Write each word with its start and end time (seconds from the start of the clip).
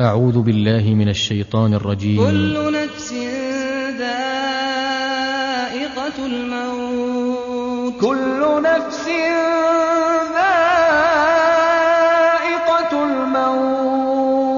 أعوذ 0.00 0.42
بالله 0.42 0.94
من 0.94 1.08
الشيطان 1.08 1.74
الرجيم. 1.74 2.20
كل 2.20 2.72
نفس 2.72 3.12
ذائقة 3.98 4.66
الموت. 6.26 8.00
كل 8.00 8.62
نفس 8.62 9.08
ذائقة 10.36 10.64
الموت. 13.04 14.52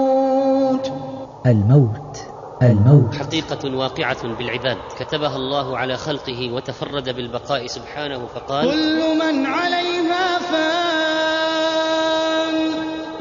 الموت 1.47 2.19
الموت. 2.63 3.15
حقيقة 3.15 3.77
واقعة 3.77 4.35
بالعباد. 4.39 4.77
كتبها 4.99 5.37
الله 5.37 5.79
على 5.79 5.97
خلقه 5.97 6.53
وتفرد 6.53 7.09
بالبقاء 7.17 7.67
سبحانه 7.67 8.27
فقال 8.27 8.71
كل 8.71 9.19
من 9.19 9.47
عليها 9.47 10.39
فان 10.39 10.99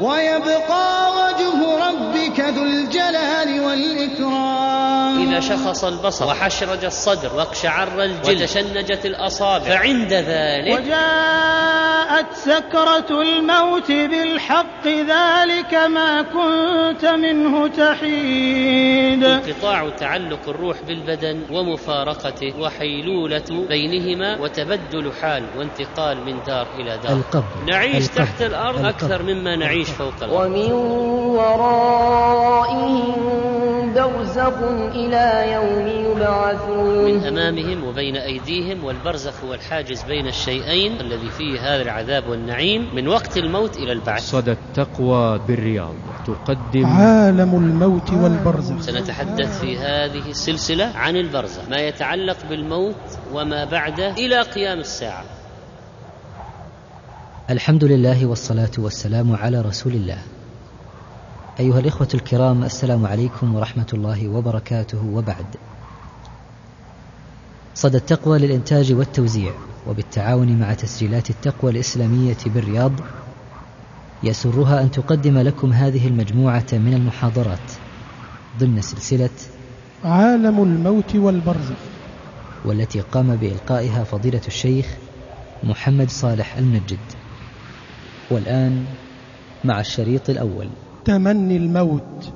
ويبقى 0.00 1.07
والإكرام 5.28 5.30
إذا 5.30 5.40
شخص 5.40 5.84
البصر 5.84 6.26
وحشرج 6.26 6.84
الصدر 6.84 7.36
واقشعر 7.36 8.02
الجلد 8.02 8.42
وتشنجت 8.42 9.06
الأصابع 9.06 9.64
فعند 9.64 10.12
ذلك 10.12 10.80
وجاءت 10.80 12.32
سكرة 12.32 13.22
الموت 13.22 13.88
بالحق 13.88 14.86
ذلك 14.86 15.74
ما 15.74 16.22
كنت 16.22 17.04
منه 17.04 17.68
تحيد 17.68 19.24
انقطاع 19.24 19.88
تعلق 19.88 20.48
الروح 20.48 20.82
بالبدن 20.82 21.42
ومفارقته 21.50 22.60
وحيلولة 22.60 23.66
بينهما 23.68 24.40
وتبدل 24.40 25.12
حال 25.22 25.44
وانتقال 25.56 26.24
من 26.24 26.42
دار 26.46 26.66
إلى 26.78 26.98
دار 26.98 27.12
القبر 27.12 27.44
نعيش 27.66 28.06
القبر. 28.06 28.24
تحت 28.24 28.42
الأرض 28.42 28.78
القبر. 28.78 28.88
أكثر 28.88 29.22
مما 29.22 29.56
نعيش 29.56 29.88
فوق 29.88 30.14
الأرض 30.22 30.50
ومن 30.50 30.72
ورائهم 31.38 33.47
برزخ 33.94 34.58
إلى 34.94 35.52
يوم 35.52 35.84
من 35.84 36.16
يبعثون 36.16 37.26
أمامهم 37.26 37.84
وبين 37.84 38.16
أيديهم 38.16 38.84
والبرزخ 38.84 39.44
هو 39.44 39.54
الحاجز 39.54 40.02
بين 40.02 40.26
الشيئين 40.26 41.00
الذي 41.00 41.30
فيه 41.30 41.60
هذا 41.60 41.82
العذاب 41.82 42.28
والنعيم 42.28 42.94
من 42.94 43.08
وقت 43.08 43.36
الموت 43.36 43.76
إلى 43.76 43.92
البعث. 43.92 44.22
صدى 44.22 44.52
التقوى 44.52 45.40
بالرياض. 45.48 45.94
تقدم 46.26 46.86
عالم 46.86 47.54
الموت 47.54 48.10
والبرزخ. 48.10 48.80
سنتحدث 48.80 49.60
في 49.60 49.78
هذه 49.78 50.30
السلسلة 50.30 50.84
عن 50.94 51.16
البرزخ 51.16 51.68
ما 51.70 51.76
يتعلق 51.76 52.36
بالموت 52.50 53.18
وما 53.32 53.64
بعده 53.64 54.10
إلى 54.10 54.42
قيام 54.42 54.78
الساعة. 54.78 55.24
الحمد 57.50 57.84
لله 57.84 58.26
والصلاة 58.26 58.70
والسلام 58.78 59.36
على 59.36 59.60
رسول 59.60 59.92
الله. 59.92 60.18
أيها 61.60 61.78
الإخوة 61.78 62.08
الكرام 62.14 62.64
السلام 62.64 63.06
عليكم 63.06 63.54
ورحمة 63.54 63.86
الله 63.92 64.28
وبركاته. 64.28 65.06
وبعد 65.06 65.46
صدى 67.74 67.96
التقوى 67.96 68.38
للإنتاج 68.38 68.92
والتوزيع 68.92 69.52
وبالتعاون 69.86 70.58
مع 70.58 70.74
تسجيلات 70.74 71.30
التقوى 71.30 71.70
الإسلامية 71.70 72.36
بالرياض 72.46 72.92
يسرها 74.22 74.82
أن 74.82 74.90
تقدم 74.90 75.38
لكم 75.38 75.72
هذه 75.72 76.08
المجموعة 76.08 76.66
من 76.72 76.94
المحاضرات. 76.94 77.72
ضمن 78.58 78.80
سلسلة 78.80 79.30
عالم 80.04 80.62
الموت 80.62 81.16
والبرزخ 81.16 81.78
والتي 82.64 83.00
قام 83.00 83.36
بإلقائها 83.36 84.04
فضيلة 84.04 84.42
الشيخ 84.46 84.86
محمد 85.64 86.10
صالح 86.10 86.56
المنجد 86.56 86.98
والآن 88.30 88.84
مع 89.64 89.80
الشريط 89.80 90.30
الأول. 90.30 90.68
تمني 91.08 91.56
الموت. 91.56 92.32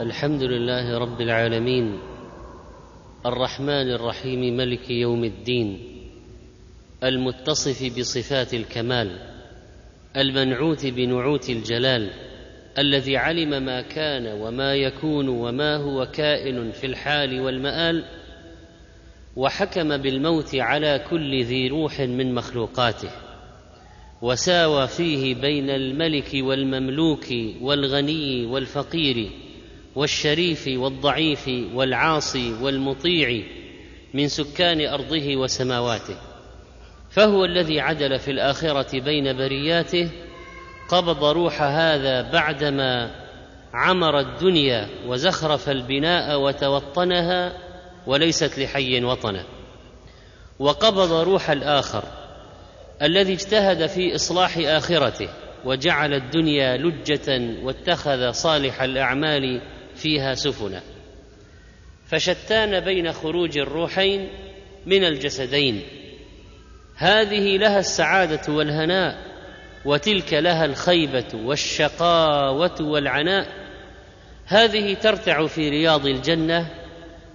الحمد 0.00 0.42
لله 0.42 0.98
رب 0.98 1.20
العالمين. 1.20 1.98
الرحمن 3.26 3.90
الرحيم 3.90 4.56
ملك 4.56 4.90
يوم 4.90 5.24
الدين. 5.24 5.78
المتصف 7.04 7.98
بصفات 7.98 8.54
الكمال. 8.54 9.18
المنعوت 10.16 10.86
بنعوت 10.86 11.50
الجلال. 11.50 12.10
الذي 12.78 13.16
علم 13.16 13.64
ما 13.64 13.82
كان 13.82 14.40
وما 14.40 14.74
يكون 14.74 15.28
وما 15.28 15.76
هو 15.76 16.06
كائن 16.06 16.70
في 16.70 16.86
الحال 16.86 17.40
والمآل. 17.40 18.04
وحكم 19.36 19.96
بالموت 19.96 20.54
على 20.54 21.04
كل 21.10 21.44
ذي 21.44 21.68
روح 21.68 22.00
من 22.00 22.34
مخلوقاته. 22.34 23.10
وساوى 24.22 24.88
فيه 24.88 25.34
بين 25.34 25.70
الملك 25.70 26.30
والمملوك 26.34 27.26
والغني 27.60 28.46
والفقير 28.46 29.30
والشريف 29.94 30.68
والضعيف 30.68 31.50
والعاصي 31.74 32.52
والمطيع 32.62 33.42
من 34.14 34.28
سكان 34.28 34.86
أرضه 34.86 35.36
وسماواته. 35.36 36.16
فهو 37.10 37.44
الذي 37.44 37.80
عدل 37.80 38.18
في 38.18 38.30
الآخرة 38.30 39.00
بين 39.00 39.36
برياته 39.36 40.10
قبض 40.88 41.24
روح 41.24 41.62
هذا 41.62 42.30
بعدما 42.30 43.10
عمر 43.74 44.20
الدنيا 44.20 44.88
وزخرف 45.06 45.68
البناء 45.68 46.40
وتوطنها 46.40 47.52
وليست 48.06 48.58
لحي 48.58 49.04
وطنا 49.04 49.44
وقبض 50.58 51.12
روح 51.12 51.50
الآخر 51.50 52.21
الذي 53.02 53.32
اجتهد 53.32 53.86
في 53.86 54.14
إصلاح 54.14 54.58
آخرته 54.58 55.28
وجعل 55.64 56.14
الدنيا 56.14 56.76
لجة 56.76 57.54
واتخذ 57.62 58.30
صالح 58.30 58.82
الأعمال 58.82 59.60
فيها 59.94 60.34
سفنا. 60.34 60.82
فشتان 62.06 62.80
بين 62.80 63.12
خروج 63.12 63.58
الروحين 63.58 64.28
من 64.86 65.04
الجسدين. 65.04 65.82
هذه 66.96 67.56
لها 67.56 67.78
السعادة 67.78 68.52
والهناء 68.52 69.18
وتلك 69.84 70.34
لها 70.34 70.64
الخيبة 70.64 71.28
والشقاوة 71.34 72.76
والعناء. 72.80 73.46
هذه 74.46 74.94
ترتع 74.94 75.46
في 75.46 75.68
رياض 75.68 76.06
الجنة 76.06 76.70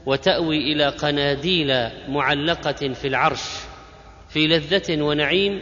وتأوي 0.06 0.58
إلى 0.74 0.88
قناديل 0.88 1.90
معلقة 2.08 2.94
في 2.94 3.08
العرش. 3.08 3.67
في 4.30 4.48
لذة 4.48 5.02
ونعيم 5.02 5.62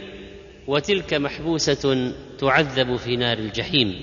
وتلك 0.66 1.14
محبوسة 1.14 2.12
تعذب 2.38 2.96
في 2.96 3.16
نار 3.16 3.38
الجحيم. 3.38 4.02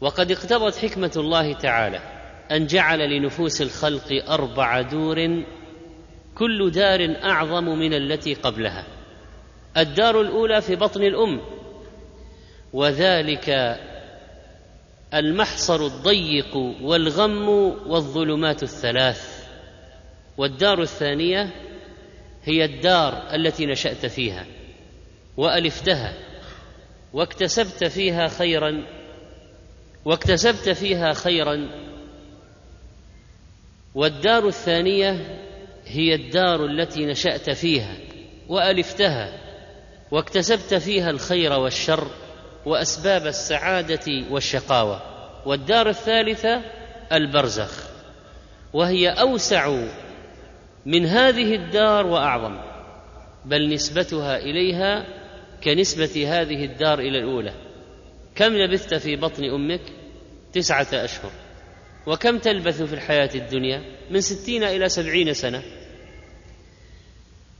وقد 0.00 0.30
اقتضت 0.30 0.76
حكمة 0.76 1.12
الله 1.16 1.52
تعالى 1.52 2.00
أن 2.52 2.66
جعل 2.66 2.98
لنفوس 2.98 3.62
الخلق 3.62 4.30
أربع 4.30 4.80
دور 4.80 5.44
كل 6.34 6.70
دار 6.70 7.16
أعظم 7.24 7.64
من 7.64 7.94
التي 7.94 8.34
قبلها. 8.34 8.86
الدار 9.76 10.20
الأولى 10.20 10.60
في 10.60 10.76
بطن 10.76 11.02
الأم 11.02 11.40
وذلك 12.72 13.78
المحصر 15.14 15.86
الضيق 15.86 16.56
والغم 16.82 17.48
والظلمات 17.86 18.62
الثلاث. 18.62 19.46
والدار 20.38 20.82
الثانية 20.82 21.65
هي 22.46 22.64
الدار 22.64 23.34
التي 23.34 23.66
نشأت 23.66 24.06
فيها 24.06 24.46
وألفتها 25.36 26.14
واكتسبت 27.12 27.84
فيها 27.84 28.28
خيرا 28.28 28.86
واكتسبت 30.04 30.68
فيها 30.68 31.12
خيرا. 31.12 31.68
والدار 33.94 34.48
الثانية 34.48 35.40
هي 35.86 36.14
الدار 36.14 36.64
التي 36.64 37.06
نشأت 37.06 37.50
فيها 37.50 37.96
وألفتها 38.48 39.32
واكتسبت 40.10 40.74
فيها 40.74 41.10
الخير 41.10 41.52
والشر 41.52 42.10
وأسباب 42.66 43.26
السعادة 43.26 44.24
والشقاوة. 44.30 45.02
والدار 45.46 45.88
الثالثة 45.88 46.62
البرزخ 47.12 47.86
وهي 48.72 49.08
أوسع 49.08 49.78
من 50.86 51.06
هذه 51.06 51.54
الدار 51.54 52.06
وأعظم 52.06 52.58
بل 53.44 53.74
نسبتها 53.74 54.36
إليها 54.36 55.06
كنسبة 55.64 56.40
هذه 56.40 56.64
الدار 56.64 56.98
إلى 56.98 57.18
الأولى. 57.18 57.52
كم 58.34 58.52
لبثت 58.52 58.94
في 58.94 59.16
بطن 59.16 59.44
أمك؟ 59.44 59.80
تسعة 60.52 60.86
أشهر. 60.92 61.30
وكم 62.06 62.38
تلبث 62.38 62.82
في 62.82 62.92
الحياة 62.92 63.30
الدنيا؟ 63.34 63.82
من 64.10 64.20
ستين 64.20 64.64
إلى 64.64 64.88
سبعين 64.88 65.34
سنة. 65.34 65.62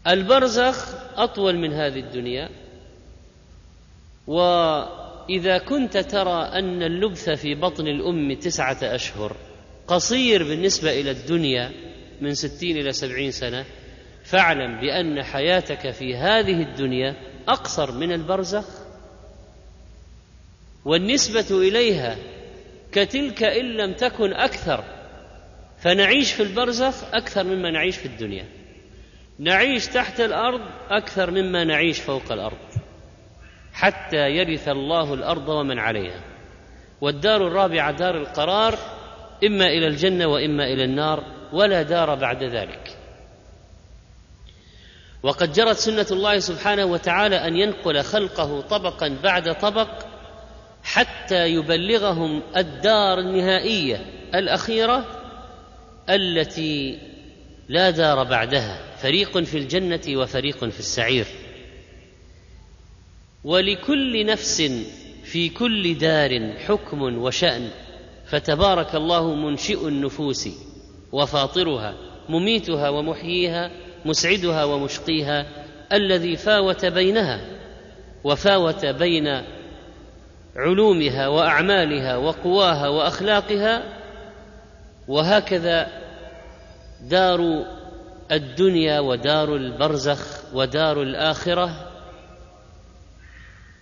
البرزخ 0.07 0.95
أطول 1.15 1.59
من 1.59 1.73
هذه 1.73 2.01
الدنيا. 2.01 2.49
وإذا 4.27 5.59
كنت 5.59 5.97
ترى 5.97 6.43
أن 6.43 6.83
اللبث 6.83 7.31
في 7.31 7.55
بطن 7.55 7.87
الأم 7.87 8.33
تسعة 8.33 8.79
أشهر 8.83 9.37
قصير 9.89 10.43
بالنسبة 10.43 11.01
إلى 11.01 11.11
الدنيا 11.11 11.73
من 12.21 12.35
ستين 12.35 12.77
إلى 12.77 12.93
سبعين 12.93 13.31
سنة 13.31 13.65
فاعلم 14.25 14.81
بأن 14.81 15.23
حياتك 15.23 15.91
في 15.91 16.17
هذه 16.17 16.63
الدنيا 16.63 17.17
أقصر 17.49 17.93
من 17.93 18.13
البرزخ. 18.13 18.65
والنسبة 20.85 21.69
إليها 21.69 22.17
كتلك 22.93 23.43
إن 23.43 23.65
لم 23.77 23.95
تكن 23.95 24.33
أكثر 24.33 24.85
فنعيش 25.79 26.33
في 26.33 26.43
البرزخ 26.43 27.15
أكثر 27.15 27.45
مما 27.45 27.71
نعيش 27.71 27.97
في 27.97 28.07
الدنيا. 28.07 28.45
نعيش 29.39 29.87
تحت 29.87 30.21
الأرض 30.21 30.61
أكثر 30.91 31.31
مما 31.31 31.65
نعيش 31.65 32.01
فوق 32.01 32.33
الأرض 32.33 32.59
حتى 33.73 34.31
يرث 34.31 34.69
الله 34.69 35.15
الأرض 35.15 35.49
ومن 35.49 35.79
عليها. 35.79 36.21
والدار 37.01 37.47
الرابعة 37.47 37.93
دار 37.93 38.17
القرار 38.17 38.79
إما 39.45 39.67
إلى 39.67 39.87
الجنة 39.87 40.27
وإما 40.27 40.65
إلى 40.65 40.85
النار. 40.85 41.36
ولا 41.53 41.83
دار 41.83 42.15
بعد 42.15 42.43
ذلك. 42.43 42.97
وقد 45.23 45.53
جرت 45.53 45.77
سنة 45.77 46.07
الله 46.11 46.39
سبحانه 46.39 46.85
وتعالى 46.85 47.37
أن 47.37 47.57
ينقل 47.57 48.03
خلقه 48.03 48.61
طبقا 48.61 49.09
بعد 49.23 49.59
طبق 49.59 49.89
حتى 50.83 51.47
يبلغهم 51.47 52.43
الدار 52.57 53.19
النهائية 53.19 54.07
الأخيرة 54.35 55.05
التي 56.11 56.99
لا 57.69 57.91
دار 57.91 58.25
بعدها 58.25 58.97
فريق 58.97 59.39
في 59.39 59.59
الجنة 59.59 60.01
وفريق 60.09 60.65
في 60.65 60.79
السعير. 60.79 61.27
ولكل 63.45 64.27
نفس 64.27 64.63
في 65.25 65.49
كل 65.49 65.99
دار 65.99 66.59
حكم 66.59 67.03
وشأن 67.03 67.71
فتبارك 68.27 68.95
الله 68.95 69.35
منشئ 69.35 69.89
النفوس. 69.89 70.49
وفاطرها 71.13 71.95
مميتها 72.29 72.89
ومحييها 72.89 73.71
مسعدها 74.05 74.65
ومشقيها 74.65 75.47
الذي 75.93 76.37
فاوت 76.37 76.85
بينها 76.85 77.41
وفاوت 78.25 78.87
بين 78.87 79.43
علومها 80.57 81.29
وأعمالها 81.29 82.17
وقواها 82.17 82.89
وأخلاقها 82.89 83.83
وهكذا 85.09 85.89
دار 87.03 87.67
الدنيا 88.33 89.01
ودار 89.01 89.57
البرزخ 89.57 90.55
ودار 90.55 91.03
الآخرة. 91.03 91.93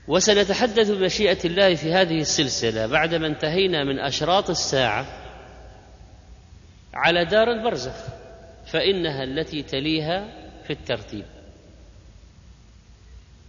وسنتحدث 0.09 0.91
بمشيئة 0.91 1.39
الله 1.45 1.75
في 1.75 1.93
هذه 1.93 2.21
السلسلة 2.21 2.87
بعدما 2.87 3.27
انتهينا 3.27 3.85
من 3.85 3.99
أشراط 3.99 4.51
الساعة. 4.51 5.24
على 6.95 7.25
دار 7.25 7.51
البرزخ 7.51 7.95
فإنها 8.67 9.25
التي 9.25 9.63
تليها 9.63 10.29
في 10.65 10.73
الترتيب. 10.73 11.25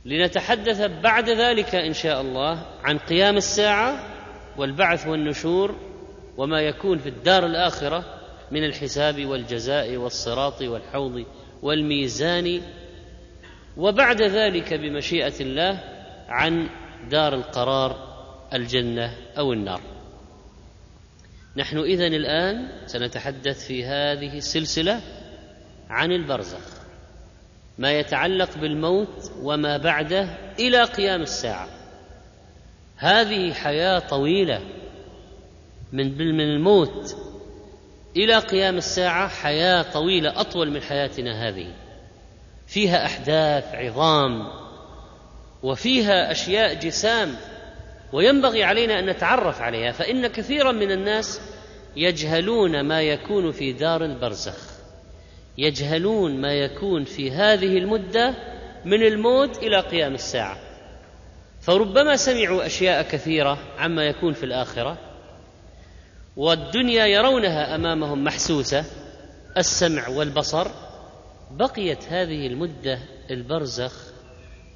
لنتحدث 0.06 0.82
بعد 0.82 1.30
ذلك 1.30 1.76
إن 1.76 1.94
شاء 1.94 2.22
الله 2.22 2.66
عن 2.84 2.98
قيام 2.98 3.38
الساعة 3.38 4.00
والبعث 4.58 5.08
والنشور 5.08 5.76
وما 6.38 6.62
يكون 6.62 6.98
في 6.98 7.10
الدار 7.10 7.46
الآخرة 7.46 8.04
من 8.52 8.64
الحساب 8.64 9.26
والجزاء 9.26 9.98
والصراط 9.98 10.62
والحوض 10.62 11.26
والميزان 11.62 12.62
وبعد 13.78 14.22
ذلك 14.22 14.74
بمشيئة 14.74 15.34
الله 15.42 15.80
عن 16.28 16.70
دار 17.10 17.34
القرار 17.34 18.16
الجنة 18.54 19.14
أو 19.38 19.54
النار. 19.54 19.82
نحن 21.58 21.78
إذن 21.78 22.14
الآن 22.14 22.68
سنتحدث 22.86 23.68
في 23.68 23.86
هذه 23.86 24.38
السلسلة 24.38 25.02
عن 25.90 26.12
البرزخ 26.12 26.76
ما 27.78 27.92
يتعلق 27.92 28.58
بالموت 28.58 29.32
وما 29.42 29.78
بعده 29.78 30.28
إلى 30.60 30.84
قيام 30.84 31.22
الساعة. 31.22 31.68
هذه 32.98 33.54
حياة 33.54 34.00
طويلة 34.00 34.62
من 35.94 36.18
من 36.18 36.42
الموت 36.42 37.16
إلى 38.18 38.36
قيام 38.36 38.78
الساعة 38.78 39.28
حياة 39.28 39.82
طويلة 39.82 40.42
أطول 40.42 40.72
من 40.72 40.82
حياتنا 40.82 41.48
هذه. 41.48 41.68
فيها 42.68 43.06
أحداث 43.06 43.66
عظام 43.74 44.48
وفيها 45.64 46.32
أشياء 46.32 46.74
جسام 46.74 47.36
وينبغي 48.14 48.64
علينا 48.64 49.00
أن 49.00 49.06
نتعرف 49.06 49.62
عليها 49.62 49.92
فإن 49.92 50.28
كثيرا 50.28 50.72
من 50.72 50.92
الناس 50.92 51.42
يجهلون 51.96 52.82
ما 52.82 53.02
يكون 53.02 53.52
في 53.52 53.74
دار 53.74 54.06
البرزخ 54.06 54.76
يجهلون 55.58 56.42
ما 56.42 56.54
يكون 56.54 57.04
في 57.04 57.32
هذه 57.32 57.78
المدة 57.78 58.34
من 58.86 59.04
الموت 59.04 59.58
إلى 59.58 59.80
قيام 59.80 60.14
الساعة. 60.14 60.58
فربما 61.62 62.16
سمعوا 62.16 62.66
أشياء 62.66 63.02
كثيرة 63.02 63.58
عما 63.78 64.04
يكون 64.04 64.34
في 64.34 64.44
الآخرة 64.44 64.98
والدنيا 66.38 67.06
يرونها 67.06 67.76
أمامهم 67.76 68.24
محسوسة 68.24 68.86
السمع 69.58 70.08
والبصر 70.08 70.68
بقيت 71.52 72.04
هذه 72.04 72.48
المدة 72.48 73.00
البرزخ 73.32 73.94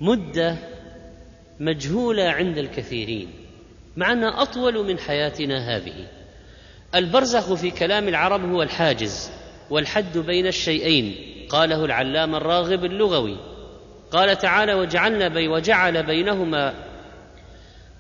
مدة 0.01 0.55
مجهولة 1.59 2.23
عند 2.23 2.57
الكثيرين 2.57 3.29
مع 3.97 4.11
أنها 4.11 4.41
أطول 4.41 4.87
من 4.87 4.99
حياتنا 4.99 5.75
هذه. 5.75 6.07
البرزخ 6.95 7.53
في 7.53 7.71
كلام 7.71 8.07
العرب 8.07 8.51
هو 8.51 8.61
الحاجز 8.61 9.31
والحد 9.69 10.17
بين 10.17 10.47
الشيئين 10.47 11.15
قاله 11.49 11.85
العلام 11.85 12.35
الراغب 12.35 12.85
اللغوي. 12.85 13.37
قال 14.11 14.37
تعالى 14.37 14.73
وجعلنا 14.73 15.27
بي 15.27 15.47
وجعل 15.47 16.03
بينهما 16.05 16.73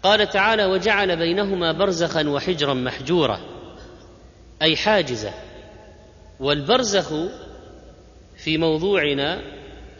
قال 0.03 0.29
تعالى 0.29 0.65
وجعل 0.65 1.17
بينهما 1.17 1.71
برزخا 1.71 2.29
وحجرا 2.29 2.73
محجورا 2.73 3.39
أي 4.61 4.75
حاجزة. 4.75 5.33
والبرزخ 6.39 7.13
في 8.37 8.57
موضوعنا 8.57 9.41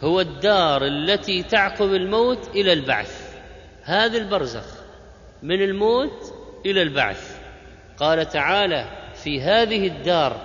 هو 0.00 0.20
الدار 0.20 0.86
التي 0.86 1.42
تعقب 1.42 1.94
الموت 1.94 2.48
إلى 2.48 2.72
البعث. 2.72 3.29
هذا 3.82 4.18
البرزخ 4.18 4.64
من 5.42 5.62
الموت 5.62 6.34
إلى 6.66 6.82
البعث. 6.82 7.40
قال 7.98 8.28
تعالى 8.28 8.84
في 9.14 9.40
هذه 9.40 9.86
الدار 9.86 10.40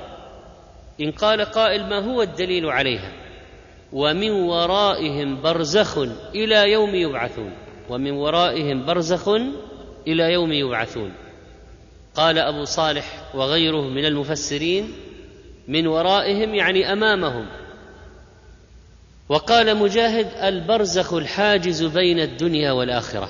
إن 1.02 1.12
قال 1.12 1.42
قائل 1.42 1.90
ما 1.90 2.00
هو 2.00 2.22
الدليل 2.22 2.66
عليها؟ 2.66 3.12
ومن 3.94 4.32
ورائهم 4.32 5.42
برزخ 5.42 5.98
إلى 6.36 6.72
يوم 6.72 6.96
يبعثون. 6.96 7.52
ومن 7.90 8.12
ورائهم 8.12 8.86
برزخ 8.86 9.30
إلى 10.08 10.34
يوم 10.34 10.52
يبعثون. 10.52 11.14
قال 12.16 12.38
أبو 12.38 12.64
صالح 12.64 13.36
وغيره 13.36 13.82
من 13.82 14.06
المفسرين 14.06 14.94
من 15.68 15.88
ورائهم 15.88 16.56
يعني 16.56 16.94
أمامهم. 16.94 17.46
وقال 19.30 19.78
مجاهد 19.78 20.28
البرزخ 20.44 21.14
الحاجز 21.14 21.84
بين 21.84 22.20
الدنيا 22.20 22.72
والآخرة. 22.72 23.30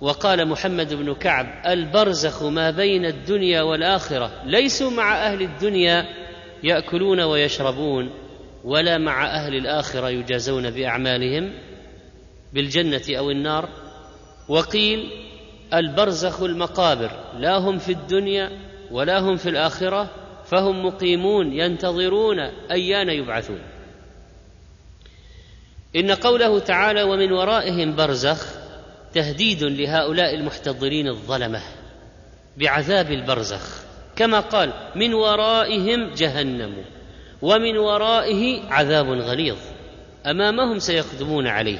وقال 0.00 0.48
محمد 0.48 0.94
بن 0.94 1.14
كعب 1.14 1.46
البرزخ 1.66 2.42
ما 2.42 2.70
بين 2.70 3.06
الدنيا 3.06 3.62
والآخرة. 3.62 4.30
ليسوا 4.44 4.90
مع 4.90 5.26
أهل 5.26 5.42
الدنيا 5.42 6.06
يأكلون 6.62 7.20
ويشربون 7.20 8.10
ولا 8.64 8.98
مع 8.98 9.26
أهل 9.26 9.54
الآخرة 9.54 10.08
يجازون 10.08 10.70
بأعمالهم 10.70 11.52
بالجنة 12.52 13.18
أو 13.18 13.30
النار. 13.30 13.68
وقيل 14.48 15.10
البرزخ 15.74 16.42
المقابر. 16.42 17.10
لا 17.38 17.58
هم 17.58 17.78
في 17.78 17.92
الدنيا 17.92 18.50
ولا 18.90 19.18
هم 19.18 19.36
في 19.36 19.48
الآخرة 19.48 20.10
فهم 20.44 20.86
مقيمون 20.86 21.52
ينتظرون 21.52 22.38
أيان 22.70 23.08
يبعثون. 23.08 23.77
إن 25.96 26.10
قوله 26.10 26.58
تعالى 26.58 27.02
ومن 27.02 27.32
ورائهم 27.32 27.96
برزخ 27.96 28.54
تهديد 29.14 29.64
لهؤلاء 29.64 30.34
المحتضرين 30.34 31.08
الظلمة 31.08 31.60
بعذاب 32.56 33.10
البرزخ. 33.10 33.82
كما 34.16 34.40
قال 34.40 34.72
من 34.96 35.14
ورائهم 35.14 36.14
جهنم 36.14 36.84
ومن 37.42 37.78
ورائه 37.78 38.62
عذاب 38.70 39.06
غليظ. 39.06 39.56
أمامهم 40.26 40.78
سيقدمون 40.78 41.46
عليه. 41.46 41.78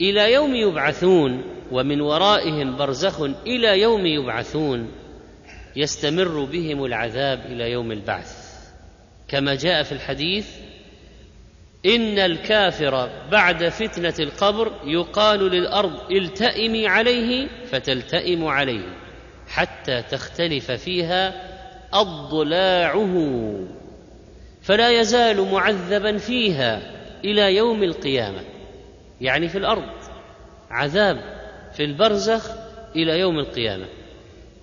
إلى 0.00 0.32
يوم 0.32 0.54
يبعثون 0.54 1.42
ومن 1.72 2.00
ورائهم 2.00 2.76
برزخ 2.76 3.20
إلى 3.46 3.80
يوم 3.80 4.06
يبعثون 4.06 4.92
يستمر 5.76 6.44
بهم 6.44 6.84
العذاب 6.84 7.46
إلى 7.46 7.70
يوم 7.70 7.92
البعث. 7.92 8.46
كما 9.28 9.54
جاء 9.54 9.82
في 9.82 9.92
الحديث 9.92 10.46
إن 11.86 12.18
الكافر 12.18 13.10
بعد 13.30 13.68
فتنة 13.68 14.14
القبر 14.20 14.72
يقال 14.84 15.40
للأرض 15.40 16.12
التئمي 16.12 16.86
عليه 16.86 17.48
فتلتئم 17.66 18.44
عليه 18.44 18.96
حتى 19.48 20.02
تختلف 20.02 20.70
فيها 20.70 21.32
أضلاعه. 21.92 23.16
فلا 24.62 25.00
يزال 25.00 25.52
معذبا 25.52 26.16
فيها 26.16 26.82
إلى 27.24 27.56
يوم 27.56 27.82
القيامة. 27.82 28.40
يعني 29.20 29.48
في 29.48 29.58
الأرض 29.58 29.92
عذاب 30.70 31.16
في 31.72 31.84
البرزخ 31.84 32.50
إلى 32.96 33.18
يوم 33.18 33.38
القيامة. 33.38 33.86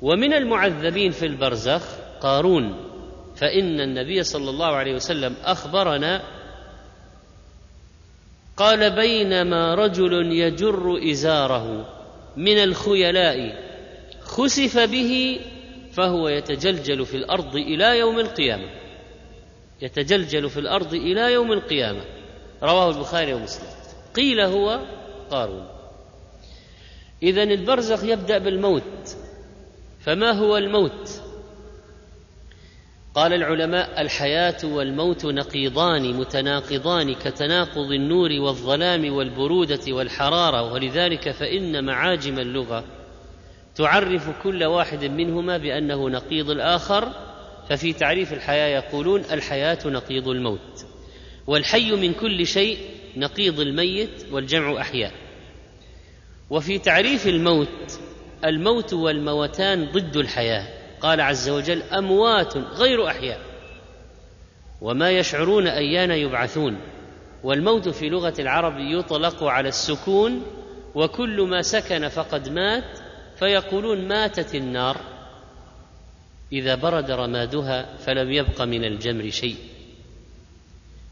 ومن 0.01 0.33
المعذبين 0.33 1.11
في 1.11 1.25
البرزخ 1.25 1.81
قارون 2.21 2.75
فإن 3.35 3.79
النبي 3.79 4.23
صلى 4.23 4.49
الله 4.49 4.65
عليه 4.65 4.95
وسلم 4.95 5.35
أخبرنا 5.43 6.21
قال 8.57 8.95
بينما 8.95 9.75
رجل 9.75 10.13
يجر 10.31 11.11
إزاره 11.11 11.89
من 12.37 12.57
الخيلاء 12.57 13.63
خسف 14.21 14.79
به 14.79 15.39
فهو 15.91 16.27
يتجلجل 16.27 17.05
في 17.05 17.17
الأرض 17.17 17.55
إلى 17.55 17.99
يوم 17.99 18.19
القيامة. 18.19 18.69
يتجلجل 19.81 20.49
في 20.49 20.59
الأرض 20.59 20.93
إلى 20.93 21.33
يوم 21.33 21.51
القيامة. 21.51 22.01
رواه 22.63 22.89
البخاري 22.89 23.33
ومسلم. 23.33 23.67
قيل 24.15 24.41
هو 24.41 24.79
قارون. 25.31 25.67
إذا 27.23 27.43
البرزخ 27.43 28.03
يبدأ 28.03 28.37
بالموت. 28.37 29.17
فما 29.99 30.31
هو 30.31 30.57
الموت؟ 30.57 31.22
قال 33.13 33.33
العلماء 33.33 34.01
الحياة 34.01 34.57
والموت 34.63 35.25
نقيضان 35.25 36.13
متناقضان 36.13 37.13
كتناقض 37.13 37.91
النور 37.91 38.29
والظلام 38.31 39.13
والبرودة 39.13 39.93
والحرارة 39.93 40.73
ولذلك 40.73 41.31
فإن 41.31 41.85
معاجم 41.85 42.39
اللغة 42.39 42.83
تعرف 43.75 44.43
كل 44.43 44.63
واحد 44.63 45.05
منهما 45.05 45.57
بأنه 45.57 46.09
نقيض 46.09 46.49
الآخر. 46.49 47.11
ففي 47.69 47.93
تعريف 47.93 48.33
الحياة 48.33 48.67
يقولون 48.67 49.21
الحياة 49.31 49.77
نقيض 49.85 50.27
الموت 50.27 50.85
والحي 51.47 51.91
من 51.91 52.13
كل 52.13 52.47
شيء 52.47 52.77
نقيض 53.17 53.59
الميت 53.59 54.25
والجمع 54.31 54.81
أحياء. 54.81 55.11
وفي 56.49 56.79
تعريف 56.79 57.27
الموت 57.27 57.99
الموت 58.45 58.93
والموتان 58.93 59.85
ضد 59.85 60.17
الحياة. 60.17 60.82
قال 61.03 61.21
عز 61.21 61.49
وجل 61.49 61.81
أموات 61.81 62.57
غير 62.57 63.07
أحياء 63.07 63.39
وما 64.81 65.11
يشعرون 65.11 65.67
أيان 65.67 66.11
يبعثون 66.11 66.77
والموت 67.43 67.89
في 67.89 68.09
لغة 68.09 68.33
العرب 68.39 68.73
يطلق 68.77 69.43
على 69.43 69.69
السكون 69.69 70.41
وكل 70.95 71.41
ما 71.41 71.61
سكن 71.61 72.07
فقد 72.07 72.49
مات 72.49 72.99
فيقولون 73.35 74.07
ماتت 74.07 74.55
النار 74.55 74.97
إذا 76.51 76.75
برد 76.75 77.11
رمادها 77.11 77.97
فلم 77.97 78.31
يبق 78.31 78.61
من 78.61 78.83
الجمر 78.83 79.29
شيء 79.29 79.55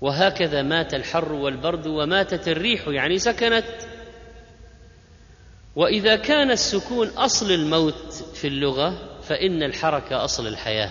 وهكذا 0.02 0.62
مات 0.62 0.94
الحر 0.94 1.34
والبرد 1.34 1.88
وماتت 1.88 2.48
الريح 2.48 2.88
يعني 2.88 3.18
سكنت 3.18 3.66
وإذا 5.76 6.16
كان 6.16 6.52
السكون 6.52 7.08
أصل 7.08 7.52
الموت 7.52 8.14
في 8.34 8.48
اللغة 8.48 9.11
فإن 9.22 9.64
الحركة 9.64 10.24
أصل 10.24 10.48
الحياة. 10.48 10.90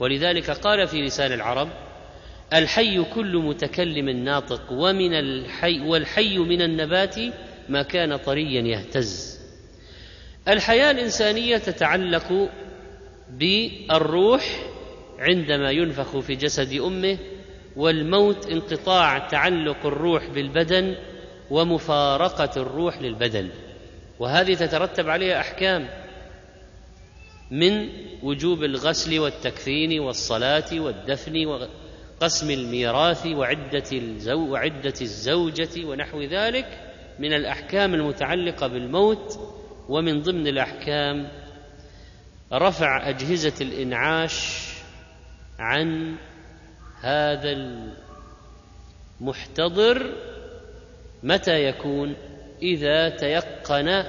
ولذلك 0.00 0.50
قال 0.50 0.88
في 0.88 1.02
لسان 1.02 1.32
العرب 1.32 1.68
الحي 2.52 3.04
كل 3.14 3.36
متكلم 3.36 4.08
ناطق 4.08 4.72
ومن 4.72 5.14
الحي 5.14 5.80
والحي 5.80 6.38
من 6.38 6.62
النبات 6.62 7.16
ما 7.68 7.82
كان 7.82 8.16
طريا 8.16 8.62
يهتز. 8.62 9.40
الحياة 10.48 10.90
الإنسانية 10.90 11.56
تتعلق 11.56 12.48
بالروح 13.30 14.42
عندما 15.18 15.70
ينفخ 15.70 16.18
في 16.18 16.34
جسد 16.34 16.80
أمه 16.80 17.18
والموت 17.76 18.46
انقطاع 18.46 19.18
تعلق 19.18 19.86
الروح 19.86 20.26
بالبدن 20.26 20.94
ومفارقة 21.50 22.62
الروح 22.62 23.02
للبدن. 23.02 23.48
وهذه 24.18 24.54
تترتب 24.54 25.08
عليها 25.08 25.40
أحكام. 25.40 26.01
من 27.52 27.88
وجوب 28.22 28.64
الغسل 28.64 29.18
والتكفين 29.18 30.00
والصلاة 30.00 30.80
والدفن 30.80 31.46
وقسم 31.46 32.50
الميراث 32.50 33.26
وعدة 33.26 33.84
الزو 33.92 34.52
وعدة 34.52 34.94
الزوجة 35.00 35.84
ونحو 35.84 36.22
ذلك 36.22 36.66
من 37.18 37.32
الأحكام 37.32 37.94
المتعلقة 37.94 38.66
بالموت 38.66 39.38
ومن 39.88 40.22
ضمن 40.22 40.46
الأحكام 40.46 41.28
رفع 42.52 43.08
أجهزة 43.08 43.54
الإنعاش 43.60 44.68
عن 45.58 46.16
هذا 47.00 47.56
المحتضر 49.20 50.12
متى 51.22 51.64
يكون؟ 51.64 52.16
إذا 52.62 53.08
تيقن 53.08 54.04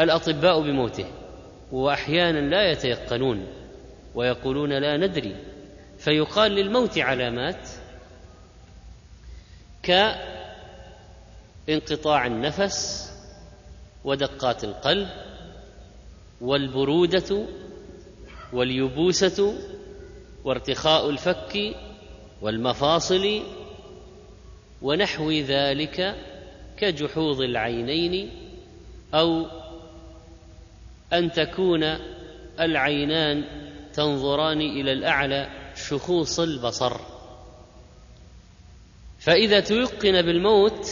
الأطباء 0.00 0.60
بموته 0.60 1.06
وأحيانا 1.72 2.38
لا 2.38 2.70
يتيقنون 2.70 3.46
ويقولون 4.14 4.72
لا 4.72 4.96
ندري 4.96 5.36
فيقال 5.98 6.52
للموت 6.52 6.98
علامات 6.98 7.68
كانقطاع 11.66 12.26
النفس 12.26 13.10
ودقات 14.04 14.64
القلب 14.64 15.08
والبرودة 16.40 17.46
واليبوسة 18.52 19.54
وارتخاء 20.44 21.10
الفك 21.10 21.76
والمفاصل 22.42 23.42
ونحو 24.82 25.30
ذلك 25.30 26.16
كجحوظ 26.76 27.42
العينين 27.42 28.30
أو 29.14 29.59
أن 31.12 31.32
تكون 31.32 31.84
العينان 32.60 33.44
تنظران 33.92 34.60
إلى 34.60 34.92
الأعلى 34.92 35.48
شخوص 35.74 36.40
البصر. 36.40 37.00
فإذا 39.18 39.60
تيقن 39.60 40.22
بالموت 40.22 40.86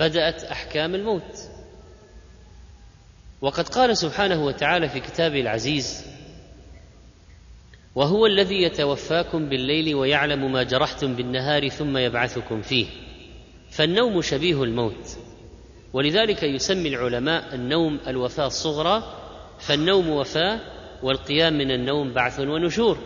بدأت 0.00 0.44
أحكام 0.44 0.94
الموت. 0.94 1.38
وقد 3.40 3.68
قال 3.68 3.96
سبحانه 3.96 4.44
وتعالى 4.44 4.88
في 4.88 5.00
كتابه 5.00 5.40
العزيز 5.40 6.06
وهو 7.94 8.26
الذي 8.26 8.62
يتوفاكم 8.62 9.48
بالليل 9.48 9.94
ويعلم 9.94 10.52
ما 10.52 10.62
جرحتم 10.62 11.14
بالنهار 11.14 11.68
ثم 11.68 11.96
يبعثكم 11.96 12.62
فيه. 12.62 12.86
فالنوم 13.70 14.22
شبيه 14.22 14.62
الموت. 14.62 15.18
ولذلك 15.92 16.42
يسمي 16.42 16.88
العلماء 16.88 17.54
النوم 17.54 17.98
الوفاة 18.06 18.46
الصغرى 18.46 19.02
فالنوم 19.58 20.10
وفاة 20.10 20.60
والقيام 21.02 21.58
من 21.58 21.70
النوم 21.70 22.12
بعث 22.12 22.40
ونشور. 22.40 22.98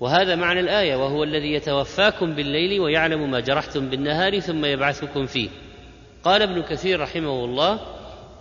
وهذا 0.00 0.34
معنى 0.34 0.60
الآية 0.60 0.96
وهو 0.96 1.24
الذي 1.24 1.52
يتوفاكم 1.52 2.34
بالليل 2.34 2.80
ويعلم 2.80 3.30
ما 3.30 3.40
جرحتم 3.40 3.90
بالنهار 3.90 4.40
ثم 4.40 4.64
يبعثكم 4.64 5.26
فيه. 5.26 5.48
قال 6.24 6.42
ابن 6.42 6.62
كثير 6.62 7.00
رحمه 7.00 7.44
الله 7.44 7.80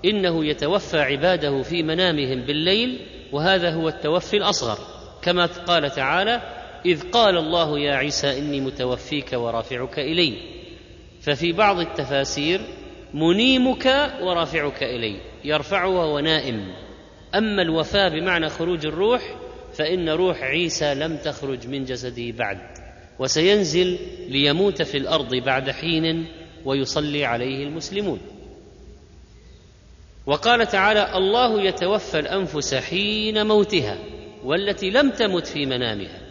إنه 0.05 0.45
يتوفى 0.45 0.99
عباده 0.99 1.61
في 1.61 1.83
منامهم 1.83 2.41
بالليل 2.41 2.99
وهذا 3.31 3.73
هو 3.73 3.87
التوفي 3.87 4.37
الأصغر. 4.37 4.77
كما 5.21 5.45
قال 5.45 5.91
تعالى 5.91 6.41
إذ 6.85 7.11
قال 7.11 7.37
الله 7.37 7.79
يا 7.79 7.95
عيسى 7.95 8.39
إني 8.39 8.61
متوفيك 8.61 9.33
ورافعك 9.33 9.99
إلي. 9.99 10.33
ففي 11.21 11.51
بعض 11.51 11.79
التفاسير 11.79 12.61
منيمك 13.13 14.11
ورافعك 14.21 14.83
إلي 14.83 15.15
يرفعه 15.43 15.87
وهو 15.87 16.19
نائم 16.19 16.73
أما 17.35 17.61
الوفاه 17.61 18.09
بمعنى 18.09 18.49
خروج 18.49 18.85
الروح 18.85 19.35
فإن 19.73 20.09
روح 20.09 20.43
عيسى 20.43 20.93
لم 20.95 21.17
تخرج 21.17 21.67
من 21.67 21.85
جسده 21.85 22.31
بعد 22.31 22.57
وسينزل 23.19 23.99
ليموت 24.29 24.81
في 24.81 24.97
الأرض 24.97 25.35
بعد 25.35 25.69
حين 25.71 26.25
ويصلي 26.65 27.25
عليه 27.25 27.63
المسلمون. 27.63 28.19
وقال 30.25 30.67
تعالى 30.67 31.17
الله 31.17 31.61
يتوفى 31.61 32.19
الأنفس 32.19 32.75
حين 32.75 33.47
موتها 33.47 33.97
والتي 34.43 34.89
لم 34.89 35.09
تمت 35.09 35.47
في 35.47 35.65
منامها 35.65 36.21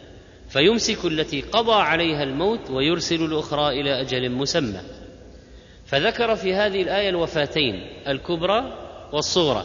فيمسك 0.49 1.05
التي 1.05 1.41
قضى 1.41 1.83
عليها 1.83 2.23
الموت 2.23 2.71
ويرسل 2.71 3.25
الأخرى 3.25 3.81
إلى 3.81 4.01
أجل 4.01 4.31
مسمى. 4.31 4.81
فذكر 5.93 6.37
في 6.37 6.55
هذه 6.55 6.83
الآية 6.83 7.09
الوفاتين 7.09 7.87
الكبرى 8.09 8.65
والصغرى. 9.13 9.65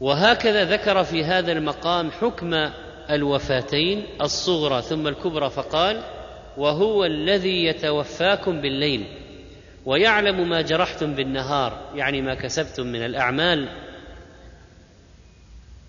وهكذا 0.00 0.64
ذكر 0.64 1.04
في 1.04 1.24
هذا 1.24 1.52
المقام 1.52 2.10
حكم 2.10 2.70
الوفاتين 3.10 4.06
الصغرى 4.20 4.82
ثم 4.82 5.08
الكبرى 5.08 5.50
فقال 5.50 6.02
وهو 6.56 7.04
الذي 7.04 7.64
يتوفاكم 7.64 8.60
بالليل 8.60 9.04
ويعلم 9.86 10.48
ما 10.48 10.60
جرحتم 10.60 11.14
بالنهار 11.14 11.78
يعني 11.94 12.22
ما 12.22 12.34
كسبتم 12.34 12.86
من 12.86 13.04
الأعمال 13.04 13.68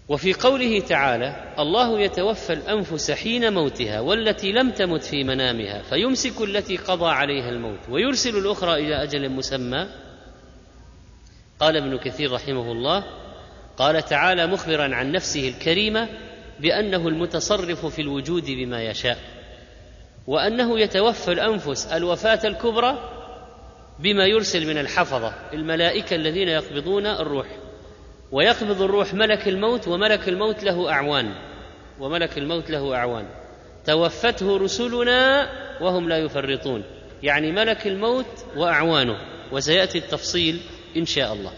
وفي 0.10 0.34
قوله 0.34 0.80
تعالى 0.80 1.54
الله 1.60 2.00
يتوفى 2.00 2.54
الأنفس 2.54 3.12
حين 3.12 3.54
موتها 3.54 4.00
والتي 4.00 4.52
لم 4.52 4.72
تمت 4.72 5.04
في 5.04 5.24
منامها 5.24 5.82
فيمسك 5.82 6.42
التي 6.42 6.78
قضى 6.78 7.10
عليها 7.10 7.50
الموت 7.50 7.80
ويرسل 7.90 8.38
الأخرى 8.38 8.74
إلى 8.74 9.04
أجل 9.04 9.30
مسمى. 9.30 9.88
قال 11.60 11.78
ابن 11.78 11.98
كثير 11.98 12.32
رحمه 12.32 12.72
الله 12.72 13.04
قال 13.78 14.06
تعالى 14.06 14.48
مخبرا 14.48 14.96
عن 14.96 15.12
نفسه 15.12 15.50
الكريمة 15.50 16.10
بأنه 16.60 17.08
المتصرف 17.08 17.86
في 17.86 18.02
الوجود 18.02 18.46
بما 18.46 18.84
يشاء 18.84 19.18
وأنه 20.28 20.80
يتوفى 20.80 21.32
الأنفس 21.32 21.86
الوفاة 21.86 22.40
الكبرى 22.44 23.10
بما 24.00 24.26
يرسل 24.26 24.68
من 24.68 24.78
الحفظة 24.78 25.34
الملائكة 25.54 26.16
الذين 26.16 26.48
يقبضون 26.48 27.06
الروح. 27.06 27.63
ويقبض 28.34 28.82
الروح 28.82 29.14
ملك 29.14 29.48
الموت 29.48 29.88
وملك 29.88 30.30
الموت 30.30 30.64
له 30.64 30.92
أعوان. 30.92 31.34
وملك 32.00 32.38
الموت 32.38 32.70
له 32.70 32.96
أعوان. 32.96 33.26
توفته 33.86 34.58
رسلنا 34.58 35.50
وهم 35.82 36.10
لا 36.10 36.18
يفرطون. 36.18 36.84
يعني 37.24 37.52
ملك 37.52 37.88
الموت 37.88 38.26
وأعوانه. 38.56 39.18
وسيأتي 39.52 39.98
التفصيل 39.98 40.60
إن 40.98 41.06
شاء 41.06 41.34
الله. 41.34 41.52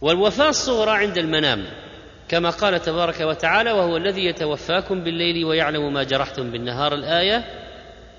والوفاة 0.00 0.48
الصغرى 0.48 0.90
عند 0.90 1.18
المنام. 1.18 1.64
كما 2.28 2.50
قال 2.50 2.82
تبارك 2.82 3.20
وتعالى 3.20 3.72
وهو 3.72 3.96
الذي 3.96 4.24
يتوفاكم 4.24 5.04
بالليل 5.04 5.44
ويعلم 5.44 5.92
ما 5.92 6.02
جرحتم 6.02 6.50
بالنهار. 6.50 6.94
الآية. 6.94 7.44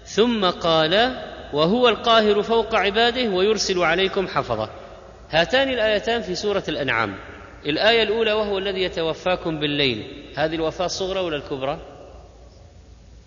ثم 0.04 0.46
قال 0.46 1.22
وهو 1.54 1.90
القاهر 1.90 2.44
فوق 2.44 2.76
عباده 2.76 3.30
ويرسل 3.30 3.80
عليكم 3.80 4.28
حفظة. 4.28 4.87
هاتان 5.32 5.70
الآيتان 5.70 6.22
في 6.22 6.36
سورة 6.36 6.64
الأنعام. 6.68 7.18
الآية 7.66 8.04
الأولى 8.04 8.34
وهو 8.34 8.58
الذي 8.58 8.82
يتوفاكم 8.82 9.60
بالليل. 9.60 10.26
هذه 10.38 10.56
الوفاة 10.56 10.86
الصغرى 10.86 11.20
ولا 11.20 11.36
الكبرى؟ 11.36 11.80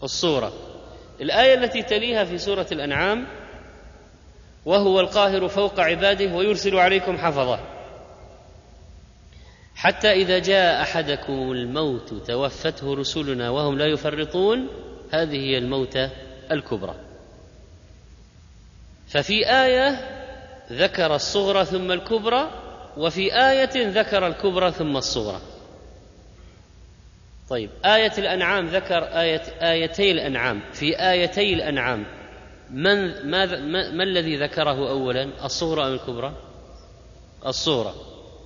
الصغرى. 0.02 0.52
الآية 1.20 1.54
التي 1.54 1.82
تليها 1.82 2.24
في 2.24 2.38
سورة 2.38 2.66
الأنعام 2.72 3.26
وهو 4.64 5.00
القاهر 5.00 5.48
فوق 5.48 5.80
عباده 5.80 6.34
ويرسل 6.34 6.76
عليكم 6.76 7.18
حفظه. 7.18 7.60
حتى 9.74 10.12
إذا 10.12 10.38
جاء 10.38 10.82
أحدكم 10.82 11.52
الموت 11.52 12.14
توفته 12.26 12.94
رسلنا 12.94 13.50
وهم 13.50 13.78
لا 13.78 13.86
يفرطون 13.86 14.68
هذه 15.12 15.36
هي 15.36 15.58
الموتة 15.58 16.10
الكبرى. 16.52 16.94
ففي 19.08 19.50
آية 19.50 20.19
ذكر 20.70 21.14
الصغرى 21.14 21.64
ثم 21.64 21.92
الكبرى 21.92 22.50
وفي 22.96 23.34
آية 23.50 23.88
ذكر 23.88 24.26
الكبرى 24.26 24.72
ثم 24.72 24.96
الصغرى 24.96 25.40
طيب 27.48 27.70
آية 27.84 28.12
الأنعام 28.18 28.66
ذكر 28.66 29.04
آية 29.04 29.42
آيتي 29.62 30.10
الأنعام 30.10 30.60
في 30.72 31.10
آيتي 31.10 31.54
الأنعام 31.54 32.06
من 32.70 33.26
ماذا 33.30 33.58
ما, 33.60 33.90
ما 33.90 34.02
الذي 34.02 34.36
ذكره 34.36 34.90
أولا 34.90 35.30
الصغرى 35.44 35.86
أم 35.86 35.92
الكبرى؟ 35.92 36.32
الصغرى 37.46 37.94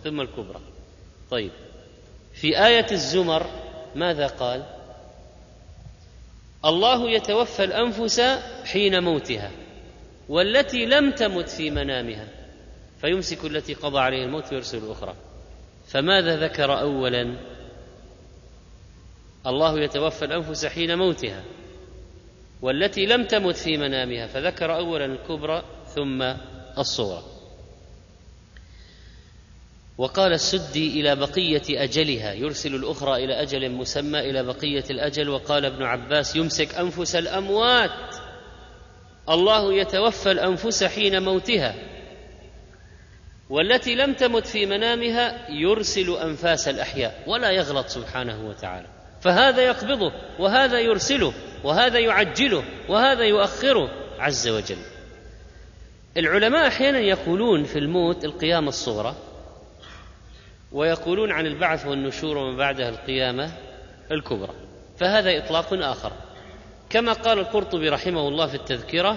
ثم 0.04 0.20
الكبرى 0.20 0.60
طيب 1.30 1.50
في 2.34 2.66
آية 2.66 2.86
الزمر 2.92 3.46
ماذا 3.94 4.26
قال؟ 4.26 4.62
الله 6.64 7.10
يتوفى 7.10 7.64
الأنفس 7.64 8.20
حين 8.64 9.02
موتها 9.02 9.50
والتي 10.28 10.86
لم 10.86 11.10
تمت 11.10 11.48
في 11.48 11.70
منامها 11.70 12.28
فيمسك 13.00 13.44
التي 13.44 13.74
قضى 13.74 13.98
عليه 13.98 14.24
الموت 14.24 14.52
ويرسل 14.52 14.78
الأخرى. 14.78 15.14
فماذا 15.86 16.36
ذكر 16.36 16.80
أولا؟ 16.80 17.36
الله 19.46 19.80
يتوفى 19.80 20.24
الأنفس 20.24 20.66
حين 20.66 20.98
موتها. 20.98 21.44
والتي 22.62 23.06
لم 23.06 23.24
تمت 23.24 23.56
في 23.56 23.76
منامها 23.76 24.26
فذكر 24.26 24.76
اولا 24.76 25.04
الكبرى 25.04 25.62
ثم 25.86 26.22
الصغرى. 26.78 27.24
وقال 29.98 30.32
السدي 30.32 31.00
إلى 31.00 31.16
بقية 31.16 31.82
أجلها 31.82 32.32
يرسل 32.32 32.74
الأخرى 32.74 33.24
إلى 33.24 33.42
أجل 33.42 33.70
مسمى 33.70 34.20
إلى 34.20 34.42
بقية 34.42 34.84
الأجل 34.90 35.28
وقال 35.28 35.64
ابن 35.64 35.82
عباس 35.82 36.36
يمسك 36.36 36.74
أنفس 36.74 37.16
الأموات. 37.16 38.23
الله 39.30 39.74
يتوفى 39.74 40.30
الأنفس 40.30 40.84
حين 40.84 41.22
موتها. 41.22 41.74
والتي 43.50 43.94
لم 43.94 44.14
تمت 44.14 44.46
في 44.46 44.66
منامها 44.66 45.50
يرسل 45.50 46.10
أنفاس 46.10 46.68
الأحياء 46.68 47.22
ولا 47.26 47.50
يغلط 47.50 47.86
سبحانه 47.86 48.48
وتعالى. 48.48 48.86
فهذا 49.20 49.62
يقبضه 49.62 50.12
وهذا 50.38 50.80
يرسله 50.80 51.32
وهذا 51.64 51.98
يعجله 51.98 52.64
وهذا 52.88 53.24
يؤخره 53.24 53.90
عز 54.18 54.48
وجل. 54.48 54.78
العلماء 56.16 56.68
أحيانا 56.68 56.98
يقولون 56.98 57.64
في 57.64 57.78
الموت 57.78 58.24
القيامة 58.24 58.68
الصغرى 58.68 59.14
ويقولون 60.72 61.32
عن 61.32 61.46
البعث 61.46 61.86
والنشور 61.86 62.36
وما 62.36 62.56
بعدها 62.56 62.88
القيامة 62.88 63.52
الكبرى. 64.10 64.54
فهذا 64.98 65.38
إطلاق 65.38 65.72
آخر. 65.72 66.12
كما 66.94 67.12
قال 67.12 67.38
القرطبي 67.38 67.88
رحمه 67.88 68.28
الله 68.28 68.46
في 68.46 68.54
التذكرة 68.54 69.16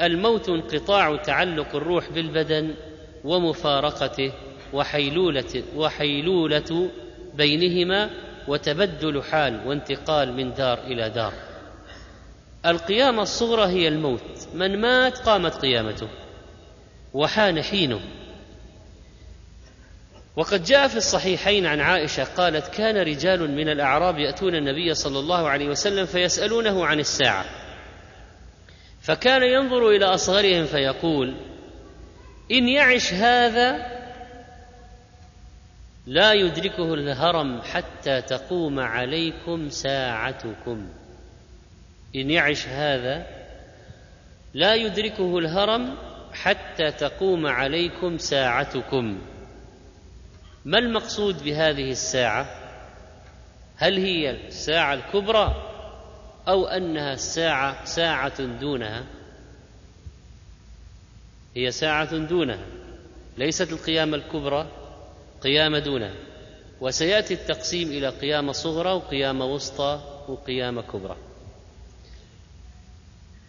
الموت 0.00 0.48
انقطاع 0.48 1.16
تعلق 1.16 1.76
الروح 1.76 2.10
بالبدن 2.10 2.74
ومفارقته 3.24 4.32
وحيلوله 4.72 5.62
وحيلولة 5.76 6.90
بينهما 7.34 8.10
وتبدل 8.48 9.22
حال 9.22 9.68
وانتقال 9.68 10.32
من 10.32 10.54
دار 10.54 10.78
إلى 10.78 11.10
دار. 11.10 11.32
القيامة 12.66 13.22
الصغرى 13.22 13.66
هي 13.66 13.88
الموت. 13.88 14.48
من 14.54 14.80
مات 14.80 15.18
قامت 15.18 15.54
قيامته. 15.54 16.08
وحان 17.14 17.62
حينه. 17.62 18.00
وقد 20.36 20.64
جاء 20.64 20.88
في 20.88 20.96
الصحيحين 20.96 21.66
عن 21.66 21.80
عائشة 21.80 22.24
قالت 22.24 22.68
كان 22.68 22.96
رجال 22.96 23.50
من 23.50 23.68
الأعراب 23.68 24.18
يأتون 24.18 24.54
النبي 24.54 24.94
صلى 24.94 25.18
الله 25.18 25.48
عليه 25.48 25.68
وسلم 25.68 26.06
فيسألونه 26.06 26.86
عن 26.86 27.00
الساعة. 27.00 27.44
فكان 29.00 29.42
ينظر 29.42 29.90
إلى 29.90 30.04
أصغرهم 30.04 30.66
فيقول 30.66 31.36
إن 32.52 32.68
يعش 32.68 33.12
هذا 33.12 33.94
لا 36.06 36.32
يدركه 36.32 36.94
الهرم 36.94 37.62
حتى 37.62 38.22
تقوم 38.22 38.80
عليكم 38.80 39.68
ساعتكم. 39.68 40.88
إن 42.16 42.30
يعش 42.30 42.66
هذا 42.66 43.26
لا 44.54 44.74
يدركه 44.74 45.38
الهرم 45.38 45.96
حتى 46.32 46.90
تقوم 46.90 47.46
عليكم 47.46 48.18
ساعتكم. 48.18 49.33
ما 50.64 50.78
المقصود 50.78 51.44
بهذه 51.44 51.90
الساعة؟ 51.90 52.46
هل 53.76 53.98
هي 53.98 54.30
الساعة 54.30 54.94
الكبرى 54.94 55.70
أو 56.48 56.66
أنها 56.66 57.12
الساعة 57.12 57.84
ساعة 57.84 58.42
دونها؟ 58.44 59.04
هي 61.56 61.70
ساعة 61.70 62.16
دونها 62.16 62.66
ليست 63.38 63.72
القيامه 63.72 64.16
الكبرى 64.16 64.66
قيامة 65.42 65.78
دونها. 65.78 66.14
وسيأتي 66.80 67.34
التقسيم 67.34 67.88
إلى 67.88 68.08
قيامة 68.08 68.52
صغرى 68.52 68.92
وقيامة 68.92 69.44
وسطى 69.44 70.00
وقيامة 70.28 70.82
كبرى. 70.82 71.16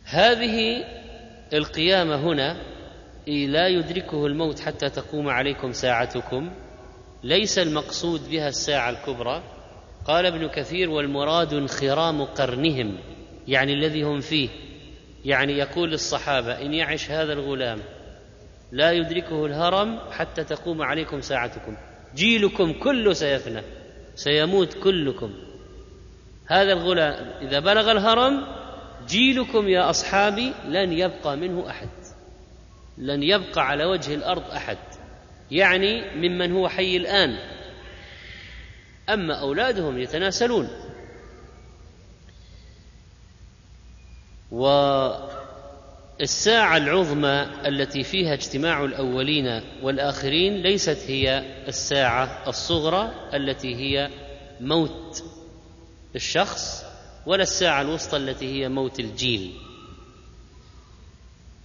هذه 0.04 0.86
القيامة 1.54 2.16
هنا 2.16 2.58
لا 3.28 3.68
يدركه 3.68 4.26
الموت 4.26 4.60
حتى 4.60 4.90
تقوم 4.90 5.30
عليكم 5.30 5.72
ساعتكم. 5.72 6.52
ليس 7.26 7.60
المقصود 7.60 8.30
بها 8.30 8.48
الساعة 8.48 8.90
الكبرى؟ 8.90 9.44
قال 10.08 10.26
ابن 10.26 10.48
كثير 10.48 10.90
والمراد 10.90 11.54
انخرام 11.54 12.24
قرنهم 12.24 12.98
يعني 13.48 13.74
الذي 13.74 14.04
هم 14.04 14.20
فيه. 14.20 14.50
يعني 15.26 15.54
يقول 15.54 15.92
للصحابة 15.92 16.62
إن 16.62 16.74
يعش 16.74 17.12
هذا 17.12 17.34
الغلام 17.34 17.80
لا 18.72 18.92
يدركه 18.92 19.46
الهرم 19.46 20.00
حتى 20.12 20.44
تقوم 20.44 20.82
عليكم 20.82 21.22
ساعتكم. 21.22 21.78
جيلكم 22.16 22.74
كله 22.74 23.14
سيفنى 23.14 23.62
سيموت 24.16 24.74
كلكم. 24.74 25.34
هذا 26.48 26.74
الغلام 26.74 27.48
إذا 27.48 27.60
بلغ 27.60 27.92
الهرم 27.92 28.48
جيلكم 29.08 29.68
يا 29.68 29.90
أصحابي 29.90 30.54
لن 30.68 30.94
يبقى 30.94 31.38
منه 31.38 31.70
أحد 31.70 31.90
لن 32.98 33.24
يبقى 33.24 33.68
على 33.68 33.86
وجه 33.86 34.16
الأرض 34.16 34.44
أحد. 34.52 34.78
يعني 35.52 36.16
ممن 36.16 36.52
هو 36.52 36.70
حي 36.70 36.98
الآن. 36.98 37.38
أما 39.10 39.34
أولادهم 39.34 40.00
يتناسلون. 40.00 40.70
و 44.52 44.68
الساعة 46.22 46.78
العظمى 46.78 47.48
التي 47.66 48.04
فيها 48.04 48.34
اجتماع 48.34 48.86
الأولين 48.86 49.62
والآخرين 49.82 50.62
ليست 50.62 50.98
هي 51.08 51.44
الساعة 51.68 52.50
الصغرى 52.50 53.30
التي 53.34 53.76
هي 53.76 54.10
موت 54.62 55.24
الشخص 56.16 56.86
ولا 57.26 57.44
الساعة 57.44 57.82
الوسطى 57.82 58.18
التي 58.18 58.46
هي 58.46 58.70
موت 58.70 59.00
الجيل. 59.00 59.54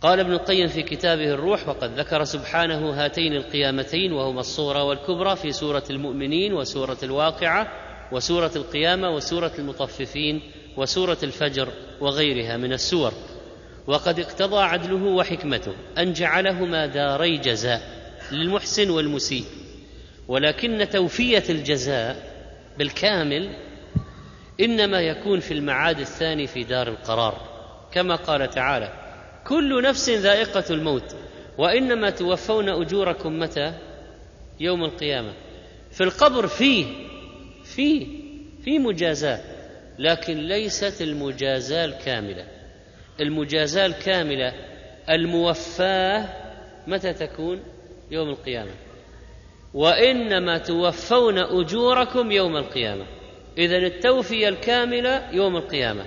قال 0.01 0.21
ابن 0.21 0.33
القيم 0.33 0.69
في 0.69 0.83
كتابه 0.83 1.31
الروح 1.31 1.69
وقد 1.69 1.99
ذكر 1.99 2.25
سبحانه 2.25 2.91
هاتين 2.91 3.33
القيامتين 3.33 4.13
وهما 4.13 4.41
الصغرى 4.41 4.81
والكبرى 4.81 5.37
في 5.37 5.53
سورة 5.53 5.83
المؤمنين 5.91 6.53
وسورة 6.53 6.97
الواقعة 7.03 7.73
وسورة 8.13 8.51
القيامة 8.57 9.11
وسورة 9.11 9.53
المطففين 9.59 10.43
وسورة 10.77 11.19
الفجر 11.23 11.69
وغيرها 12.01 12.57
من 12.57 12.73
السور. 12.73 13.13
وقد 13.87 14.21
اقتضى 14.21 14.63
عدله 14.63 15.05
وحكمته 15.05 15.73
أن 15.99 16.13
جعلهما 16.13 16.87
داري 16.87 17.37
جزاء 17.39 17.83
للمحسن 18.33 18.91
والمسيء. 18.91 19.45
ولكن 20.29 20.89
توفية 20.93 21.45
الجزاء 21.51 22.17
بالكامل 22.79 23.57
إنما 24.61 25.01
يكون 25.01 25.41
في 25.41 25.55
المعاد 25.55 26.01
الثاني 26.01 26.47
في 26.47 26.65
دار 26.65 26.89
القرار 26.89 27.41
كما 27.93 28.15
قال 28.15 28.51
تعالى 28.51 29.10
كل 29.47 29.83
نفس 29.83 30.11
ذائقة 30.11 30.65
الموت. 30.71 31.17
وإنما 31.59 32.11
توفون 32.11 32.69
أجوركم 32.69 33.39
متى؟ 33.39 33.73
يوم 34.61 34.85
القيامة. 34.85 35.33
في 35.91 36.01
القبر 36.05 36.47
فيه 36.47 36.87
فيه 37.65 38.07
في 38.65 38.79
مجازاه 38.79 39.41
لكن 39.99 40.37
ليست 40.39 41.03
المجازاة 41.03 41.85
الكاملة. 41.85 42.47
المجازاة 43.21 43.87
الكاملة 43.87 44.53
الموفاة 45.11 46.29
متى 46.87 47.13
تكون؟ 47.13 47.63
يوم 48.11 48.29
القيامة. 48.29 48.71
وإنما 49.75 50.59
توفون 50.59 51.39
أجوركم 51.39 52.31
يوم 52.31 52.57
القيامة. 52.57 53.07
اذا 53.59 53.77
التوفية 53.77 54.49
الكاملة 54.49 55.31
يوم 55.33 55.57
القيامة. 55.57 56.07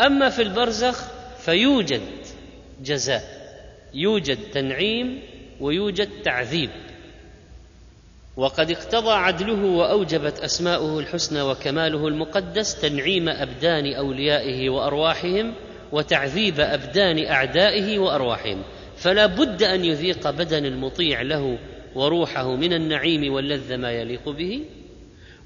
أما 0.00 0.28
في 0.28 0.42
البرزخ 0.42 1.04
فيوجد 1.38 2.00
جزاء. 2.82 3.22
يوجد 3.94 4.38
تنعيم 4.52 5.22
ويوجد 5.60 6.08
تعذيب. 6.24 6.70
وقد 8.36 8.70
اقتضى 8.70 9.10
عدله 9.10 9.64
وأوجبت 9.64 10.38
أسماؤه 10.38 10.98
الحسنى 10.98 11.42
وكماله 11.42 12.08
المقدس 12.08 12.80
تنعيم 12.80 13.28
أبدان 13.28 13.94
أوليائه 13.94 14.70
وأرواحهم 14.70 15.54
وتعذيب 15.92 16.60
أبدان 16.60 17.26
أعدائه 17.26 17.98
وأرواحهم. 17.98 18.62
فلا 18.96 19.26
بد 19.26 19.62
أن 19.62 19.84
يذيق 19.84 20.30
بدن 20.30 20.64
المطيع 20.64 21.22
له 21.22 21.58
وروحه 21.94 22.56
من 22.56 22.72
النعيم 22.72 23.32
واللذه 23.32 23.76
ما 23.76 23.92
يليق 23.92 24.28
به 24.28 24.64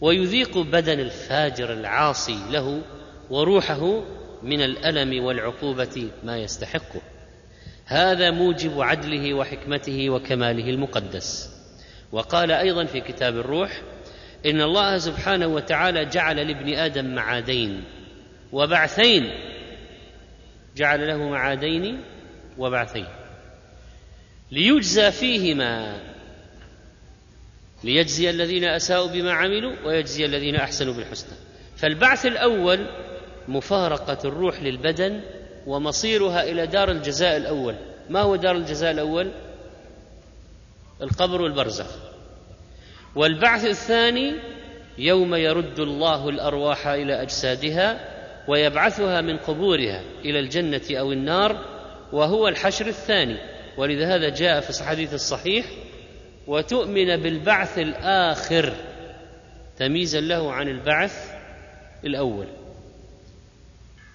ويذيق 0.01 0.59
بدن 0.59 1.01
الفاجر 1.01 1.73
العاصي 1.73 2.39
له 2.51 2.83
وروحه 3.31 4.03
من 4.43 4.63
الألم 4.63 5.25
والعقوبة 5.25 6.09
ما 6.25 6.39
يستحقه. 6.39 7.01
هذا 7.91 8.31
موجب 8.31 8.81
عدله 8.81 9.35
وحكمته 9.35 10.11
وكماله 10.11 10.71
المقدس. 10.71 11.51
وقال 12.13 12.53
أيضا 12.53 12.85
في 12.85 13.01
كتاب 13.01 13.37
الروح 13.37 13.83
إن 14.47 14.61
الله 14.61 14.99
سبحانه 14.99 15.47
وتعالى 15.47 16.05
جعل 16.05 16.37
لابن 16.37 16.75
آدم 16.75 17.15
معادين 17.15 17.85
وبعثين. 18.53 19.31
جعل 20.77 21.09
له 21.09 21.29
معادين 21.29 22.01
وبعثين. 22.59 23.07
ليجزى 24.51 25.11
فيهما. 25.11 26.01
ليجزي 27.85 28.31
الذين 28.31 28.65
أساءوا 28.65 29.09
بما 29.09 29.33
عملوا 29.33 29.73
ويجزي 29.85 30.25
الذين 30.25 30.57
أحسنوا 30.57 30.95
بالحسنى. 30.95 31.37
فالبعث 31.77 32.27
الأول 32.27 32.87
مفارقة 33.49 34.19
الروح 34.25 34.63
للبدن 34.63 35.21
ومصيرها 35.67 36.43
إلى 36.43 36.67
دار 36.67 36.91
الجزاء 36.91 37.37
الأول. 37.37 37.75
ما 38.11 38.21
هو 38.21 38.37
دار 38.37 38.57
الجزاء 38.57 38.91
الأول؟ 38.91 39.31
القبر 41.03 41.43
والبرزخ. 41.43 41.87
والبعث 43.15 43.65
الثاني 43.65 44.35
يوم 44.99 45.35
يرد 45.35 45.79
الله 45.79 46.29
الأرواح 46.29 46.87
إلى 46.87 47.23
أجسادها 47.23 48.01
ويبعثها 48.49 49.21
من 49.21 49.37
قبورها 49.37 50.03
إلى 50.25 50.39
الجنة 50.39 50.83
أو 50.91 51.13
النار 51.13 51.65
وهو 52.13 52.49
الحشر 52.49 52.87
الثاني. 52.87 53.37
ولذا 53.77 54.29
جاء 54.29 54.61
في 54.61 54.81
الحديث 54.81 55.15
الصحيح 55.15 55.67
وتؤمن 56.47 57.17
بالبعث 57.17 57.79
الآخر 57.79 58.75
تمييزا 59.79 60.21
له 60.21 60.53
عن 60.53 60.69
البعث 60.69 61.35
الأول. 62.05 62.47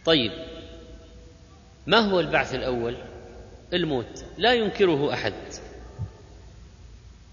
طيب. 0.05 0.31
ما 1.87 1.97
هو 1.97 2.19
البعث 2.19 2.55
الأول؟ 2.55 2.95
الموت. 3.73 4.25
لا 4.37 4.53
ينكره 4.53 5.13
أحد. 5.13 5.33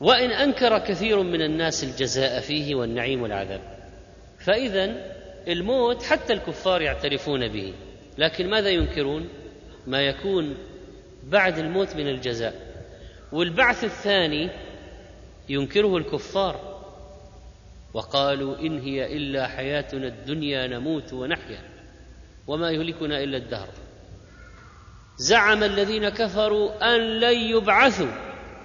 وإن 0.00 0.30
أنكر 0.30 0.78
كثير 0.78 1.22
من 1.22 1.42
الناس 1.42 1.84
الجزاء 1.84 2.40
فيه 2.40 2.74
والنعيم 2.74 3.22
والعذاب. 3.22 3.60
فاذا 4.38 5.12
الموت 5.48 6.02
حتى 6.02 6.32
الكفار 6.32 6.82
يعترفون 6.82 7.48
به. 7.48 7.74
لكن 8.18 8.50
ماذا 8.50 8.68
ينكرون؟ 8.68 9.28
ما 9.86 10.00
يكون 10.00 10.56
بعد 11.24 11.58
الموت 11.58 11.96
من 11.96 12.08
الجزاء. 12.08 12.54
والبعث 13.32 13.84
الثاني 13.84 14.50
ينكره 15.48 15.96
الكفار. 15.96 16.82
وقالوا 17.94 18.58
إن 18.58 18.78
هي 18.78 19.16
إلا 19.16 19.46
حياتنا 19.46 20.06
الدنيا 20.06 20.66
نموت 20.66 21.12
ونحيا. 21.12 21.60
وما 22.46 22.70
يهلكنا 22.70 23.22
إلا 23.22 23.36
الدهر. 23.36 23.68
زعم 25.22 25.64
الذين 25.64 26.08
كفروا 26.08 26.94
أن 26.94 27.00
لن 27.00 27.38
يبعثوا. 27.38 28.12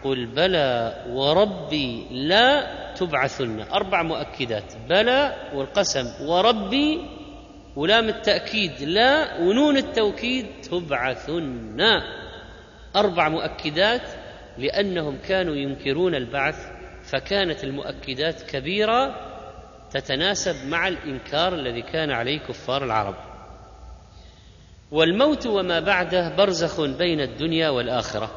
قل 0.03 0.25
بلى 0.25 0.93
وربي 1.09 2.07
لا 2.11 2.67
تبعثن. 2.93 3.61
أربع 3.61 4.03
مؤكدات. 4.03 4.73
بلى 4.89 5.35
والقسم. 5.53 6.25
وربي 6.27 7.01
ولام 7.75 8.09
التأكيد. 8.09 8.81
لا 8.81 9.41
ونون 9.41 9.77
التوكيد 9.77 10.45
تبعثن. 10.71 11.79
أربع 12.95 13.29
مؤكدات 13.29 14.09
لأنهم 14.57 15.17
كانوا 15.27 15.55
ينكرون 15.55 16.15
البعث 16.15 16.55
فكانت 17.03 17.63
المؤكدات 17.63 18.41
كبيرة 18.41 19.15
تتناسب 19.91 20.69
مع 20.69 20.87
الإنكار 20.87 21.53
الذي 21.53 21.81
كان 21.81 22.11
عليه 22.11 22.39
كفار 22.39 22.83
العرب. 22.83 23.26
والموت 24.91 25.47
وما 25.47 25.79
بعده 25.79 26.35
برزخ 26.35 26.81
بين 26.81 27.21
الدنيا 27.21 27.69
والآخرة. 27.69 28.31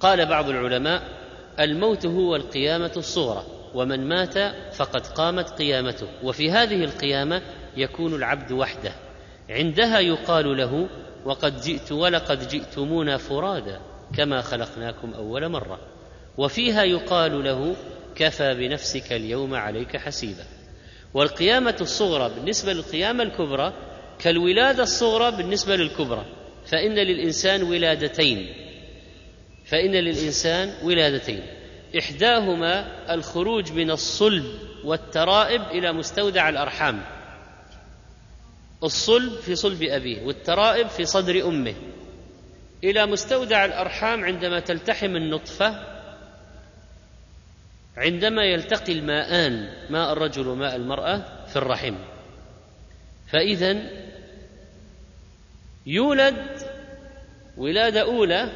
قال 0.00 0.26
بعض 0.26 0.48
العلماء 0.48 1.02
الموت 1.60 2.06
هو 2.06 2.36
القيامة 2.36 2.92
الصغرى 2.96 3.44
ومن 3.74 4.08
مات 4.08 4.38
فقد 4.74 5.06
قامت 5.06 5.50
قيامته. 5.50 6.06
وفي 6.22 6.50
هذه 6.50 6.84
القيامة 6.84 7.42
يكون 7.76 8.14
العبد 8.14 8.52
وحده. 8.52 8.92
عندها 9.50 10.00
يقال 10.00 10.56
له 10.56 10.88
وقد 11.24 11.60
جئت 11.60 11.92
ولقد 11.92 12.48
جئتمونا 12.48 13.16
فرادا 13.16 13.80
كما 14.16 14.42
خلقناكم 14.42 15.14
أول 15.14 15.48
مرة. 15.48 15.78
وفيها 16.38 16.82
يقال 16.82 17.44
له 17.44 17.76
كفى 18.14 18.54
بنفسك 18.54 19.12
اليوم 19.12 19.54
عليك 19.54 19.96
حسيبا. 19.96 20.44
والقيامة 21.14 21.76
الصغرى 21.80 22.30
بالنسبة 22.34 22.72
للقيامة 22.72 23.22
الكبرى 23.22 23.72
كالولادة 24.22 24.82
الصغرى 24.82 25.36
بالنسبة 25.36 25.76
للكبرى 25.76 26.24
فإن 26.66 26.94
للإنسان 26.94 27.62
ولادتين 27.62 28.54
فإن 29.64 29.90
للإنسان 29.90 30.74
ولادتين. 30.82 31.42
إحداهما 31.98 32.86
الخروج 33.14 33.72
من 33.72 33.90
الصلب 33.90 34.44
والترائب 34.84 35.62
إلى 35.62 35.92
مستودع 35.92 36.48
الأرحام. 36.48 37.02
الصلب 38.82 39.32
في 39.32 39.54
صلب 39.54 39.82
أبيه 39.82 40.22
والترائب 40.22 40.88
في 40.88 41.04
صدر 41.04 41.48
أمه. 41.48 41.74
إلى 42.84 43.06
مستودع 43.06 43.64
الأرحام 43.64 44.24
عندما 44.24 44.60
تلتحم 44.60 45.16
النطفة 45.16 45.86
عندما 47.96 48.44
يلتقي 48.44 48.92
الماءان 48.92 49.68
ماء 49.90 50.12
الرجل 50.12 50.48
وماء 50.48 50.76
المرأة 50.76 51.46
في 51.46 51.56
الرحم. 51.56 51.94
فاذا 53.32 54.01
يولد 55.86 56.46
ولادة 57.56 58.02
أولى 58.02 58.48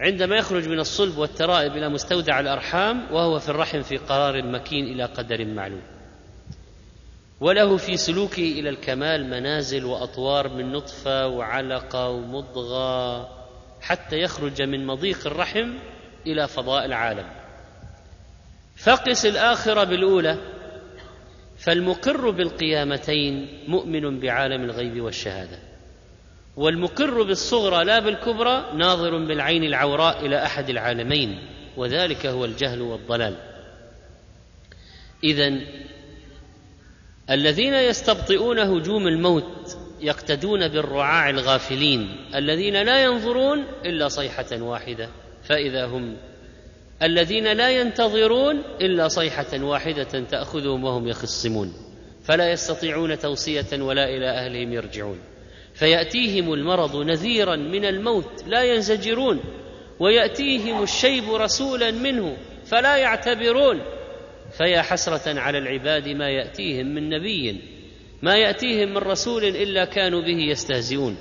عندما 0.00 0.36
يخرج 0.36 0.68
من 0.68 0.80
الصلب 0.80 1.18
والترائب 1.18 1.76
إلى 1.76 1.88
مستودع 1.88 2.40
الأرحام 2.40 3.12
وهو 3.12 3.38
في 3.38 3.48
الرحم 3.48 3.82
في 3.82 3.96
قرار 3.96 4.42
مكين 4.42 4.84
إلى 4.84 5.04
قدر 5.04 5.44
معلوم. 5.44 5.82
وله 7.40 7.76
في 7.76 7.96
سلوكه 7.96 8.52
إلى 8.52 8.68
الكمال 8.68 9.30
منازل 9.30 9.84
وأطوار 9.84 10.48
من 10.48 10.72
نطفة 10.72 11.26
وعلقة 11.26 12.08
ومضغة 12.08 13.28
حتى 13.80 14.16
يخرج 14.16 14.62
من 14.62 14.86
مضيق 14.86 15.26
الرحم 15.26 15.74
إلى 16.26 16.48
فضاء 16.48 16.84
العالم. 16.84 17.26
فقس 18.76 19.26
الآخرة 19.26 19.84
بالأولى 19.84 20.36
فالمقر 21.58 22.30
بالقيامتين 22.30 23.64
مؤمن 23.68 24.20
بعالم 24.20 24.64
الغيب 24.64 25.00
والشهادة. 25.00 25.69
والمقر 26.56 27.22
بالصغرى 27.22 27.84
لا 27.84 27.98
بالكبرى 27.98 28.72
ناظر 28.74 29.18
بالعين 29.18 29.64
العوراء 29.64 30.26
إلى 30.26 30.44
أحد 30.44 30.70
العالمين 30.70 31.38
وذلك 31.76 32.26
هو 32.26 32.44
الجهل 32.44 32.80
والضلال. 32.80 33.36
اذا 35.24 35.60
الذين 37.30 37.74
يستبطئون 37.74 38.58
هجوم 38.58 39.06
الموت 39.06 39.76
يقتدون 40.00 40.68
بالرعاع 40.68 41.30
الغافلين 41.30 42.16
الذين 42.34 42.82
لا 42.82 43.04
ينظرون 43.04 43.64
إلا 43.84 44.08
صيحة 44.08 44.62
واحدة 44.62 45.08
فإذا 45.42 45.86
هم 45.86 46.16
الذين 47.02 47.52
لا 47.52 47.70
ينتظرون 47.70 48.62
إلا 48.80 49.08
صيحة 49.08 49.62
واحدة 49.62 50.20
تأخذهم 50.30 50.84
وهم 50.84 51.08
يخصمون 51.08 51.72
فلا 52.24 52.52
يستطيعون 52.52 53.18
توصية 53.18 53.82
ولا 53.82 54.04
إلى 54.04 54.30
أهلهم 54.30 54.72
يرجعون. 54.72 55.18
فيأتيهم 55.80 56.52
المرض 56.52 56.96
نذيرا 56.96 57.56
من 57.56 57.84
الموت 57.84 58.44
لا 58.46 58.62
ينزجرون. 58.62 59.40
ويأتيهم 60.00 60.82
الشيب 60.82 61.24
رسولا 61.34 61.90
منه 61.90 62.36
فلا 62.64 62.96
يعتبرون. 62.96 63.80
فيا 64.58 64.82
حسرة 64.82 65.40
على 65.40 65.58
العباد 65.58 66.08
ما 66.08 66.30
يأتيهم 66.30 66.86
من 66.86 67.08
نبي 67.08 67.60
ما 68.22 68.36
يأتيهم 68.36 68.88
من 68.88 68.98
رسول 68.98 69.44
إلا 69.44 69.84
كانوا 69.84 70.20
به 70.20 70.38
يستهزئون. 70.50 71.16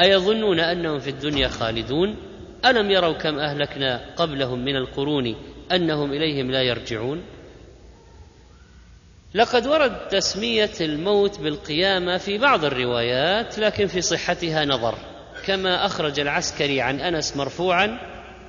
أيظنون 0.00 0.60
أنهم 0.60 0.98
في 0.98 1.10
الدنيا 1.10 1.48
خالدون؟ 1.48 2.16
ألم 2.64 2.90
يروا 2.90 3.12
كم 3.12 3.38
أهلكنا 3.38 4.14
قبلهم 4.16 4.64
من 4.64 4.76
القرون 4.76 5.36
أنهم 5.72 6.12
إليهم 6.12 6.50
لا 6.50 6.62
يرجعون؟ 6.62 7.22
لقد 9.34 9.66
ورد 9.66 10.08
تسمية 10.08 10.70
الموت 10.80 11.40
بالقيامة 11.40 12.18
في 12.18 12.38
بعض 12.38 12.64
الروايات 12.64 13.58
لكن 13.58 13.86
في 13.86 14.00
صحتها 14.00 14.64
نظر. 14.64 14.94
كما 15.46 15.86
أخرج 15.86 16.20
العسكري 16.20 16.80
عن 16.80 17.00
أنس 17.00 17.36
مرفوعا 17.36 17.98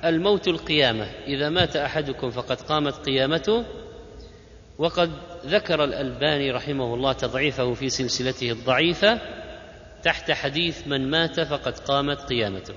الموت 0.04 0.48
القيامة. 0.48 1.04
إذا 1.26 1.48
مات 1.48 1.76
أحدكم 1.76 2.30
فقد 2.30 2.60
قامت 2.60 2.94
قيامته. 2.94 3.64
وقد 4.78 5.10
ذكر 5.46 5.84
الألباني 5.84 6.50
رحمه 6.50 6.94
الله 6.94 7.12
تضعيفه 7.12 7.74
في 7.74 7.88
سلسلته 7.88 8.50
الضعيفة 8.50 9.18
تحت 10.02 10.30
حديث 10.30 10.88
من 10.88 11.10
مات 11.10 11.40
فقد 11.40 11.78
قامت 11.78 12.20
قيامته. 12.20 12.74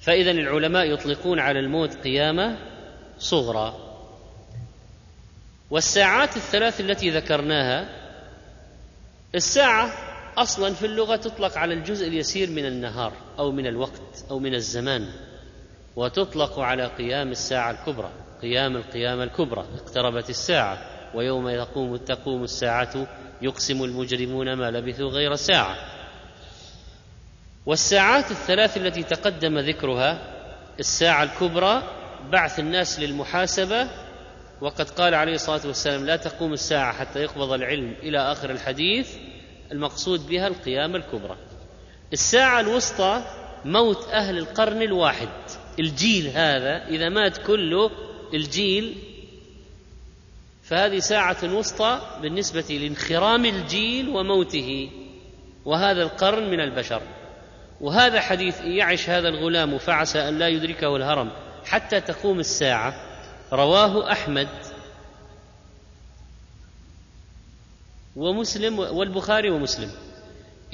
فاذا 0.00 0.30
العلماء 0.30 0.92
يطلقون 0.92 1.40
على 1.40 1.58
الموت 1.58 1.94
قيامة 1.94 2.56
صغرى. 3.18 3.85
والساعات 5.70 6.36
الثلاث 6.36 6.80
التي 6.80 7.10
ذكرناها 7.10 7.88
الساعة 9.34 9.92
أصلا 10.38 10.74
في 10.74 10.86
اللغة 10.86 11.16
تطلق 11.16 11.58
على 11.58 11.74
الجزء 11.74 12.08
اليسير 12.08 12.50
من 12.50 12.66
النهار 12.66 13.12
أو 13.38 13.52
من 13.52 13.66
الوقت 13.66 14.24
أو 14.30 14.38
من 14.38 14.54
الزمان 14.54 15.08
وتطلق 15.96 16.58
على 16.58 16.86
قيام 16.86 17.30
الساعة 17.30 17.70
الكبرى 17.70 18.10
قيام 18.42 18.76
القيامه 18.76 19.22
الكبرى 19.22 19.64
اقتربت 19.74 20.30
الساعة 20.30 20.78
ويوم 21.14 21.48
يقوم 21.48 21.96
تقوم 21.96 22.44
الساعة 22.44 23.06
يقسم 23.42 23.84
المجرمون 23.84 24.52
ما 24.52 24.70
لبثوا 24.70 25.10
غير 25.10 25.34
ساعة. 25.34 25.76
والساعات 27.66 28.30
الثلاث 28.30 28.76
التي 28.76 29.02
تقدم 29.02 29.58
ذكرها 29.58 30.18
الساعة 30.78 31.22
الكبرى 31.22 31.82
بعث 32.32 32.58
الناس 32.58 33.00
للمحاسبة 33.00 33.88
وقد 34.60 34.90
قال 34.90 35.14
عليه 35.14 35.34
الصلاة 35.34 35.66
والسلام 35.66 36.06
لا 36.06 36.16
تقوم 36.16 36.52
الساعة 36.52 36.92
حتى 36.92 37.22
يقبض 37.22 37.52
العلم 37.52 37.94
إلى 38.02 38.18
آخر 38.18 38.50
الحديث 38.50 39.16
المقصود 39.72 40.28
بها 40.28 40.46
القيامه 40.46 40.96
الكبرى. 40.96 41.36
الساعة 42.12 42.60
الوسطى 42.60 43.22
موت 43.64 44.08
أهل 44.08 44.38
القرن 44.38 44.82
الواحد. 44.82 45.28
الجيل 45.78 46.26
هذا 46.26 46.86
إذا 46.88 47.08
مات 47.08 47.38
كله 47.38 47.90
الجيل 48.34 48.94
فهذه 50.62 50.98
ساعة 50.98 51.36
وسطى 51.44 52.00
بالنسبة 52.22 52.78
لانخرام 52.80 53.44
الجيل 53.44 54.08
وموته 54.08 54.90
وهذا 55.64 56.02
القرن 56.02 56.50
من 56.50 56.60
البشر. 56.60 57.02
وهذا 57.80 58.20
حديث 58.20 58.60
يعش 58.60 59.10
هذا 59.10 59.28
الغلام 59.28 59.78
فعسى 59.78 60.28
أن 60.28 60.38
لا 60.38 60.48
يدركه 60.48 60.96
الهرم 60.96 61.30
حتى 61.64 62.00
تقوم 62.00 62.40
الساعة. 62.40 63.05
رواه 63.52 64.12
أحمد 64.12 64.48
ومسلم 68.16 68.78
والبخاري 68.78 69.50
ومسلم. 69.50 69.90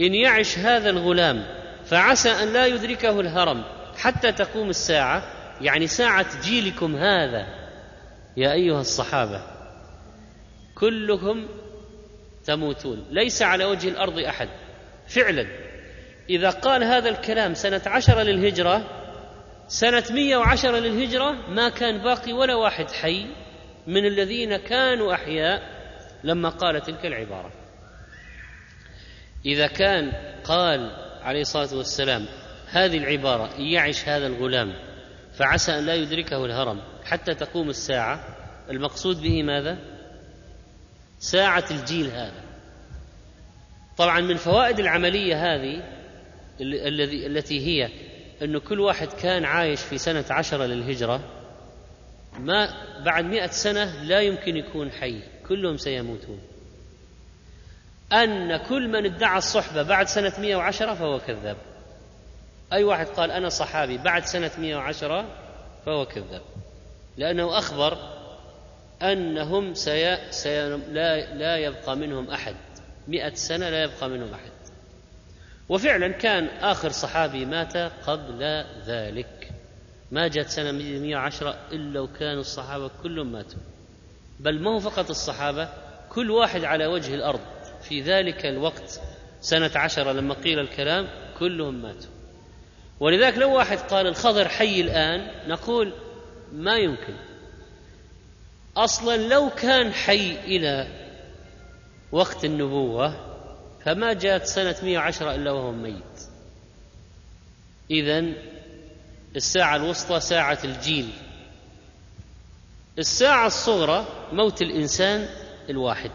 إن 0.00 0.14
يعش 0.14 0.58
هذا 0.58 0.90
الغلام 0.90 1.44
فعسى 1.84 2.30
أن 2.30 2.52
لا 2.52 2.66
يدركه 2.66 3.20
الهرم 3.20 3.64
حتى 3.98 4.32
تقوم 4.32 4.70
الساعة 4.70 5.22
يعني 5.60 5.86
ساعة 5.86 6.42
جيلكم 6.42 6.96
هذا. 6.96 7.46
يا 8.36 8.52
أيها 8.52 8.80
الصحابة 8.80 9.42
كلكم 10.74 11.46
تموتون 12.44 13.06
ليس 13.10 13.42
على 13.42 13.64
وجه 13.64 13.88
الأرض 13.88 14.18
أحد. 14.18 14.48
فعلا 15.08 15.46
إذا 16.30 16.50
قال 16.50 16.84
هذا 16.84 17.08
الكلام 17.08 17.54
سنة 17.54 17.82
عشرة 17.86 18.22
للهجرة 18.22 19.01
سنة 19.68 20.04
مية 20.10 20.36
وعشرة 20.36 20.78
للهجرة 20.78 21.32
ما 21.48 21.68
كان 21.68 21.98
باقي 21.98 22.32
ولا 22.32 22.54
واحد 22.54 22.90
حي 22.90 23.26
من 23.86 24.06
الذين 24.06 24.56
كانوا 24.56 25.14
أحياء 25.14 25.62
لما 26.24 26.48
قال 26.48 26.82
تلك 26.82 27.06
العبارة 27.06 27.52
إذا 29.46 29.66
كان 29.66 30.12
قال 30.44 30.90
عليه 31.22 31.40
الصلاة 31.40 31.74
والسلام 31.76 32.26
هذه 32.66 32.98
العبارة 32.98 33.50
يعش 33.58 34.08
هذا 34.08 34.26
الغلام 34.26 34.74
فعسى 35.34 35.78
أن 35.78 35.86
لا 35.86 35.94
يدركه 35.94 36.44
الهرم 36.44 36.80
حتى 37.04 37.34
تقوم 37.34 37.70
الساعة 37.70 38.24
المقصود 38.70 39.22
به 39.22 39.42
ماذا؟ 39.42 39.78
ساعة 41.18 41.64
الجيل 41.70 42.06
هذا 42.06 42.42
طبعا 43.98 44.20
من 44.20 44.36
فوائد 44.36 44.78
العملية 44.78 45.54
هذه 45.54 45.82
الذي 46.60 47.26
التي 47.26 47.66
هي 47.66 47.88
أنه 48.42 48.60
كل 48.60 48.80
واحد 48.80 49.08
كان 49.08 49.44
عايش 49.44 49.80
في 49.80 49.98
سنة 49.98 50.24
عشرة 50.30 50.66
للهجرة 50.66 51.20
ما 52.38 52.68
بعد 53.04 53.24
مئة 53.24 53.46
سنة 53.50 54.02
لا 54.02 54.20
يمكن 54.20 54.56
يكون 54.56 54.90
حي 54.90 55.22
كلهم 55.48 55.76
سيموتون. 55.76 56.40
أن 58.12 58.56
كل 58.56 58.88
من 58.88 59.06
ادعى 59.06 59.38
الصحبة 59.38 59.82
بعد 59.82 60.06
سنة 60.06 60.32
مئة 60.38 60.56
وعشرة 60.56 60.94
فهو 60.94 61.18
كذاب. 61.18 61.56
أي 62.72 62.84
واحد 62.84 63.06
قال 63.06 63.30
أنا 63.30 63.48
صحابي 63.48 63.98
بعد 63.98 64.24
سنة 64.24 64.50
110 64.58 65.24
فهو 65.86 66.06
كذاب. 66.06 66.42
لأنه 67.16 67.58
أخبر 67.58 67.98
أنهم 69.02 69.74
سي... 69.74 70.30
سي... 70.30 70.68
لا... 70.68 71.34
لا 71.34 71.56
يبقى 71.56 71.96
منهم 71.96 72.30
أحد. 72.30 72.56
مئة 73.08 73.34
سنة 73.34 73.70
لا 73.70 73.82
يبقى 73.82 74.08
منهم 74.08 74.34
أحد. 74.34 74.51
وفعلا 75.68 76.08
كان 76.08 76.46
آخر 76.46 76.90
صحابي 76.90 77.44
مات 77.44 77.76
قبل 77.76 78.64
ذلك. 78.86 79.50
ما 80.10 80.28
جاءت 80.28 80.48
سنة 80.48 80.72
110 80.72 81.56
إلا 81.72 82.00
وكانوا 82.00 82.40
الصحابة 82.40 82.90
كلهم 83.02 83.32
ماتوا. 83.32 83.60
بل 84.40 84.62
ما 84.62 84.70
هو 84.70 84.80
فقط 84.80 85.10
الصحابة 85.10 85.68
كل 86.10 86.30
واحد 86.30 86.64
على 86.64 86.86
وجه 86.86 87.14
الأرض. 87.14 87.40
في 87.82 88.00
ذلك 88.00 88.46
الوقت 88.46 89.00
سنة 89.40 89.70
عشرة 89.74 90.12
لما 90.12 90.34
قيل 90.34 90.58
الكلام 90.58 91.08
كلهم 91.38 91.82
ماتوا. 91.82 92.10
ولذلك 93.00 93.38
لو 93.38 93.56
واحد 93.56 93.78
قال 93.78 94.06
الخضر 94.06 94.48
حي 94.48 94.80
الآن 94.80 95.48
نقول 95.48 95.92
ما 96.52 96.76
يمكن. 96.76 97.14
أصلا 98.76 99.16
لو 99.16 99.50
كان 99.50 99.92
حي 99.92 100.36
إلى 100.44 100.86
وقت 102.12 102.44
النبوة 102.44 103.31
فما 103.84 104.12
جاءت 104.12 104.46
سنة 104.46 104.76
110 104.82 105.34
إلا 105.34 105.50
وهو 105.50 105.72
ميت. 105.72 106.20
إذا 107.90 108.24
الساعة 109.36 109.76
الوسطى 109.76 110.20
ساعة 110.20 110.58
الجيل. 110.64 111.08
الساعة 112.98 113.46
الصغرى 113.46 114.06
موت 114.32 114.62
الإنسان 114.62 115.28
الواحد. 115.70 116.10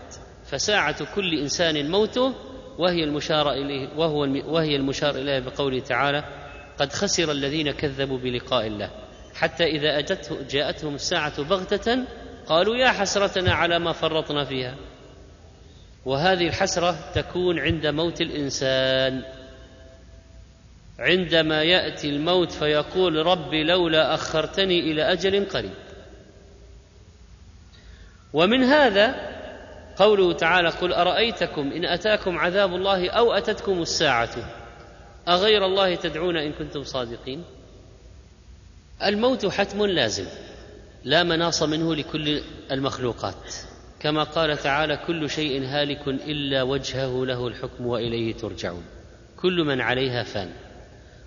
فساعة 0.45 1.15
كل 1.15 1.39
إنسان 1.39 1.91
موته 1.91 2.34
وهي 2.77 3.03
المشار 3.03 3.51
إليه 3.51 3.89
وهو 3.97 4.19
وهي 4.53 4.75
المشار 4.75 5.15
إليه 5.15 5.39
بقوله 5.39 5.80
تعالى 5.80 6.23
قد 6.80 6.93
خسر 6.93 7.32
الذين 7.32 7.71
كذبوا 7.71 8.17
بلقاء 8.17 8.67
الله. 8.67 8.89
حتى 9.36 9.63
إذا 9.63 9.99
أجته 9.99 10.38
جاءتهم 10.49 10.95
الساعة 10.95 11.43
بغتة 11.43 12.06
قالوا 12.47 12.75
يا 12.75 12.91
حسرتنا 12.91 13.53
على 13.53 13.80
ما 13.80 13.91
فرطنا 13.91 14.45
فيها. 14.45 14.75
وهذه 16.07 16.47
الحسرة 16.47 17.11
تكون 17.15 17.59
عند 17.59 17.87
موت 17.87 18.21
الإنسان. 18.21 19.23
عندما 20.99 21.63
يأتي 21.63 22.09
الموت 22.09 22.51
فيقول 22.51 23.25
رب 23.25 23.53
لولا 23.53 24.13
أخرتني 24.13 24.79
إلى 24.79 25.11
أجل 25.11 25.45
قريب. 25.45 25.73
ومن 28.33 28.63
هذا 28.63 29.15
قوله 29.95 30.33
تعالى 30.33 30.69
قل 30.69 30.93
أرأيتكم 30.93 31.71
إن 31.71 31.85
أتاكم 31.85 32.37
عذاب 32.37 32.75
الله 32.75 33.09
أو 33.09 33.33
أتتكم 33.33 33.81
الساعة؟ 33.81 34.35
أغير 35.27 35.65
الله 35.65 35.95
تدعون 35.95 36.37
إن 36.37 36.51
كنتم 36.51 36.83
صادقين؟ 36.83 37.43
الموت 39.03 39.45
حتم 39.45 39.85
لازم 39.85 40.25
لا 41.03 41.23
مناص 41.23 41.63
منه 41.63 41.95
لكل 41.95 42.41
المخلوقات. 42.71 43.55
كما 43.99 44.23
قال 44.23 44.57
تعالى 44.57 44.97
كل 45.07 45.29
شيء 45.29 45.63
هالك 45.65 46.07
إلا 46.07 46.63
وجهه 46.63 47.25
له 47.25 47.47
الحكم 47.47 47.86
وإليه 47.86 48.33
ترجعون. 48.33 48.83
كل 49.38 49.63
من 49.63 49.81
عليها 49.81 50.23
فان. 50.23 50.49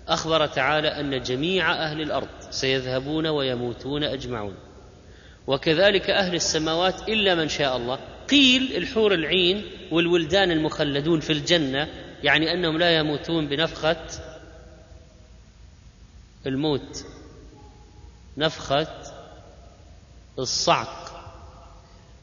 أخبر 0.07 0.45
تعالى 0.47 0.87
أن 0.87 1.21
جميع 1.21 1.71
أهل 1.71 2.01
الأرض 2.01 2.27
سيذهبون 2.49 3.27
ويموتون 3.27 4.03
أجمعون. 4.03 4.55
وكذلك 5.47 6.09
أهل 6.09 6.35
السماوات 6.35 7.09
إلا 7.09 7.35
من 7.35 7.49
شاء 7.49 7.77
الله. 7.77 7.99
قيل 8.29 8.77
الحور 8.77 9.13
العين 9.13 9.65
والولدان 9.91 10.51
المخلدون 10.51 11.19
في 11.19 11.33
الجنة 11.33 11.87
يعني 12.23 12.53
أنهم 12.53 12.77
لا 12.77 12.97
يموتون 12.97 13.47
بنفخة 13.47 14.05
الموت 16.45 17.05
نفخة 18.37 18.87
الصعق. 20.39 21.10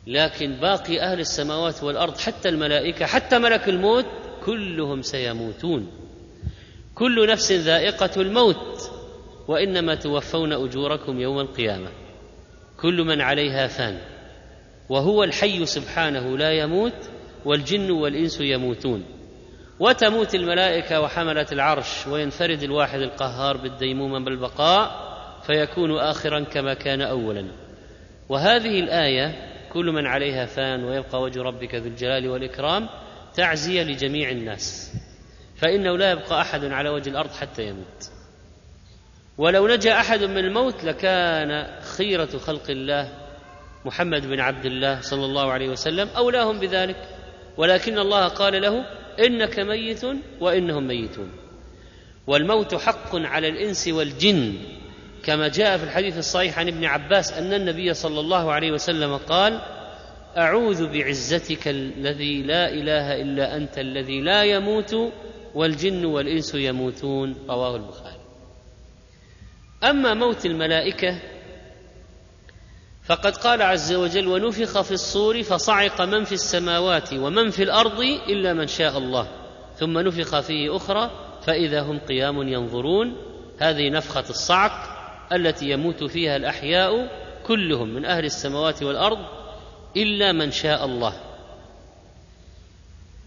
لكن 0.08 0.52
باقي 0.60 1.00
أهل 1.00 1.20
السماوات 1.20 1.82
والأرض 1.82 2.18
حتى 2.18 2.48
الملائكة 2.48 3.06
حتى 3.06 3.38
ملك 3.38 3.68
الموت 3.68 4.06
كلهم 4.44 5.02
سيموتون. 5.02 5.90
كل 6.94 7.28
نفس 7.28 7.52
ذائقة 7.52 8.20
الموت 8.20 8.90
وإنما 9.48 9.94
توفون 9.94 10.52
أجوركم 10.52 11.20
يوم 11.20 11.40
القيامة. 11.40 11.88
كل 12.80 13.02
من 13.02 13.20
عليها 13.20 13.66
فان. 13.66 13.98
وهو 14.88 15.24
الحي 15.24 15.66
سبحانه 15.66 16.38
لا 16.38 16.52
يموت 16.52 17.10
والجن 17.44 17.90
والإنس 17.90 18.40
يموتون. 18.40 19.04
وتموت 19.80 20.34
الملائكة 20.34 21.00
وحمله 21.00 21.46
العرش 21.52 22.06
وينفرد 22.06 22.62
الواحد 22.62 23.00
القهار 23.00 23.56
بالديمومه 23.56 24.24
بالبقاء 24.24 25.08
فيكون 25.46 25.98
اخرا 25.98 26.40
كما 26.40 26.74
كان 26.74 27.00
اولا. 27.02 27.44
وهذه 28.28 28.80
الآية 28.80 29.47
كل 29.72 29.92
من 29.92 30.06
عليها 30.06 30.46
فان 30.46 30.84
ويبقى 30.84 31.22
وجه 31.22 31.42
ربك 31.42 31.74
ذو 31.74 31.86
الجلال 31.86 32.28
والإكرام 32.28 32.88
تعزية 33.34 33.82
لجميع 33.82 34.30
الناس. 34.30 34.92
فإنه 35.56 35.96
لا 35.96 36.10
يبقى 36.10 36.40
أحد 36.40 36.64
على 36.64 36.88
وجه 36.88 37.10
الأرض 37.10 37.30
حتى 37.30 37.68
يموت. 37.68 38.10
ولو 39.38 39.68
نجا 39.68 40.00
أحد 40.00 40.24
من 40.24 40.38
الموت 40.38 40.84
لكان 40.84 41.80
خيرة 41.96 42.38
خلق 42.38 42.70
الله 42.70 43.12
محمد 43.84 44.26
بن 44.26 44.40
عبد 44.40 44.66
الله 44.66 45.00
صلى 45.00 45.24
الله 45.24 45.52
عليه 45.52 45.68
وسلم 45.68 46.08
أولاهم 46.08 46.60
بذلك. 46.60 47.08
ولكن 47.56 47.98
الله 47.98 48.28
قال 48.28 48.62
له 48.62 48.84
إنك 49.26 49.58
ميت 49.58 50.02
وإنهم 50.40 50.86
ميتون. 50.86 51.32
والموت 52.26 52.74
حق 52.74 53.16
على 53.16 53.48
الإنس 53.48 53.88
والجن. 53.88 54.54
كما 55.24 55.48
جاء 55.48 55.78
في 55.78 55.84
الحديث 55.84 56.18
الصحيح 56.18 56.58
عن 56.58 56.68
ابن 56.68 56.84
عباس 56.84 57.32
أن 57.32 57.54
النبي 57.54 57.94
صلى 57.94 58.20
الله 58.20 58.52
عليه 58.52 58.72
وسلم 58.72 59.16
قال 59.16 59.60
أعوذ 60.36 60.86
بعزتك 60.86 61.68
الذي 61.68 62.42
لا 62.42 62.68
إله 62.68 63.22
إلا 63.22 63.56
أنت 63.56 63.78
الذي 63.78 64.20
لا 64.20 64.44
يموت 64.44 64.96
والجن 65.54 66.04
والإنس 66.04 66.54
يموتون. 66.54 67.36
رواه 67.48 67.76
البخاري. 67.76 68.20
أما 69.84 70.14
موت 70.14 70.46
الملائكة 70.46 71.20
فقد 73.04 73.36
قال 73.36 73.62
عز 73.62 73.92
وجل 73.92 74.28
ونفخ 74.28 74.80
في 74.80 74.92
الصور 74.92 75.42
فصعق 75.42 76.00
من 76.00 76.24
في 76.24 76.32
السماوات 76.32 77.12
ومن 77.14 77.50
في 77.50 77.62
الأرض 77.62 78.00
إلا 78.28 78.52
من 78.52 78.66
شاء 78.66 78.98
الله. 78.98 79.28
ثم 79.76 79.98
نفخ 79.98 80.40
فيه 80.40 80.76
أخرى 80.76 81.10
فإذا 81.42 81.82
هم 81.82 81.98
قيام 81.98 82.48
ينظرون. 82.48 83.16
هذه 83.58 83.90
نفخة 83.90 84.24
الصعق 84.30 84.97
التي 85.32 85.70
يموت 85.70 86.04
فيها 86.04 86.36
الأحياء 86.36 87.08
كلهم 87.46 87.88
من 87.88 88.04
أهل 88.04 88.24
السماوات 88.24 88.82
والأرض 88.82 89.18
إلا 89.96 90.32
من 90.32 90.50
شاء 90.50 90.84
الله. 90.84 91.20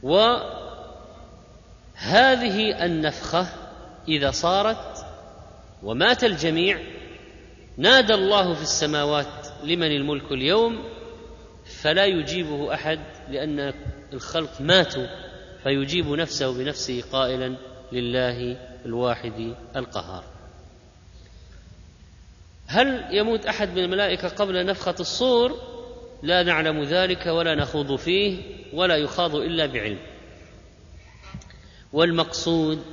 وهذه 0.04 0.46
النفخة 2.86 3.48
إذا 4.08 4.32
صارت 4.32 5.06
ومات 5.84 6.24
الجميع 6.24 6.80
نادى 7.78 8.14
الله 8.14 8.54
في 8.54 8.62
السماوات 8.62 9.48
لمن 9.64 9.92
الملك 9.92 10.32
اليوم 10.32 10.84
فلا 11.82 12.06
يجيبه 12.06 12.74
أحد 12.74 13.00
لأن 13.30 13.74
الخلق 14.14 14.62
ماتوا 14.62 15.08
فيجيب 15.64 16.08
نفسه 16.08 16.58
بنفسه 16.58 17.04
قائلا 17.12 17.58
لله 17.92 18.58
الواحد 18.86 19.56
القهار. 19.76 20.24
هل 22.72 23.06
يموت 23.12 23.46
أحد 23.46 23.70
من 23.70 23.84
الملائكة 23.84 24.28
قبل 24.28 24.66
نفخة 24.66 24.96
الصور؟ 25.00 25.60
لا 26.24 26.44
نعلم 26.44 26.84
ذلك 26.84 27.26
ولا 27.26 27.56
نخوض 27.56 27.96
فيه 27.96 28.38
ولا 28.74 28.96
يخاض 28.96 29.36
إلا 29.36 29.66
بعلم. 29.66 30.00
والمقصود 31.94 32.84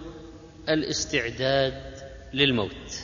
الاستعداد 0.68 1.82
للموت. 2.34 3.00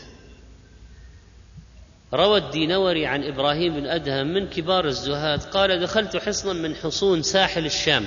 روى 2.14 2.38
الدينوري 2.38 3.06
عن 3.06 3.24
إبراهيم 3.24 3.74
بن 3.74 3.86
أدهم 3.86 4.26
من 4.26 4.48
كبار 4.48 4.86
الزهاد 4.86 5.42
قال 5.42 5.80
دخلت 5.80 6.16
حصنا 6.16 6.52
من 6.52 6.74
حصون 6.74 7.22
ساحل 7.22 7.66
الشام. 7.66 8.06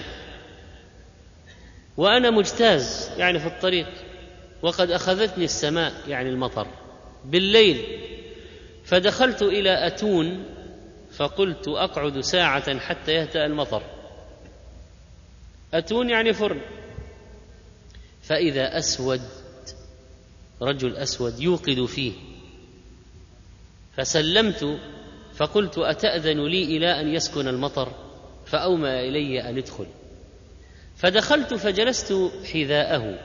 وأنا 1.97 2.29
مجتاز 2.29 3.11
يعني 3.17 3.39
في 3.39 3.47
الطريق 3.47 3.87
وقد 4.61 4.91
أخذتني 4.91 5.45
السماء 5.45 5.93
يعني 6.07 6.29
المطر. 6.29 6.67
بالليل 7.25 7.85
فدخلت 8.87 9.41
إلى 9.41 9.87
أتون 9.87 10.45
فقلت 11.11 11.67
أقعد 11.67 12.19
ساعة 12.19 12.79
حتى 12.79 13.11
يهدا 13.11 13.45
المطر. 13.45 13.83
أتون 15.73 16.09
يعني 16.09 16.33
فرن. 16.33 16.61
فإذا 18.21 18.77
أسود 18.77 19.21
رجل 20.61 20.95
أسود 20.95 21.39
يوقد 21.39 21.85
فيه. 21.85 22.13
فسلمت 23.95 24.79
فقلت 25.33 25.77
أتأذن 25.77 26.45
لي 26.45 26.63
إلى 26.63 27.01
أن 27.01 27.07
يسكن 27.07 27.47
المطر؟ 27.47 27.91
فاومى 28.45 28.89
إلي 28.89 29.49
أن 29.49 29.57
ادخل 29.57 29.87
فدخلت 30.95 31.53
فجلست 31.53 32.31
حذاءه. 32.53 33.19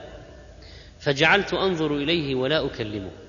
فجعلت 1.01 1.55
أنظر 1.55 1.97
إليه 1.97 2.35
ولا 2.35 2.67
أكلمه. 2.67 3.22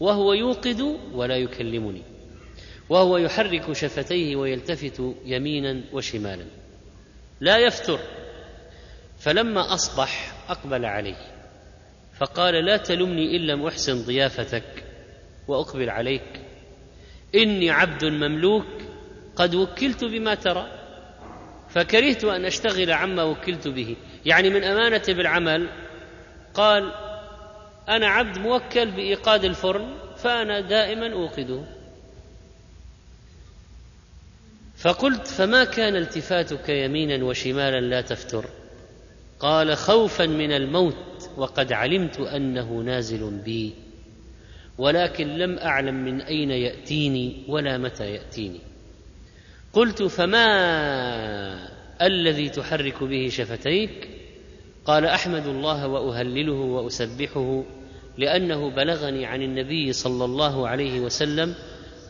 وهو 0.00 0.32
يوقد 0.32 0.80
ولا 1.12 1.36
يكلمني 1.36 2.02
وهو 2.88 3.16
يحرك 3.16 3.72
شفتيه 3.72 4.36
ويلتفت 4.36 5.02
يمينا 5.24 5.82
وشمالا 5.92 6.44
لا 7.40 7.58
يفتر. 7.58 8.00
فلما 9.18 9.74
أصبح 9.74 10.34
أقبل 10.48 10.84
عليه 10.84 11.16
فقال 12.18 12.64
لا 12.64 12.76
تلمني 12.76 13.36
إن 13.36 13.46
لم 13.46 13.66
أحسن 13.66 14.02
ضيافتك 14.02 14.84
وأقبل 15.48 15.90
عليك 15.90 16.40
إني 17.34 17.70
عبد 17.70 18.04
مملوك 18.04 18.66
قد 19.36 19.54
وكلت 19.54 20.04
بما 20.04 20.34
ترى 20.34 20.66
فكرهت 21.68 22.24
أن 22.24 22.44
أشتغل 22.44 22.92
عما 22.92 23.22
وكلت 23.22 23.68
به. 23.68 23.96
يعني 24.26 24.50
من 24.50 24.64
امانتي 24.64 25.14
بالعمل 25.14 25.68
قال 26.54 26.92
أنا 27.88 28.06
عبد 28.06 28.38
موكل 28.38 28.90
بإيقاد 28.90 29.44
الفرن 29.44 29.94
فأنا 30.16 30.60
دائما 30.60 31.12
أوقده. 31.12 31.62
فقلت 34.76 35.26
فما 35.26 35.64
كان 35.64 35.96
التفاتك 35.96 36.68
يمينا 36.68 37.24
وشمالا 37.24 37.80
لا 37.80 38.00
تفتر؟ 38.00 38.44
قال 39.40 39.76
خوفا 39.76 40.26
من 40.26 40.52
الموت 40.52 41.30
وقد 41.36 41.72
علمت 41.72 42.20
أنه 42.20 42.72
نازل 42.72 43.30
بي 43.44 43.74
ولكن 44.78 45.26
لم 45.26 45.58
أعلم 45.58 45.94
من 45.94 46.20
أين 46.20 46.50
يأتيني 46.50 47.44
ولا 47.48 47.78
متى 47.78 48.10
يأتيني. 48.10 48.60
قلت 49.72 50.02
فما 50.02 50.46
الذي 52.02 52.48
تحرك 52.48 53.04
به 53.04 53.28
شفتيك؟ 53.28 54.08
قال 54.84 55.06
أحمد 55.06 55.46
الله 55.46 55.86
وأهلله 55.88 56.52
وأسبحه 56.52 57.64
لأنه 58.18 58.70
بلغني 58.70 59.26
عن 59.26 59.42
النبي 59.42 59.92
صلى 59.92 60.24
الله 60.24 60.68
عليه 60.68 61.00
وسلم 61.00 61.54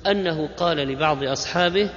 أنه 0.07 0.49
قال 0.57 0.77
لبعض 0.77 1.25
أصحابه 1.25 1.91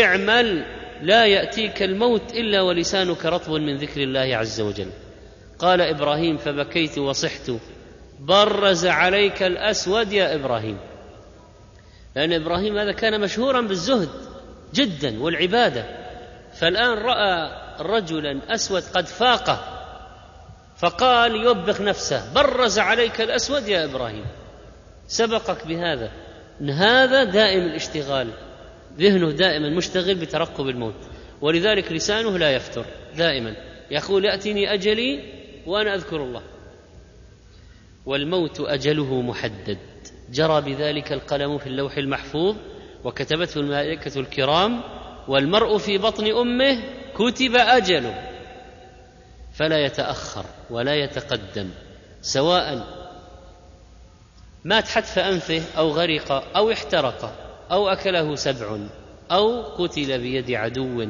اعمل 0.00 0.64
لا 1.02 1.26
يأتيك 1.26 1.82
الموت 1.82 2.34
إلا 2.34 2.62
ولسانك 2.62 3.26
رطب 3.26 3.52
من 3.52 3.76
ذكر 3.76 4.02
الله 4.02 4.36
عز 4.36 4.60
وجل. 4.60 4.90
قال 5.58 5.80
إبراهيم 5.80 6.36
فبكيت 6.36 6.98
وصحت 6.98 7.50
برز 8.20 8.86
عليك 8.86 9.42
الأسود 9.42 10.12
يا 10.12 10.34
إبراهيم. 10.34 10.78
لأن 12.16 12.32
إبراهيم 12.32 12.78
هذا 12.78 12.92
كان 12.92 13.20
مشهورا 13.20 13.60
بالزهد 13.60 14.08
جدا 14.74 15.22
والعبادة. 15.22 15.84
فالآن 16.52 16.98
رأى 16.98 17.50
رجلا 17.80 18.54
أسود 18.54 18.82
قد 18.94 19.06
فاقه. 19.06 19.75
فقال 20.76 21.36
يوبخ 21.36 21.80
نفسه 21.80 22.32
برز 22.34 22.78
عليك 22.78 23.20
الأسود 23.20 23.68
يا 23.68 23.84
إبراهيم. 23.84 24.24
سبقك 25.08 25.66
بهذا. 25.66 26.10
إن 26.60 26.70
هذا 26.70 27.24
دائم 27.24 27.62
الاشتغال 27.62 28.28
ذهنه 28.98 29.30
دائما 29.30 29.70
مشتغل 29.70 30.14
بترقب 30.14 30.68
الموت. 30.68 30.94
ولذلك 31.40 31.92
لسانه 31.92 32.38
لا 32.38 32.50
يفتر 32.50 32.84
دائما. 33.16 33.56
يقول 33.90 34.24
يأتيني 34.24 34.74
أجلي 34.74 35.22
وأنا 35.66 35.94
أذكر 35.94 36.16
الله. 36.16 36.42
والموت 38.06 38.60
أجله 38.60 39.20
محدد. 39.20 39.78
جرى 40.32 40.60
بذلك 40.60 41.12
القلم 41.12 41.58
في 41.58 41.66
اللوح 41.66 41.96
المحفوظ 41.96 42.56
وكتبته 43.04 43.60
الملائكة 43.60 44.20
الكرام 44.20 44.80
والمرء 45.28 45.78
في 45.78 45.98
بطن 45.98 46.26
أمه 46.26 46.82
كتب 47.14 47.56
أجله. 47.56 48.35
فلا 49.56 49.84
يتأخر 49.84 50.44
ولا 50.70 50.94
يتقدم 50.94 51.70
سواء 52.22 52.86
مات 54.64 54.88
حتف 54.88 55.18
أنفه 55.18 55.62
أو 55.78 55.90
غرق 55.90 56.56
أو 56.56 56.72
احترق 56.72 57.32
أو 57.70 57.88
أكله 57.88 58.34
سبع 58.34 58.78
أو 59.30 59.62
قتل 59.62 60.18
بيد 60.18 60.50
عدو 60.50 61.06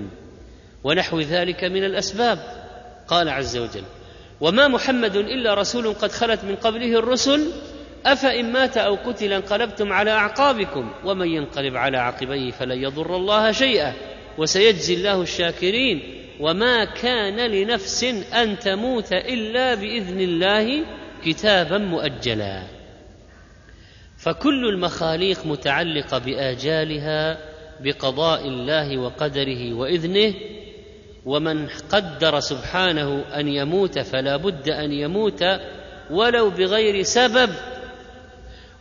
ونحو 0.85 1.21
ذلك 1.21 1.65
من 1.65 1.85
الأسباب. 1.85 2.67
قال 3.09 3.29
عز 3.29 3.57
وجل 3.57 3.85
وما 4.41 4.69
محمد 4.69 5.17
إلا 5.17 5.55
رسول 5.55 5.95
قد 5.95 6.13
خلت 6.13 6.45
من 6.45 6.57
قبله 6.57 6.99
الرسل 6.99 7.53
أفإن 8.07 8.53
مات 8.53 8.77
أو 8.77 8.95
قتل 8.95 9.33
انقلبتم 9.33 9.93
على 9.93 10.11
أعقابكم 10.11 10.91
ومن 11.05 11.29
ينقلب 11.29 11.77
على 11.77 11.99
عقبيه 11.99 12.51
فلن 12.51 12.83
يضر 12.83 13.17
الله 13.17 13.53
شيئا 13.53 13.95
وسيجزي 14.39 14.95
الله 14.95 15.23
الشاكرين. 15.23 16.26
وما 16.41 16.85
كان 16.85 17.51
لنفس 17.51 18.05
أن 18.35 18.59
تموت 18.59 19.13
إلا 19.13 19.75
بإذن 19.75 20.21
الله 20.21 20.85
كتابا 21.25 21.79
مؤجلا. 21.79 22.63
فكل 24.19 24.69
المخاليق 24.69 25.47
متعلقة 25.47 26.19
بآجالها 26.19 27.39
بقضاء 27.81 28.49
الله 28.49 28.99
وقدره 28.99 29.73
وإذنه. 29.73 30.35
ومن 31.25 31.67
قدر 31.67 32.41
سبحانه 32.41 33.25
أن 33.35 33.49
يموت 33.49 33.99
فلا 33.99 34.37
بد 34.37 34.69
أن 34.69 34.93
يموت 34.93 35.45
ولو 36.11 36.51
بغير 36.51 37.03
سبب. 37.03 37.51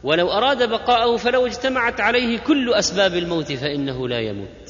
ولو 0.04 0.32
أراد 0.32 0.70
بقاءه 0.70 1.18
فلو 1.18 1.46
اجتمعت 1.46 2.02
عليه 2.02 2.40
كل 2.40 2.74
أسباب 2.74 3.16
الموت 3.16 3.52
فإنه 3.52 4.08
لا 4.08 4.20
يموت. 4.20 4.65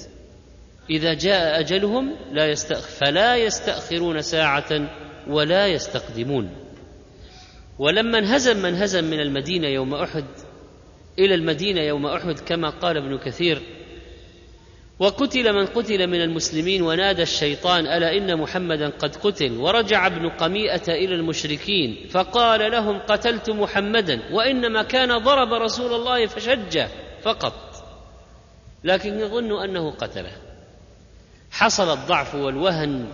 إذا 0.90 1.14
جاء 1.14 1.60
أجلهم 1.60 2.16
لا 2.32 2.46
يستأخر 2.46 2.88
فلا 2.88 3.36
يستأخرون 3.36 4.22
ساعة 4.22 4.90
ولا 5.28 5.68
يستقدمون. 5.68 6.50
ولما 7.80 8.20
انهزم 8.20 8.58
من 8.58 8.76
هزم 8.76 9.04
من 9.04 9.20
المدينة 9.20 9.68
يوم 9.68 9.94
أحد 9.94 10.26
إلى 11.20 11.36
المدينة 11.36 11.82
يوم 11.82 12.06
أحد 12.06 12.40
كما 12.40 12.70
قال 12.70 12.98
ابن 12.98 13.18
كثير 13.18 13.62
وقتل 15.00 15.54
من 15.54 15.66
قتل 15.66 16.08
من 16.08 16.22
المسلمين 16.22 16.82
ونادى 16.82 17.22
الشيطان 17.22 17.88
ألا 17.88 18.18
إن 18.18 18.38
محمدا 18.38 18.90
قد 18.90 19.16
قتل؟ 19.16 19.58
ورجع 19.58 20.08
ابن 20.08 20.30
قميئة 20.30 20.88
إلى 20.88 21.16
المشركين 21.16 22.08
فقال 22.10 22.72
لهم 22.72 23.00
قتلت 23.00 23.50
محمدا 23.50 24.22
وإنما 24.34 24.84
كان 24.84 25.18
ضرب 25.18 25.54
رسول 25.54 25.94
الله 25.94 26.26
فشجه 26.26 26.88
فقط. 27.22 27.54
لكن 28.84 29.20
يظن 29.20 29.64
أنه 29.64 29.92
قتله. 29.92 30.45
حصل 31.56 31.94
الضعف 31.94 32.36
والوهن 32.36 33.06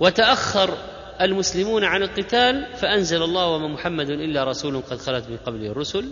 وتأخر 0.00 0.78
المسلمون 1.20 1.84
عن 1.84 2.02
القتال 2.02 2.66
فأنزل 2.76 3.22
الله 3.22 3.46
وما 3.46 3.68
محمد 3.68 4.10
إلا 4.10 4.44
رسول 4.44 4.80
قد 4.90 4.98
خلت 4.98 5.28
من 5.28 5.36
قبله 5.36 5.70
الرسل. 5.70 6.10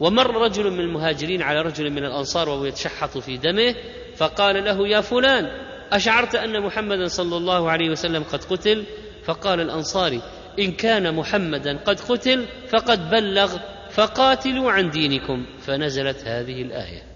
ومر 0.00 0.42
رجل 0.42 0.70
من 0.70 0.80
المهاجرين 0.80 1.42
على 1.42 1.62
رجل 1.62 1.90
من 1.90 2.04
الأنصار 2.04 2.48
وهو 2.48 2.64
يتشحط 2.64 3.18
في 3.18 3.36
دمه 3.36 3.74
فقال 4.16 4.64
له 4.64 4.88
يا 4.88 5.00
فلان 5.00 5.44
أشعرت 5.92 6.34
أن 6.34 6.62
محمدا 6.62 7.08
صلى 7.08 7.36
الله 7.36 7.70
عليه 7.70 7.90
وسلم 7.90 8.22
قد 8.22 8.44
قتل؟ 8.44 8.84
فقال 9.24 9.60
الانصاري 9.60 10.22
إن 10.58 10.72
كان 10.72 11.14
محمدا 11.14 11.78
قد 11.78 12.00
قتل 12.00 12.46
فقد 12.68 13.10
بلغ 13.10 13.56
فقاتلوا 13.90 14.72
عن 14.72 14.90
دينكم. 14.90 15.46
فنزلت 15.60 16.24
هذه 16.24 16.62
الآية. 16.62 17.07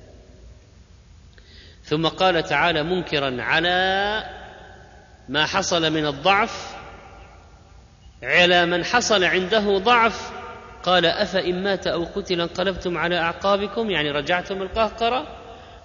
ثم 1.92 2.06
قال 2.06 2.42
تعالى 2.42 2.82
منكرا 2.82 3.42
على 3.42 4.22
ما 5.28 5.46
حصل 5.46 5.92
من 5.92 6.06
الضعف 6.06 6.76
على 8.22 8.66
من 8.66 8.84
حصل 8.84 9.24
عنده 9.24 9.78
ضعف. 9.78 10.32
قال 10.82 11.06
أفإن 11.06 11.62
مات 11.62 11.86
أو 11.86 12.04
قتل 12.04 12.40
انقلبتم 12.40 12.98
على 12.98 13.18
أعقابكم 13.18 13.90
يعني 13.90 14.10
رجعتم 14.10 14.62
القهقرة. 14.62 15.26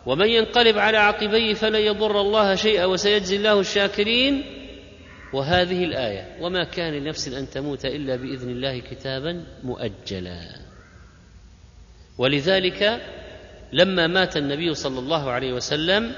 ومن 0.05 0.28
ينقلب 0.28 0.78
على 0.78 0.97
عقبيه 0.97 1.53
فلن 1.53 1.80
يضر 1.80 2.22
الله 2.22 2.55
شيئا 2.55 2.86
وسيجزي 2.86 3.36
الله 3.36 3.60
الشاكرين. 3.60 4.43
وهذه 5.34 5.84
الآية 5.84 6.38
وما 6.41 6.64
كان 6.64 6.93
لنفس 6.93 7.28
أن 7.28 7.49
تموت 7.49 7.86
إلا 7.86 8.16
بإذن 8.16 8.49
الله 8.49 8.80
كتابا 8.80 9.43
مؤجلا. 9.64 10.39
ولذلك 12.18 13.01
لما 13.74 14.07
مات 14.07 14.38
النبي 14.38 14.74
صلى 14.74 14.99
الله 14.99 15.32
عليه 15.32 15.53
وسلم 15.53 16.11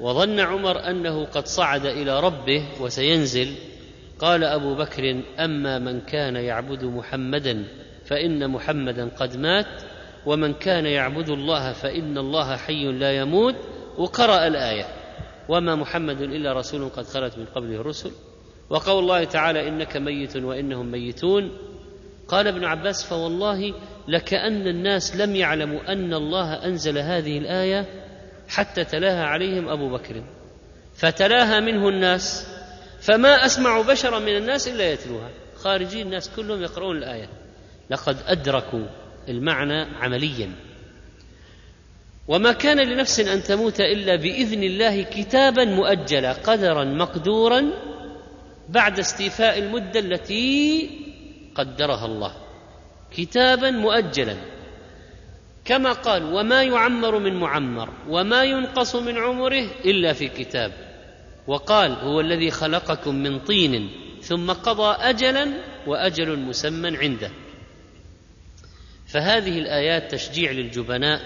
وظن 0.00 0.40
عمر 0.40 0.90
أنه 0.90 1.24
قد 1.24 1.46
صعد 1.46 1.86
إلى 1.86 2.20
ربه 2.20 2.62
وسينزل 2.80 3.54
قال 4.18 4.44
أبو 4.44 4.74
بكر 4.74 5.22
أما 5.38 5.78
من 5.78 6.00
كان 6.00 6.36
يعبد 6.36 6.84
محمدا 6.84 7.64
فإن 8.04 8.50
محمدا 8.50 9.08
قد 9.08 9.36
مات 9.36 9.82
ومن 10.26 10.54
كان 10.54 10.86
يعبد 10.86 11.28
الله 11.28 11.72
فإن 11.72 12.18
الله 12.18 12.56
حي 12.56 12.84
لا 12.84 13.16
يموت 13.16 13.54
وقرأ 13.98 14.46
الآية 14.46 14.84
وما 15.48 15.74
محمد 15.74 16.20
إلا 16.20 16.52
رسول 16.52 16.88
قد 16.88 17.04
خلت 17.04 17.38
من 17.38 17.44
قبله 17.44 17.80
الرسل. 17.80 18.10
وقول 18.70 19.02
الله 19.02 19.24
تعالى 19.24 19.68
إنك 19.68 19.96
ميت 19.96 20.36
وإنهم 20.36 20.90
ميتون. 20.90 21.50
قال 22.28 22.46
ابن 22.46 22.64
عباس 22.64 23.04
فوالله 23.04 23.74
لكأن 24.08 24.66
الناس 24.66 25.16
لم 25.16 25.36
يعلموا 25.36 25.92
أن 25.92 26.14
الله 26.14 26.64
أنزل 26.64 26.98
هذه 26.98 27.38
الآية 27.38 27.86
حتى 28.48 28.84
تلاها 28.84 29.24
عليهم 29.24 29.68
أبو 29.68 29.88
بكر. 29.88 30.22
فتلاها 30.94 31.60
منه 31.60 31.88
الناس 31.88 32.46
فما 33.00 33.46
أسمع 33.46 33.80
بشرا 33.80 34.18
من 34.18 34.36
الناس 34.36 34.68
إلا 34.68 34.92
يتلوها. 34.92 35.30
خارجين 35.56 36.06
الناس 36.06 36.30
كلهم 36.36 36.62
يقرؤون 36.62 36.96
الآية. 36.96 37.28
لقد 37.90 38.16
أدركوا 38.26 38.86
المعنى 39.28 39.80
عمليا. 40.00 40.52
وما 42.28 42.52
كان 42.52 42.80
لنفس 42.80 43.20
أن 43.20 43.42
تموت 43.42 43.80
إلا 43.80 44.16
بإذن 44.16 44.62
الله 44.62 45.02
كتابا 45.02 45.64
مؤجلا 45.64 46.32
قدرا 46.32 46.84
مقدورا 46.84 47.64
بعد 48.68 48.98
استيفاء 48.98 49.58
المدة 49.58 50.00
التي 50.00 50.90
قدرها 51.54 52.06
الله. 52.06 52.45
كتابا 53.16 53.70
مؤجلا. 53.70 54.36
كما 55.64 55.92
قال 55.92 56.34
وما 56.34 56.62
يعمر 56.62 57.18
من 57.18 57.40
معمر 57.40 57.88
وما 58.08 58.44
ينقص 58.44 58.96
من 58.96 59.18
عمره 59.18 59.64
إلا 59.84 60.12
في 60.12 60.28
كتاب. 60.28 60.72
وقال 61.46 61.92
هو 61.92 62.20
الذي 62.20 62.50
خلقكم 62.50 63.14
من 63.14 63.38
طين 63.38 63.90
ثم 64.22 64.52
قضى 64.52 64.96
اجلا 65.00 65.48
وأجل 65.86 66.38
مسمى 66.38 66.96
عنده. 66.96 67.30
فهذه 69.06 69.58
الآيات 69.58 70.10
تشجيع 70.10 70.50
للجبناء 70.50 71.20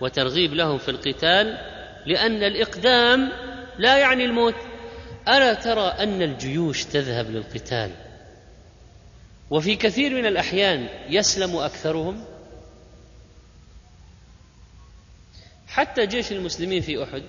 وترغيب 0.00 0.54
لهم 0.54 0.78
في 0.78 0.90
القتال 0.90 1.58
لأن 2.06 2.42
الإقدام 2.42 3.32
لا 3.78 3.98
يعني 3.98 4.24
الموت. 4.24 4.54
ألا 5.28 5.54
ترى 5.54 5.86
أن 5.86 6.22
الجيوش 6.22 6.84
تذهب 6.84 7.30
للقتال؟ 7.30 7.90
وفي 9.52 9.76
كثير 9.76 10.14
من 10.14 10.26
الأحيان 10.26 10.88
يسلم 11.08 11.56
أكثرهم. 11.56 12.24
حتى 15.66 16.06
جيش 16.06 16.32
المسلمين 16.32 16.80
في 16.80 17.02
أحد 17.04 17.24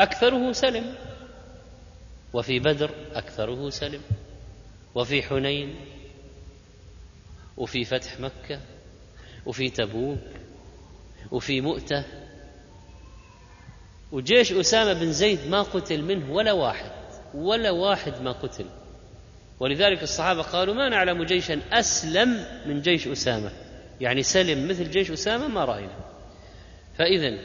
أكثره 0.00 0.52
سلم 0.52 0.94
وفي 2.32 2.58
بدر 2.58 2.90
أكثره 3.12 3.70
سلم 3.70 4.00
وفي 4.94 5.22
حنين 5.22 5.76
وفي 7.56 7.84
فتح 7.84 8.20
مكة 8.20 8.60
وفي 9.46 9.70
تبوك 9.70 10.18
وفي 11.30 11.60
مؤتة. 11.60 12.04
وجيش 14.12 14.52
أسامة 14.52 14.92
بن 14.92 15.12
زيد 15.12 15.46
ما 15.46 15.62
قتل 15.62 16.02
منه 16.02 16.32
ولا 16.32 16.52
واحد 16.52 16.92
ولا 17.34 17.70
واحد 17.70 18.22
ما 18.22 18.32
قتل. 18.32 18.81
ولذلك 19.60 20.02
الصحابة 20.02 20.42
قالوا 20.42 20.74
ما 20.74 20.88
نعلم 20.88 21.24
جيشا 21.24 21.60
أسلم 21.72 22.44
من 22.66 22.80
جيش 22.80 23.08
أسامة. 23.08 23.50
يعني 24.00 24.22
سلم 24.22 24.68
مثل 24.68 24.90
جيش 24.90 25.10
أسامة 25.10 25.48
ما 25.48 25.64
رأينا. 25.64 25.96
فإذا 26.98 27.38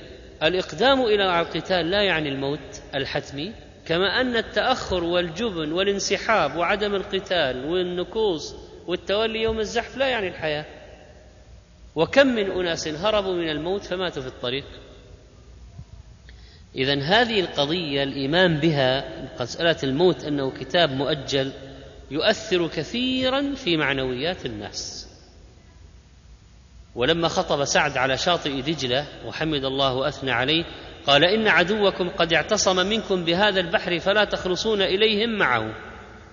الإقدام 0.43 1.01
إلى 1.01 1.41
القتال 1.41 1.89
لا 1.89 2.01
يعني 2.01 2.29
الموت 2.29 2.81
الحتمي 2.95 3.53
كما 3.85 4.21
أن 4.21 4.35
التأخر 4.35 5.03
والجبن 5.03 5.71
والانسحاب 5.71 6.55
وعدم 6.55 6.95
القتال 6.95 7.65
والنكوص 7.65 8.55
والتولي 8.87 9.41
يوم 9.41 9.59
الزحف 9.59 9.97
لا 9.97 10.07
يعني 10.07 10.27
الحياة. 10.27 10.65
وكم 11.95 12.27
من 12.27 12.51
أناس 12.51 12.87
هربوا 12.87 13.33
من 13.33 13.49
الموت 13.49 13.83
فماتوا 13.83 14.21
في 14.21 14.27
الطريق. 14.27 14.65
اذا 16.75 17.01
هذه 17.01 17.39
القضية 17.39 18.03
الإيمان 18.03 18.57
بها 18.57 19.03
مساله 19.39 19.77
الموت 19.83 20.23
أنه 20.23 20.51
كتاب 20.51 20.91
مؤجل 20.91 21.51
يؤثر 22.11 22.67
كثيرا 22.67 23.55
في 23.55 23.77
معنويات 23.77 24.45
الناس. 24.45 25.07
ولما 26.95 27.27
خطب 27.27 27.63
سعد 27.63 27.97
على 27.97 28.17
شاطئ 28.17 28.61
دجلة 28.61 29.07
وحمد 29.25 29.65
الله 29.65 29.93
وأثنى 29.93 30.31
عليه 30.31 30.63
قال 31.07 31.23
إن 31.23 31.47
عدوكم 31.47 32.09
قد 32.09 32.33
اعتصم 32.33 32.75
منكم 32.89 33.25
بهذا 33.25 33.59
البحر 33.59 33.99
فلا 33.99 34.23
تخلصون 34.25 34.81
إليهم 34.81 35.37
معه 35.37 35.75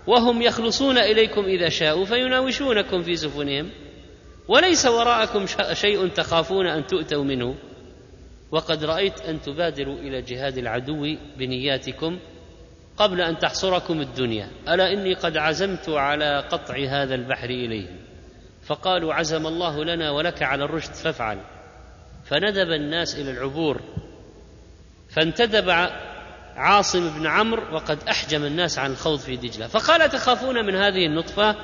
وهم 0.07 0.43
يخلصون 0.43 0.99
إليكم 0.99 1.45
إذا 1.45 1.69
شاءوا 1.69 2.05
فيناوشونكم 2.05 3.03
في 3.03 3.17
سفنهم 3.17 3.71
وليس 4.49 4.87
وراءكم 4.87 5.47
شيء 5.73 6.09
تخافون 6.09 6.67
أن 6.67 6.87
تؤتوا 6.87 7.25
منه. 7.25 7.55
وقد 8.51 8.85
رأيت 8.85 9.21
أن 9.21 9.41
تبادروا 9.41 9.99
إلى 9.99 10.23
جهاد 10.23 10.59
العدو 10.59 11.17
بنياتكم 11.39 12.19
قبل 12.97 13.21
أن 13.21 13.39
تحصركم 13.39 14.01
الدنيا 14.01 14.51
ألا 14.69 14.93
إني 14.93 15.15
قد 15.15 15.37
عزمت 15.37 15.89
على 15.89 16.45
قطع 16.51 16.75
هذا 16.89 17.15
البحر 17.15 17.51
اليهم 17.51 17.97
فقالوا 18.67 19.15
عزم 19.15 19.47
الله 19.47 19.85
لنا 19.85 20.11
ولك 20.11 20.43
على 20.43 20.65
الرشد 20.65 20.93
فافعل. 20.93 21.39
فندب 22.25 22.71
الناس 22.71 23.15
إلى 23.15 23.31
العبور 23.31 23.81
فانتدب 25.09 25.71
عاصم 26.57 27.19
بن 27.19 27.27
عمرو 27.27 27.75
وقد 27.75 27.99
أحجم 28.09 28.45
الناس 28.45 28.79
عن 28.79 28.91
الخوض 28.91 29.19
في 29.19 29.37
دجلة. 29.37 29.67
فقال 29.67 30.11
تخافون 30.11 30.67
من 30.67 30.75
هذه 30.75 31.07
النطفة؟ 31.07 31.57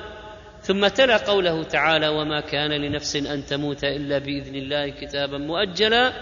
ثم 0.61 0.87
تلا 0.87 1.17
قوله 1.17 1.63
تعالى 1.63 2.07
وما 2.07 2.41
كان 2.41 2.71
لنفس 2.71 3.15
أن 3.15 3.45
تموت 3.45 3.83
إلا 3.83 4.17
بإذن 4.17 4.55
الله 4.55 4.89
كتابا 4.89 5.37
مؤجلا. 5.37 6.13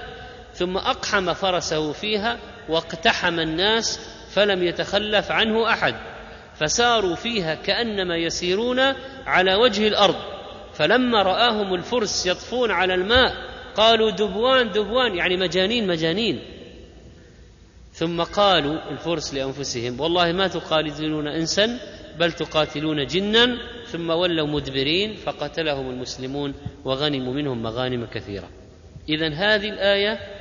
ثم 0.53 0.77
أقحم 0.77 1.33
فرسه 1.33 1.91
فيها 1.91 2.37
واقتحم 2.69 3.39
الناس 3.39 3.99
فلم 4.29 4.63
يتخلف 4.63 5.31
عنه 5.31 5.69
أحد 5.69 5.95
فساروا 6.55 7.15
فيها 7.15 7.55
كأنما 7.55 8.17
يسيرون 8.17 8.79
على 9.25 9.55
وجه 9.55 9.87
الأرض. 9.87 10.15
فلما 10.73 11.21
رآهم 11.21 11.73
الفرس 11.73 12.25
يطفون 12.25 12.71
على 12.71 12.93
الماء 12.93 13.33
قالوا 13.75 14.11
دبوان 14.11 14.71
دبوان 14.71 15.15
يعني 15.15 15.37
مجانين 15.37 15.87
مجانين. 15.87 16.39
ثم 17.93 18.21
قالوا 18.21 18.91
الفرس 18.91 19.33
لأنفسهم 19.33 19.99
والله 19.99 20.31
ما 20.31 20.47
تقاتلون 20.47 21.27
انسا 21.27 21.79
بل 22.19 22.31
تقاتلون 22.31 23.05
جنا. 23.05 23.57
ثم 23.91 24.09
ولوا 24.09 24.47
مدبرين 24.47 25.15
فقتلهم 25.15 25.89
المسلمون 25.89 26.53
وغنموا 26.85 27.33
منهم 27.33 27.63
مغانم 27.63 28.05
كثيرة. 28.05 28.49
اذا 29.09 29.27
هذه 29.27 29.69
الآية 29.69 30.38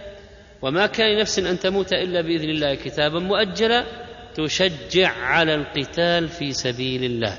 وما 0.62 0.86
كان 0.86 1.16
لنفس 1.16 1.38
أن 1.38 1.58
تموت 1.58 1.92
إلا 1.92 2.20
بإذن 2.20 2.50
الله 2.50 2.74
كتابا 2.74 3.18
مؤجلا 3.18 3.84
تشجع 4.34 5.10
على 5.10 5.54
القتال 5.54 6.28
في 6.28 6.52
سبيل 6.52 7.04
الله. 7.04 7.38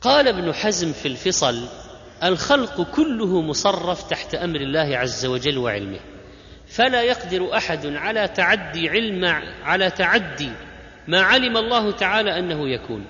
قال 0.00 0.28
ابن 0.28 0.52
حزم 0.52 0.92
في 0.92 1.08
الفصل 1.08 1.68
الخلق 2.24 2.90
كله 2.90 3.40
مصرف 3.40 4.10
تحت 4.10 4.34
أمر 4.34 4.60
الله 4.60 4.96
عز 4.96 5.26
وجل 5.26 5.58
وعلمه 5.58 6.00
فلا 6.66 7.02
يقدر 7.02 7.56
أحد 7.56 7.86
على 7.86 8.28
تعدي 8.28 8.88
علم 8.88 9.24
على 9.62 9.90
تعدي 9.90 10.50
ما 11.08 11.20
علم 11.20 11.56
الله 11.56 11.90
تعالى 11.90 12.38
أنه 12.38 12.68
يكون 12.68 13.04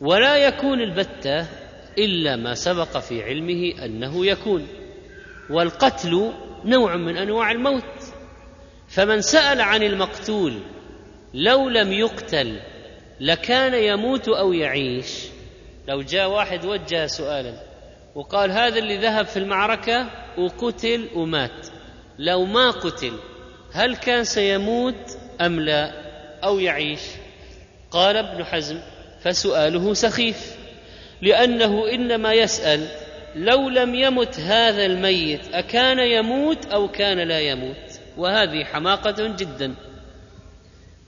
ولا 0.00 0.36
يكون 0.36 0.80
البتة 0.80 1.46
إلا 1.98 2.36
ما 2.36 2.54
سبق 2.54 2.98
في 2.98 3.22
علمه 3.22 3.84
أنه 3.84 4.26
يكون 4.26 4.66
والقتل 5.50 6.32
نوع 6.66 6.96
من 6.96 7.16
أنواع 7.16 7.50
الموت. 7.50 7.84
فمن 8.88 9.20
سأل 9.20 9.60
عن 9.60 9.82
المقتول 9.82 10.60
لو 11.34 11.68
لم 11.68 11.92
يقتل 11.92 12.60
لكان 13.20 13.74
يموت 13.74 14.28
أو 14.28 14.52
يعيش. 14.52 15.24
لو 15.88 16.02
جاء 16.02 16.28
واحد 16.28 16.64
وجه 16.64 17.06
سؤالا 17.06 17.54
وقال 18.14 18.50
هذا 18.50 18.78
اللي 18.78 18.96
ذهب 18.96 19.26
في 19.26 19.36
المعركة 19.36 20.10
وقتل 20.38 21.08
ومات. 21.14 21.66
لو 22.18 22.44
ما 22.44 22.70
قتل 22.70 23.12
هل 23.72 23.96
كان 23.96 24.24
سيموت 24.24 25.18
أم 25.40 25.60
لا 25.60 25.92
أو 26.44 26.58
يعيش؟ 26.58 27.00
قال 27.90 28.16
ابن 28.16 28.44
حزم 28.44 28.80
فسؤاله 29.20 29.94
سخيف 29.94 30.56
لأنه 31.22 31.90
إنما 31.92 32.32
يسأل 32.32 32.86
لو 33.36 33.68
لم 33.68 33.94
يمت 33.94 34.40
هذا 34.40 34.86
الميت 34.86 35.54
أكان 35.54 35.98
يموت 35.98 36.66
أو 36.66 36.88
كان 36.88 37.18
لا 37.18 37.40
يموت؟ 37.40 38.00
وهذه 38.16 38.64
حماقة 38.64 39.26
جدا. 39.26 39.74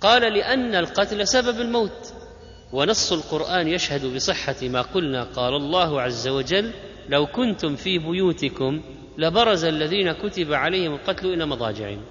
قال 0.01 0.23
لأن 0.33 0.75
القتل 0.75 1.29
سبب 1.29 1.61
الموت. 1.61 2.15
ونص 2.73 3.13
القرآن 3.13 3.69
يشهد 3.69 4.15
بصحة 4.15 4.57
ما 4.63 4.83
قلنا 4.83 5.25
قال 5.25 5.55
الله 5.55 6.01
عز 6.03 6.29
وجل 6.29 6.73
لو 7.09 7.27
كنتم 7.27 7.77
في 7.77 7.99
بيوتكم 7.99 8.83
لبرز 9.19 9.65
الذين 9.65 10.13
كتب 10.13 10.53
عليهم 10.53 10.95
القتل 10.95 11.27
إلى 11.27 11.47
مضاجعهم. 11.47 12.05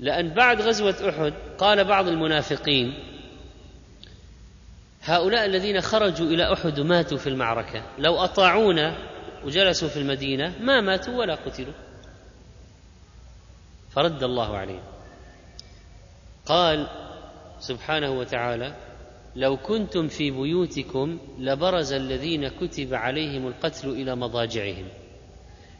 لأن 0.00 0.28
بعد 0.28 0.62
غزوة 0.62 1.08
أحد 1.08 1.32
قال 1.58 1.84
بعض 1.84 2.08
المنافقين 2.08 2.94
هؤلاء 5.04 5.46
الذين 5.46 5.80
خرجوا 5.80 6.26
إلى 6.26 6.52
أحد 6.52 6.78
وماتوا 6.80 7.18
في 7.18 7.28
المعركة 7.28 7.82
لو 7.98 8.16
أطاعونا 8.16 9.11
وجلسوا 9.44 9.88
في 9.88 9.96
المدينة 9.96 10.58
ما 10.60 10.80
ماتوا 10.80 11.14
ولا 11.14 11.34
قتلوا. 11.34 11.74
فرد 13.90 14.22
الله 14.22 14.56
عليهم. 14.56 14.84
قال 16.46 16.88
سبحانه 17.60 18.10
وتعالى 18.10 18.76
لو 19.36 19.56
كنتم 19.56 20.08
في 20.08 20.30
بيوتكم 20.30 21.18
لبرز 21.38 21.92
الذين 21.92 22.48
كتب 22.48 22.94
عليهم 22.94 23.46
القتل 23.46 23.88
إلى 23.88 24.16
مضاجعهم. 24.16 24.88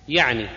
يعني 0.08 0.48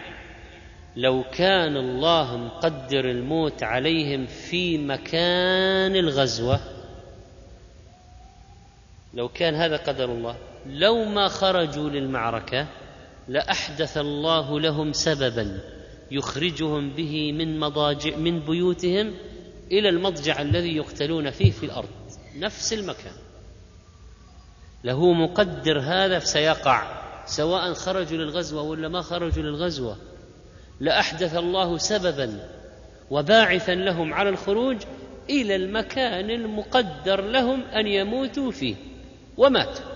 لو 0.95 1.24
كان 1.24 1.78
الله 1.78 2.38
مقدر 2.38 3.12
الموت 3.12 3.64
عليهم 3.64 4.26
في 4.26 4.78
مكان 4.78 5.95
الغزوة 5.95 6.60
لو 9.14 9.28
كان 9.28 9.56
هذا 9.56 9.78
قدر 9.78 10.06
الله 10.06 10.38
لو 10.66 11.06
ما 11.06 11.28
خرجوا 11.28 11.89
للمعركة 11.89 12.68
لأحدث 13.28 13.97
الله 13.97 14.59
لهم 14.59 14.93
سببا 14.93 15.59
يخرجهم 16.11 16.89
به 16.89 17.32
من 17.32 17.59
مضاجع 17.59 18.15
من 18.15 18.39
بيوتهم 18.39 19.13
إلى 19.71 19.89
المضجع 19.89 20.41
الذي 20.41 20.76
يقتلون 20.76 21.32
فيه 21.32 21.51
في 21.51 21.65
الأرض. 21.65 21.89
نفس 22.38 22.73
المكان. 22.73 23.13
له 24.84 25.13
مقدر 25.13 25.80
هذا 25.80 26.19
سيقع 26.19 27.05
سواء 27.26 27.73
خرجوا 27.73 28.17
للغزوة 28.17 28.61
ولا 28.61 28.88
ما 28.88 29.01
خرجوا 29.01 29.43
للغزوة. 29.43 29.97
لأحدث 30.80 31.36
الله 31.36 31.78
سببا 31.78 32.39
وباعثا 33.11 33.76
لهم 33.76 34.13
على 34.13 34.30
الخروج 34.30 34.78
إلى 35.30 35.55
المكان 35.55 36.30
المقدر 36.30 37.21
لهم 37.21 37.61
أن 37.61 37.88
يموتوا 37.88 38.51
فيه 38.51 38.76
وماتوا. 39.38 39.95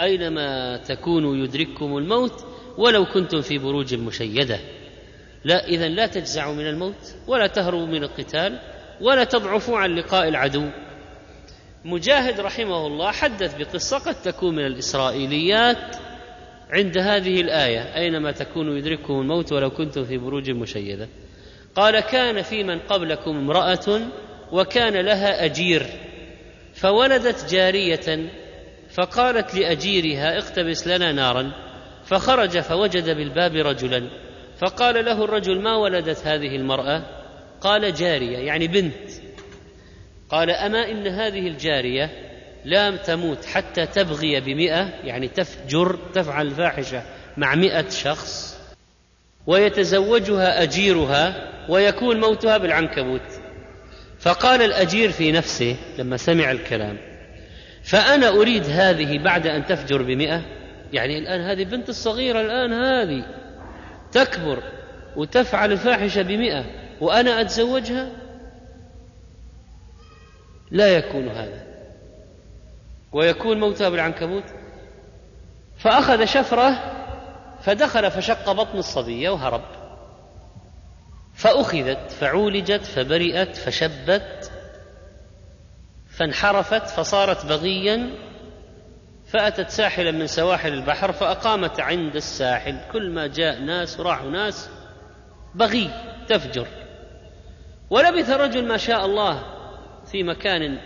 أينما 0.00 0.76
تكونوا 0.76 1.36
يدرككم 1.36 1.96
الموت 1.96 2.44
ولو 2.78 3.04
كنتم 3.04 3.40
في 3.40 3.58
بروج 3.58 3.94
مشيدة. 3.94 4.58
لا 5.44 5.66
اذا 5.66 5.88
لا 5.88 6.06
تجزعوا 6.06 6.54
من 6.54 6.66
الموت 6.66 7.14
ولا 7.26 7.46
تهربوا 7.46 7.86
من 7.86 8.02
القتال 8.02 8.58
ولا 9.00 9.24
تضعفوا 9.24 9.78
عن 9.78 9.94
لقاء 9.94 10.28
العدو. 10.28 10.64
مجاهد 11.84 12.40
رحمه 12.40 12.86
الله 12.86 13.10
حدث 13.12 13.56
بقصة 13.58 13.98
قد 13.98 14.22
تكون 14.22 14.54
من 14.54 14.66
الإسرائيليات 14.66 15.96
عند 16.70 16.98
هذه 16.98 17.40
الآية 17.40 17.96
أينما 17.96 18.32
تكونوا 18.32 18.76
يدرككم 18.76 19.20
الموت 19.20 19.52
ولو 19.52 19.70
كنتم 19.70 20.04
في 20.04 20.18
بروج 20.18 20.50
مشيدة. 20.50 21.08
قال 21.74 22.00
كان 22.00 22.42
في 22.42 22.64
من 22.64 22.78
قبلكم 22.78 23.30
امرأة 23.30 24.00
وكان 24.52 24.96
لها 24.96 25.44
أجير 25.44 25.86
فولدت 26.74 27.50
جارية 27.50 28.30
فقالت 28.96 29.54
لأجيرها 29.54 30.38
اقتبس 30.38 30.86
لنا 30.86 31.12
نارا 31.12 31.52
فخرج 32.04 32.60
فوجد 32.60 33.10
بالباب 33.16 33.54
رجلا 33.54 34.10
فقال 34.58 35.04
له 35.04 35.24
الرجل 35.24 35.62
ما 35.62 35.76
ولدت 35.76 36.26
هذه 36.26 36.56
المرأة؟ 36.56 37.02
قال 37.60 37.94
جارية 37.94 38.38
يعني 38.38 38.66
بنت. 38.66 39.10
قال 40.30 40.50
أما 40.50 40.90
إن 40.90 41.06
هذه 41.06 41.46
الجارية 41.46 42.10
لا 42.64 42.96
تموت 42.96 43.44
حتى 43.44 43.86
تبغي 43.86 44.40
بمئة 44.40 44.88
يعني 45.04 45.28
تفجر 45.28 45.98
تفعل 46.14 46.46
الفاحشة 46.46 47.02
مع 47.36 47.54
مئة 47.54 47.88
شخص 47.88 48.60
ويتزوجها 49.46 50.62
أجيرها 50.62 51.52
ويكون 51.68 52.20
موتها 52.20 52.58
بالعنكبوت. 52.58 53.40
فقال 54.18 54.62
الأجير 54.62 55.10
في 55.12 55.32
نفسه 55.32 55.76
لما 55.98 56.16
سمع 56.16 56.50
الكلام 56.50 57.15
فأنا 57.86 58.28
أريد 58.28 58.64
هذه 58.66 59.18
بعد 59.18 59.46
أن 59.46 59.66
تفجر 59.66 60.02
بمئة. 60.02 60.42
يعني 60.92 61.18
الآن 61.18 61.40
هذه 61.40 61.64
بنت 61.64 61.88
الصغيرة 61.88 62.40
الآن 62.40 62.72
هذه 62.72 63.24
تكبر 64.12 64.62
وتفعل 65.16 65.72
الفاحشة 65.72 66.22
بمئة. 66.22 66.64
وأنا 67.00 67.40
أتزوجها؟ 67.40 68.08
لا 70.70 70.88
يكون 70.96 71.28
هذا. 71.28 71.66
ويكون 73.12 73.60
موتها 73.60 73.88
بالعنكبوت. 73.88 74.44
فأخذ 75.78 76.24
شفرة 76.24 76.92
فدخل 77.62 78.10
فشق 78.10 78.52
بطن 78.52 78.78
الصبية 78.78 79.30
وهرب. 79.30 79.64
فأخذت 81.34 82.10
فعولجت 82.10 82.84
فبرئت 82.84 83.56
فشبت. 83.56 84.50
فانحرفت 86.16 86.86
فصارت 86.86 87.46
بغيا 87.46 88.10
فأتت 89.26 89.70
ساحلا 89.70 90.10
من 90.10 90.26
سواحل 90.26 90.72
البحر 90.72 91.12
فأقامت 91.12 91.80
عند 91.80 92.16
الساحل. 92.16 92.80
كل 92.92 93.10
ما 93.10 93.26
جاء 93.26 93.60
ناس 93.60 94.00
وراحوا 94.00 94.30
ناس 94.30 94.70
بغي 95.54 95.90
تفجر. 96.28 96.66
ولبث 97.90 98.30
الرجل 98.30 98.68
ما 98.68 98.76
شاء 98.76 99.06
الله 99.06 99.42
في 100.12 100.22
مكان 100.22 100.78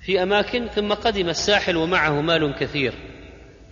في 0.00 0.22
أماكن 0.22 0.66
ثم 0.66 0.92
قدم 0.92 1.28
الساحل 1.28 1.76
ومعه 1.76 2.20
مال 2.20 2.54
كثير. 2.54 2.94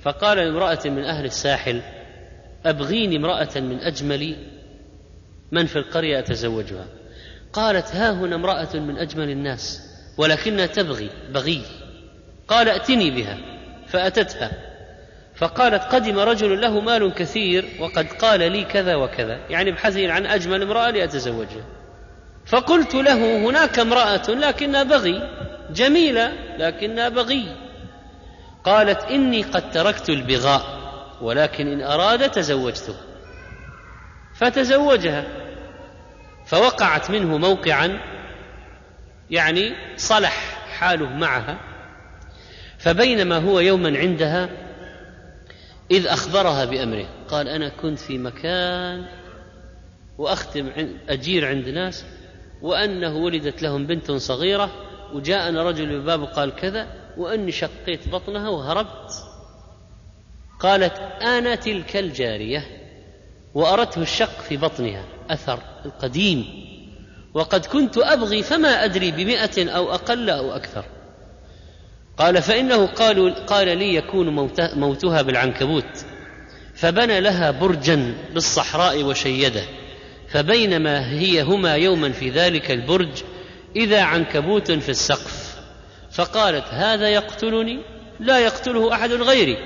فقال 0.02 0.38
لامرأة 0.38 0.80
من 0.84 1.04
أهل 1.04 1.24
الساحل 1.24 1.82
أبغيني 2.66 3.16
امرأة 3.16 3.60
من 3.60 3.80
أجمل 3.80 4.36
من 5.52 5.66
في 5.66 5.76
القرية 5.76 6.18
أتزوجها. 6.18 6.86
قالت 7.54 7.96
ها 7.96 8.12
هنا 8.12 8.36
امرأة 8.36 8.68
من 8.74 8.98
أجمل 8.98 9.30
الناس 9.30 9.80
ولكنها 10.18 10.66
تبغي 10.66 11.10
بغي. 11.30 11.62
قال 12.48 12.68
ائتني 12.68 13.10
بها 13.10 13.38
فأتتها. 13.86 14.50
فقالت 15.34 15.82
قدم 15.82 16.18
رجل 16.18 16.60
له 16.60 16.80
مال 16.80 17.14
كثير 17.14 17.64
وقد 17.80 18.06
قال 18.06 18.52
لي 18.52 18.64
كذا 18.64 18.94
وكذا. 18.94 19.38
يعني 19.50 19.72
بحثي 19.72 20.10
عن 20.10 20.26
أجمل 20.26 20.62
امرأة 20.62 20.90
لأتزوجها. 20.90 21.64
فقلت 22.46 22.94
له 22.94 23.48
هناك 23.48 23.78
امرأة 23.78 24.30
لكنها 24.30 24.82
بغي 24.82 25.22
جميلة 25.70 26.32
لكنها 26.58 27.08
بغي. 27.08 27.56
قالت 28.64 29.02
إني 29.02 29.42
قد 29.42 29.70
تركت 29.70 30.10
البغاء 30.10 30.62
ولكن 31.20 31.66
إن 31.66 31.82
أراد 31.82 32.30
تزوجته. 32.30 32.94
فتزوجها. 34.34 35.43
فوقعت 36.46 37.10
منه 37.10 37.38
موقعا 37.38 38.00
يعني 39.30 39.72
صلح 39.96 40.64
حاله 40.78 41.08
معها 41.08 41.58
فبينما 42.78 43.38
هو 43.38 43.60
يوما 43.60 43.98
عندها 43.98 44.48
إذ 45.90 46.06
أخبرها 46.06 46.64
بأمره 46.64 47.06
قال 47.28 47.48
أنا 47.48 47.68
كنت 47.68 47.98
في 47.98 48.18
مكان 48.18 49.06
وأختم 50.18 50.70
أجير 51.08 51.48
عند 51.48 51.68
ناس 51.68 52.04
وأنه 52.62 53.16
ولدت 53.16 53.62
لهم 53.62 53.86
بنت 53.86 54.10
صغيرة 54.10 54.70
وجاءنا 55.12 55.62
رجل 55.62 56.00
بباب 56.00 56.22
وقال 56.22 56.54
كذا 56.54 56.86
وأني 57.16 57.52
شقيت 57.52 58.08
بطنها 58.08 58.48
وهربت. 58.48 59.12
قالت 60.60 60.98
أنا 61.22 61.54
تلك 61.54 61.96
الجارية 61.96 62.66
واردته 63.54 64.02
الشق 64.02 64.40
في 64.40 64.56
بطنها. 64.56 65.04
أثر 65.30 65.58
القديم. 65.84 66.44
وقد 67.34 67.66
كنت 67.66 67.98
أبغي 67.98 68.42
فما 68.42 68.84
أدري 68.84 69.10
بمئة 69.10 69.70
أو 69.70 69.94
أقل 69.94 70.30
أو 70.30 70.56
أكثر. 70.56 70.84
قال 72.18 72.42
فإنه 72.42 72.86
قالوا 72.86 73.30
قال 73.30 73.78
لي 73.78 73.94
يكون 73.94 74.48
موتها 74.74 75.22
بالعنكبوت. 75.22 76.04
فبنى 76.74 77.20
لها 77.20 77.50
برجا 77.50 78.14
بالصحراء 78.34 79.02
وشيده. 79.02 79.62
فبينما 80.28 81.10
هي 81.10 81.42
هما 81.42 81.74
يوما 81.74 82.12
في 82.12 82.30
ذلك 82.30 82.70
البرج 82.70 83.22
إذا 83.76 84.02
عنكبوت 84.02 84.72
في 84.72 84.88
السقف. 84.88 85.56
فقالت 86.12 86.64
هذا 86.70 87.08
يقتلني؟ 87.08 87.78
لا 88.20 88.38
يقتله 88.38 88.94
أحد 88.94 89.12
غيري. 89.12 89.56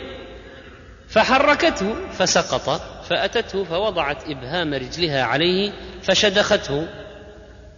فحركته 1.09 1.95
فسقط. 2.13 2.98
فأتته 3.09 3.65
فوضعت 3.65 4.31
إبهام 4.31 4.75
رجلها 4.75 5.23
عليه 5.23 5.73
فشدخته 6.03 6.89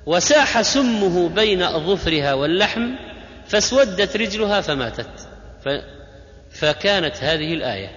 وساح 0.07 0.63
سمه 0.63 1.29
بين 1.29 1.63
اظفرها 1.63 2.35
واللحم 2.35 2.95
فاسودت 3.47 4.17
رجلها 4.17 4.61
فماتت. 4.61 5.11
فكانت 6.53 7.17
هذه 7.17 7.55
الآية. 7.55 7.91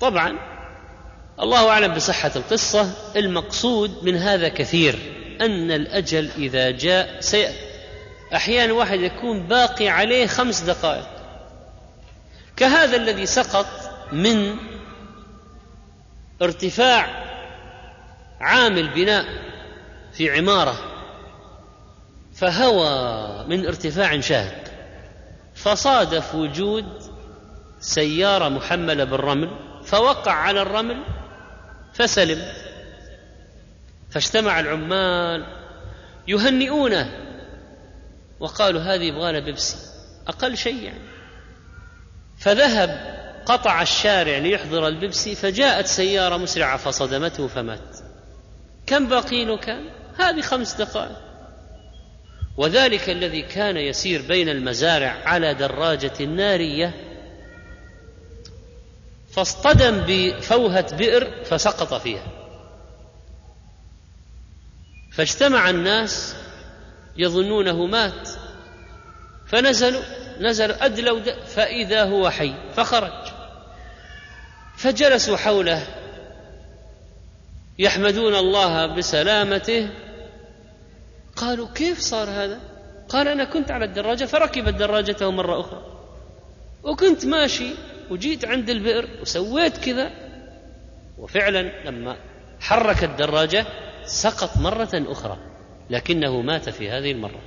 طبعا 0.00 0.38
الله 1.40 1.68
أعلم 1.68 1.94
بصحة 1.94 2.30
القصة 2.36 2.90
المقصود 3.16 4.04
من 4.04 4.16
هذا 4.16 4.48
كثير 4.48 4.98
أن 5.40 5.70
الأجل 5.70 6.30
إذا 6.38 6.70
جاء 6.70 7.20
سي... 7.20 7.48
أحيانا 8.34 8.72
واحد 8.72 9.00
يكون 9.00 9.46
باقي 9.46 9.88
عليه 9.88 10.26
خمس 10.26 10.60
دقائق. 10.60 11.06
كهذا 12.56 12.96
الذي 12.96 13.26
سقط 13.26 13.66
من 14.12 14.56
ارتفاع 16.42 17.24
عامل 18.40 18.88
بناء 18.88 19.24
في 20.12 20.30
عمارة 20.30 20.76
فهوى 22.34 23.44
من 23.48 23.66
ارتفاع 23.66 24.20
شاهق 24.20 24.64
فصادف 25.54 26.34
وجود 26.34 27.02
سيارة 27.80 28.48
محملة 28.48 29.04
بالرمل 29.04 29.50
فوقع 29.84 30.32
على 30.32 30.62
الرمل 30.62 31.02
فسلم. 31.92 32.42
فاجتمع 34.10 34.60
العمال 34.60 35.46
يهنئونه 36.28 37.10
وقالوا 38.40 38.80
هذه 38.80 39.02
يبغى 39.02 39.40
بيبسي. 39.40 39.76
أقل 40.28 40.56
شيء 40.56 40.82
يعني. 40.82 41.04
فذهب 42.38 43.23
قطع 43.46 43.82
الشارع 43.82 44.38
ليحضر 44.38 44.88
البيبسي 44.88 45.34
فجاءت 45.34 45.86
سيارة 45.86 46.36
مسرعة 46.36 46.76
فصدمته 46.76 47.48
فمات. 47.48 47.98
كم 48.86 49.06
باقي 49.06 49.44
له؟ 49.44 49.56
كان 49.56 49.84
هذه 50.18 50.40
خمس 50.40 50.74
دقائق. 50.74 51.16
وذلك 52.56 53.10
الذي 53.10 53.42
كان 53.42 53.76
يسير 53.76 54.22
بين 54.22 54.48
المزارع 54.48 55.22
على 55.24 55.54
دراجة 55.54 56.24
نارية 56.24 56.94
فاصطدم 59.32 60.04
بفوهة 60.06 60.96
بئر 60.96 61.44
فسقط 61.44 61.94
فيها. 61.94 62.26
فاجتمع 65.12 65.70
الناس 65.70 66.36
يظنونه 67.16 67.86
مات 67.86 68.28
فنزلوا 69.46 70.02
نزلوا 70.40 70.84
أدلوا 70.84 71.20
فإذا 71.46 72.04
هو 72.04 72.30
حي 72.30 72.54
فخرج. 72.76 73.33
فجلسوا 74.84 75.36
حوله. 75.36 75.86
يحمدون 77.78 78.34
الله 78.34 78.86
بسلامته. 78.86 79.88
قالوا 81.36 81.68
كيف 81.74 81.98
صار 81.98 82.30
هذا؟ 82.30 82.60
قال 83.08 83.28
أنا 83.28 83.44
كنت 83.44 83.70
على 83.70 83.84
الدراجة 83.84 84.24
فركبت 84.24 84.74
دراجته 84.74 85.30
مرة 85.30 85.60
أخرى. 85.60 85.82
وكنت 86.82 87.26
ماشي 87.26 87.70
وجيت 88.10 88.44
عند 88.44 88.70
البئر 88.70 89.08
وسويت 89.22 89.76
كذا. 89.76 90.10
وفعلا 91.18 91.84
لما 91.84 92.16
حرك 92.60 93.04
الدراجة 93.04 93.66
سقط 94.04 94.56
مرة 94.56 94.90
أخرى 94.94 95.38
لكنه 95.90 96.40
مات 96.40 96.68
في 96.70 96.90
هذه 96.90 97.12
المرة. 97.12 97.40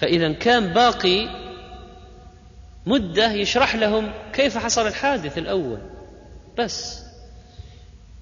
فإذا 0.00 0.32
كان 0.32 0.72
باقي 0.72 1.28
مدة 2.86 3.32
يشرح 3.32 3.74
لهم 3.74 4.12
كيف 4.32 4.58
حصل 4.58 4.86
الحادث 4.86 5.38
الأول. 5.38 5.93
بس 6.58 6.98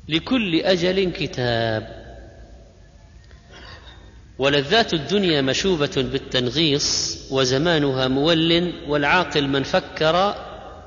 لكل 0.09 0.61
أجل 0.61 1.12
كتاب. 1.12 2.03
ولذات 4.39 4.95
الدنيا 4.95 5.41
مشوبة 5.41 5.91
بالتنغيص 5.97 7.18
وزمانها 7.30 8.09
مول 8.09 8.72
والعاقل 8.89 9.49
من 9.49 9.62
فكر 9.62 10.35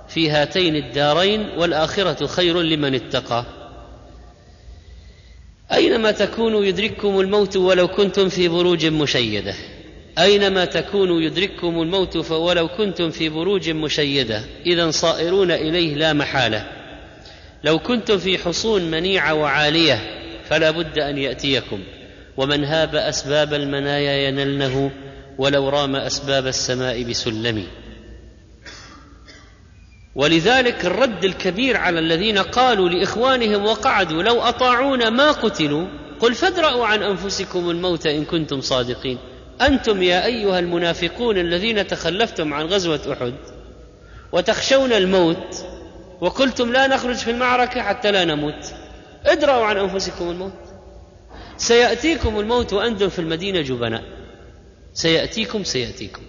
في 0.07 0.29
هاتين 0.29 0.75
الدارين 0.75 1.49
والآخرة 1.57 2.27
خير 2.27 2.61
لمن 2.61 2.95
اتقى. 2.95 3.45
أينما 5.71 6.11
تكونوا 6.11 6.65
يدرككم 6.65 7.19
الموت 7.19 7.57
ولو 7.57 7.87
كنتم 7.87 8.29
في 8.29 8.47
بروج 8.47 8.85
مشيدة. 8.85 9.55
أينما 10.17 10.65
تكونوا 10.65 11.21
يدرككم 11.21 11.81
الموت 11.81 12.31
ولو 12.31 12.67
كنتم 12.67 13.09
في 13.09 13.29
بروج 13.29 13.69
مشيدة. 13.69 14.43
إذا 14.65 14.91
صائرون 14.91 15.51
إليه 15.51 15.95
لا 15.95 16.13
محالة. 16.13 16.74
لو 17.63 17.79
كنتم 17.79 18.17
في 18.17 18.37
حصون 18.37 18.91
منيعة 18.91 19.33
وعالية 19.33 19.99
فلا 20.43 20.71
بد 20.71 20.99
أن 20.99 21.17
يأتيكم. 21.17 21.83
ومن 22.37 22.63
هاب 22.63 22.95
أسباب 22.95 23.53
المنايا 23.53 24.27
ينلنه 24.27 24.91
ولو 25.37 25.69
رام 25.69 25.95
أسباب 25.95 26.47
السماء 26.47 27.03
بسلم. 27.03 27.63
ولذلك 30.15 30.85
الرد 30.85 31.25
الكبير 31.25 31.77
على 31.77 31.99
الذين 31.99 32.37
قالوا 32.37 32.89
لإخوانهم 32.89 33.65
وقعدوا 33.65 34.23
لو 34.23 34.41
أطاعونا 34.41 35.09
ما 35.09 35.31
قتلوا 35.31 35.87
قل 36.19 36.33
فادرأوا 36.33 36.85
عن 36.85 37.03
أنفسكم 37.03 37.69
الموت 37.69 38.07
إن 38.07 38.25
كنتم 38.25 38.61
صادقين. 38.61 39.17
أنتم 39.61 40.03
يا 40.03 40.25
أيها 40.25 40.59
المنافقون 40.59 41.37
الذين 41.37 41.87
تخلفتم 41.87 42.53
عن 42.53 42.65
غزوة 42.65 43.13
أحد 43.13 43.33
وتخشون 44.31 44.93
الموت 44.93 45.65
وقلتم 46.25 46.71
لا 46.71 46.87
نخرج 46.87 47.15
في 47.15 47.31
المعركة 47.31 47.81
حتى 47.81 48.11
لا 48.11 48.25
نموت. 48.25 48.73
ادرأوا 49.25 49.65
عن 49.65 49.77
أنفسكم 49.77 50.29
الموت. 50.29 50.53
سيأتيكم 51.57 52.39
الموت 52.39 52.73
وأنتم 52.73 53.09
في 53.09 53.19
المدينة 53.19 53.61
جبناء. 53.61 54.03
سيأتيكم 54.93 55.63
سيأتيكم. 55.63 56.21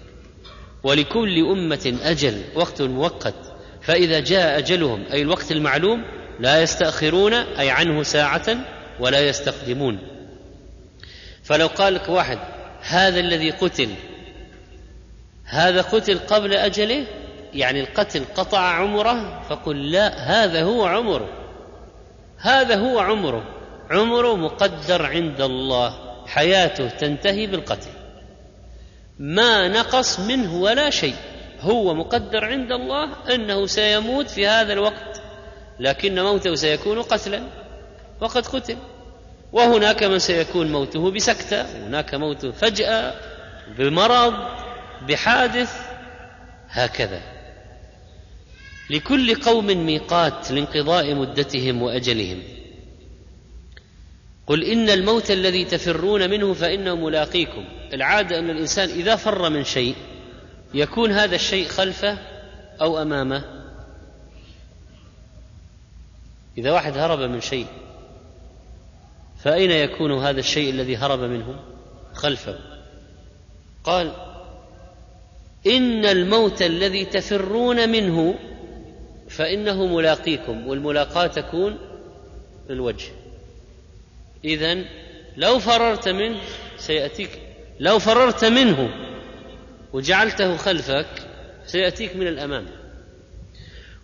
ولكل 0.82 1.38
أمة 1.38 1.99
أجل 2.03 2.42
وقت 2.55 2.82
مؤقت. 2.82 3.34
فإذا 3.82 4.20
جاء 4.20 4.59
أجلهم 4.59 5.05
أي 5.12 5.22
الوقت 5.22 5.53
المعلوم 5.53 6.05
لا 6.40 6.62
يستأخرون 6.62 7.34
أي 7.34 7.70
عنه 7.70 8.03
ساعة 8.03 8.57
ولا 9.01 9.28
يستقدمون 9.28 9.99
فلو 11.42 11.66
قال 11.66 11.94
لك 11.94 12.09
واحد 12.09 12.38
هذا 12.80 13.20
الذي 13.20 13.51
قتل 13.51 13.88
هذا 15.44 15.80
قتل 15.80 16.18
قبل 16.18 16.55
أجله؟ 16.55 17.07
يعني 17.57 17.80
القتل 17.80 18.24
قطع 18.34 18.59
عمره 18.59 19.42
فقل 19.48 19.90
لا 19.90 20.09
هذا 20.09 20.62
هو 20.62 20.84
عمره. 20.84 21.28
هذا 22.38 22.76
هو 22.76 22.98
عمره. 22.98 23.42
عمره 23.90 24.36
مقدر 24.36 25.07
عند 25.07 25.40
الله. 25.40 25.94
حياته 26.26 26.88
تنتهي 26.88 27.46
بالقتل. 27.46 27.90
ما 29.18 29.68
نقص 29.68 30.20
منه 30.20 30.54
ولا 30.54 30.90
شيء. 30.90 31.14
هو 31.61 31.94
مقدر 31.94 32.44
عند 32.44 32.72
الله 32.72 33.09
أنه 33.34 33.66
سيموت 33.66 34.30
في 34.30 34.46
هذا 34.46 34.72
الوقت. 34.72 35.22
لكن 35.80 36.22
موته 36.22 36.54
سيكون 36.54 37.02
قتلا. 37.02 37.42
وقد 38.20 38.46
قتل. 38.46 38.76
وهناك 39.52 40.02
من 40.02 40.18
سيكون 40.18 40.72
موته 40.72 41.11
بسكتة. 41.11 41.62
هناك 41.62 42.14
موت 42.14 42.46
فجأة 42.46 43.14
بمرض 43.78 44.34
بحادث 45.09 45.72
هكذا. 46.68 47.36
لكل 48.91 49.34
قوم 49.34 49.66
ميقات 49.66 50.51
لانقضاء 50.51 51.14
مدتهم 51.14 51.82
وأجلهم. 51.82 52.43
قل 54.47 54.64
إن 54.64 54.91
الموت 54.91 55.30
الذي 55.30 55.64
تفرون 55.64 56.30
منه 56.30 56.55
فإنه 56.55 56.95
ملاقيكم. 56.95 57.64
العادة 57.93 58.39
أن 58.39 58.51
الإنسان 58.51 58.89
إذا 58.89 59.16
فر 59.16 59.51
من 59.51 59.64
شيء 59.64 59.95
يكون 60.74 61.12
هذا 61.12 61.34
الشيء 61.34 61.68
خلفه 61.68 62.18
أو 62.80 63.03
أمامه. 63.03 63.45
إذا 66.59 66.72
واحد 66.72 66.99
هرب 66.99 67.20
من 67.20 67.41
شيء 67.41 67.66
فأين 69.45 69.70
يكون 69.70 70.12
هذا 70.12 70.41
الشيء 70.41 70.70
الذي 70.70 70.97
هرب 70.97 71.20
منه؟ 71.20 71.61
خلفه. 72.14 72.59
قال 73.84 74.12
إن 75.66 76.05
الموت 76.05 76.62
الذي 76.62 77.05
تفرون 77.05 77.89
منه 77.89 78.34
فإنه 79.29 79.87
ملاقيكم 79.87 80.66
والملاقاة 80.66 81.27
تكون 81.27 81.79
للوجه. 82.70 83.09
اذا 84.45 84.85
لو 85.37 85.59
فررت 85.59 86.09
منه 86.09 86.41
سيأتيك 86.79 87.31
لو 87.81 87.99
فررت 87.99 88.45
منه 88.45 88.91
وجعلته 89.93 90.57
خلفك 90.57 91.07
سيأتيك 91.66 92.16
من 92.16 92.27
الأمام. 92.27 92.66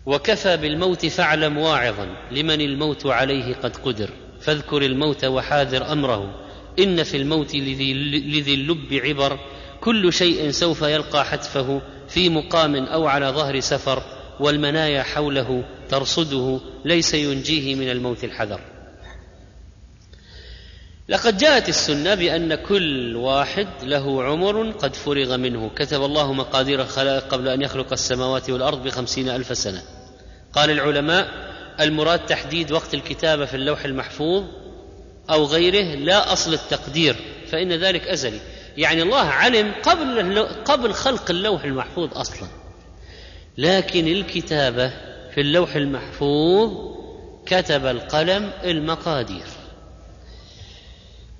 وكفى 0.05 0.57
بالموت 0.57 1.05
فاعلم 1.05 1.57
واعظا 1.57 2.07
لمن 2.31 2.61
الموت 2.61 3.05
عليه 3.05 3.53
قد 3.53 3.75
قدر. 3.77 4.09
فاذكر 4.41 4.81
الموت 4.81 5.25
وحاذر 5.25 5.91
أمره. 5.91 6.39
إن 6.79 7.03
في 7.03 7.17
الموت 7.17 7.55
لذي, 7.55 8.53
اللب 8.53 8.93
عبر. 8.93 9.39
كل 9.81 10.13
شيء 10.13 10.51
سوف 10.51 10.81
يلقى 10.81 11.25
حتفه 11.25 11.81
في 12.07 12.29
مقام 12.29 12.75
أو 12.75 13.07
على 13.07 13.25
ظهر 13.25 13.59
سفر. 13.59 14.03
والمنايا 14.43 15.03
حوله 15.03 15.63
ترصده 15.89 16.59
ليس 16.85 17.13
ينجيه 17.13 17.75
من 17.75 17.89
الموت 17.89 18.23
الحذر. 18.23 18.59
لقد 21.09 21.37
جاءت 21.37 21.69
السنة 21.69 22.15
بأن 22.15 22.55
كل 22.55 23.15
واحد 23.15 23.67
له 23.83 24.23
عمر 24.23 24.71
قد 24.71 24.95
فرغ 24.95 25.37
منه. 25.37 25.69
كتب 25.75 26.03
الله 26.03 26.33
مقادير 26.33 26.81
الخلائق 26.81 27.23
قبل 27.27 27.47
أن 27.47 27.61
يخلق 27.61 27.91
السماوات 27.91 28.49
والأرض 28.49 28.83
بخمسين 28.83 29.29
ألف 29.29 29.57
سنة. 29.57 29.81
قال 30.53 30.69
العلماء 30.69 31.27
المراد 31.79 32.25
تحديد 32.25 32.71
وقت 32.71 32.93
الكتابه 32.93 33.45
في 33.45 33.53
اللوح 33.53 33.85
المحفوظ 33.85 34.43
أو 35.29 35.45
غيره 35.45 35.95
لا 35.95 36.33
أصل 36.33 36.53
التقدير 36.53 37.15
فإن 37.51 37.73
ذلك 37.73 38.07
أزلي. 38.07 38.39
يعني 38.77 39.01
الله 39.01 39.25
علم 39.25 39.71
قبل 39.83 40.39
قبل 40.65 40.93
خلق 40.93 41.31
اللوح 41.31 41.63
المحفوظ 41.63 42.17
أصلا. 42.17 42.62
لكن 43.57 44.07
الكتابة 44.07 44.89
في 45.33 45.41
اللوح 45.41 45.75
المحفوظ 45.75 46.71
كتب 47.45 47.85
القلم 47.85 48.51
المقادير. 48.63 49.45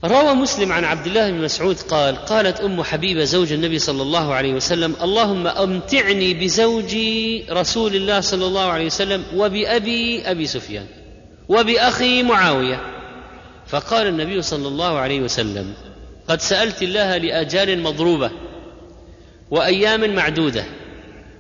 روى 0.05 0.34
مسلم 0.34 0.72
عن 0.72 0.84
عبد 0.84 1.07
الله 1.07 1.32
بن 1.32 1.41
مسعود 1.41 1.78
قال 1.78 2.16
قالت 2.16 2.59
أم 2.61 2.84
حبيبة 2.84 3.24
زوج 3.24 3.53
النبي 3.53 3.80
صلى 3.80 4.01
الله 4.01 4.34
عليه 4.34 4.53
وسلم 4.53 4.95
اللهم 5.01 5.47
أمتعني 5.47 6.34
بزوجي 6.34 7.45
رسول 7.49 7.95
الله 7.95 8.20
صلى 8.20 8.45
الله 8.45 8.66
عليه 8.66 8.86
وسلم 8.86 9.24
وبأبي 9.36 10.22
أبي 10.32 10.47
سفيان 10.47 10.86
وبأخي 11.49 12.24
معاوية. 12.24 12.82
فقال 13.68 14.07
النبي 14.07 14.41
صلى 14.41 14.68
الله 14.68 14.97
عليه 14.97 15.22
وسلم 15.22 15.74
قد 16.28 16.41
سألت 16.41 16.84
الله 16.84 17.18
لآجال 17.18 17.84
مضروبة 17.84 18.32
وأيام 19.51 20.16
معدودة 20.16 20.66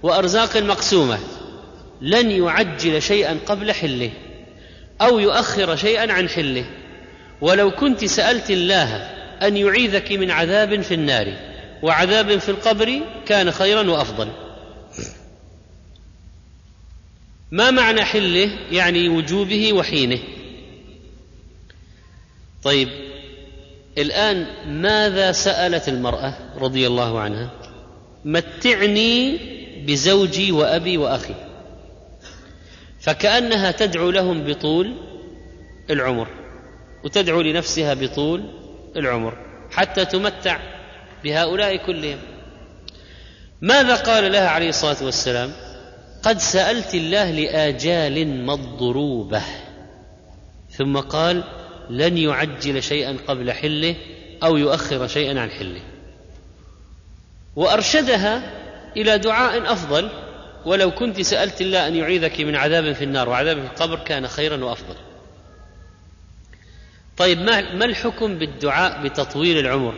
وارزاق 0.03 0.57
مقسومة. 0.57 1.19
لن 2.01 2.31
يعجل 2.31 3.01
شيئا 3.01 3.37
قبل 3.45 3.71
حله 3.71 4.11
أو 5.01 5.19
يؤخر 5.19 5.75
شيئا 5.75 6.13
عن 6.13 6.29
حله. 6.29 6.65
ولو 7.41 7.71
كنت 7.71 8.05
سألت 8.05 8.51
الله 8.51 8.95
أن 9.41 9.57
يعيذك 9.57 10.11
من 10.11 10.31
عذاب 10.31 10.81
في 10.81 10.93
النار 10.93 11.33
وعذاب 11.83 12.37
في 12.37 12.49
القبر 12.49 13.01
كان 13.25 13.51
خيرا 13.51 13.91
وأفضل. 13.91 14.27
ما 17.51 17.71
معنى 17.71 18.03
حله؟ 18.03 18.49
يعني 18.71 19.09
وجوبه 19.09 19.73
وحينه. 19.73 20.19
طيب 22.63 22.89
الآن 23.97 24.47
ماذا 24.67 25.31
سألت 25.31 25.89
المرأة 25.89 26.33
رضي 26.57 26.87
الله 26.87 27.19
عنها؟ 27.19 27.49
متعني 28.25 29.39
بزوجي 29.85 30.51
وأبي 30.51 30.97
وأخي. 30.97 31.35
فكأنها 32.99 33.71
تدعو 33.71 34.09
لهم 34.09 34.43
بطول 34.43 34.93
العمر 35.89 36.27
وتدعو 37.03 37.41
لنفسها 37.41 37.93
بطول 37.93 38.43
العمر 38.95 39.37
حتى 39.71 40.05
تمتع 40.05 40.59
بهؤلاء 41.23 41.85
كلهم. 41.85 42.17
ماذا 43.61 43.95
قال 43.95 44.31
لها 44.31 44.47
عليه 44.47 44.69
الصلاة 44.69 45.03
والسلام؟ 45.03 45.51
قد 46.23 46.39
سألت 46.39 46.95
الله 46.95 47.31
لآجال 47.31 48.45
مضروبة. 48.45 49.41
ثم 50.69 50.97
قال 50.97 51.43
لن 51.89 52.17
يعجل 52.17 52.83
شيئا 52.83 53.17
قبل 53.27 53.51
حله 53.51 53.95
أو 54.43 54.57
يؤخر 54.57 55.07
شيئا 55.07 55.39
عن 55.39 55.49
حله. 55.49 55.81
وأرشدها 57.55 58.62
إلى 58.97 59.17
دعاء 59.17 59.73
أفضل 59.73 60.09
ولو 60.65 60.91
كنت 60.91 61.21
سألت 61.21 61.61
الله 61.61 61.87
أن 61.87 61.95
يعيذك 61.95 62.39
من 62.39 62.55
عذاب 62.55 62.93
في 62.93 63.03
النار 63.03 63.29
وعذاب 63.29 63.57
في 63.57 63.65
القبر 63.65 63.99
كان 63.99 64.27
خيرا 64.27 64.65
وأفضل. 64.65 64.95
طيب 67.17 67.39
ما 67.41 67.85
الحكم 67.85 68.37
بالدعاء 68.37 69.03
بتطويل 69.03 69.57
العمر؟ 69.57 69.93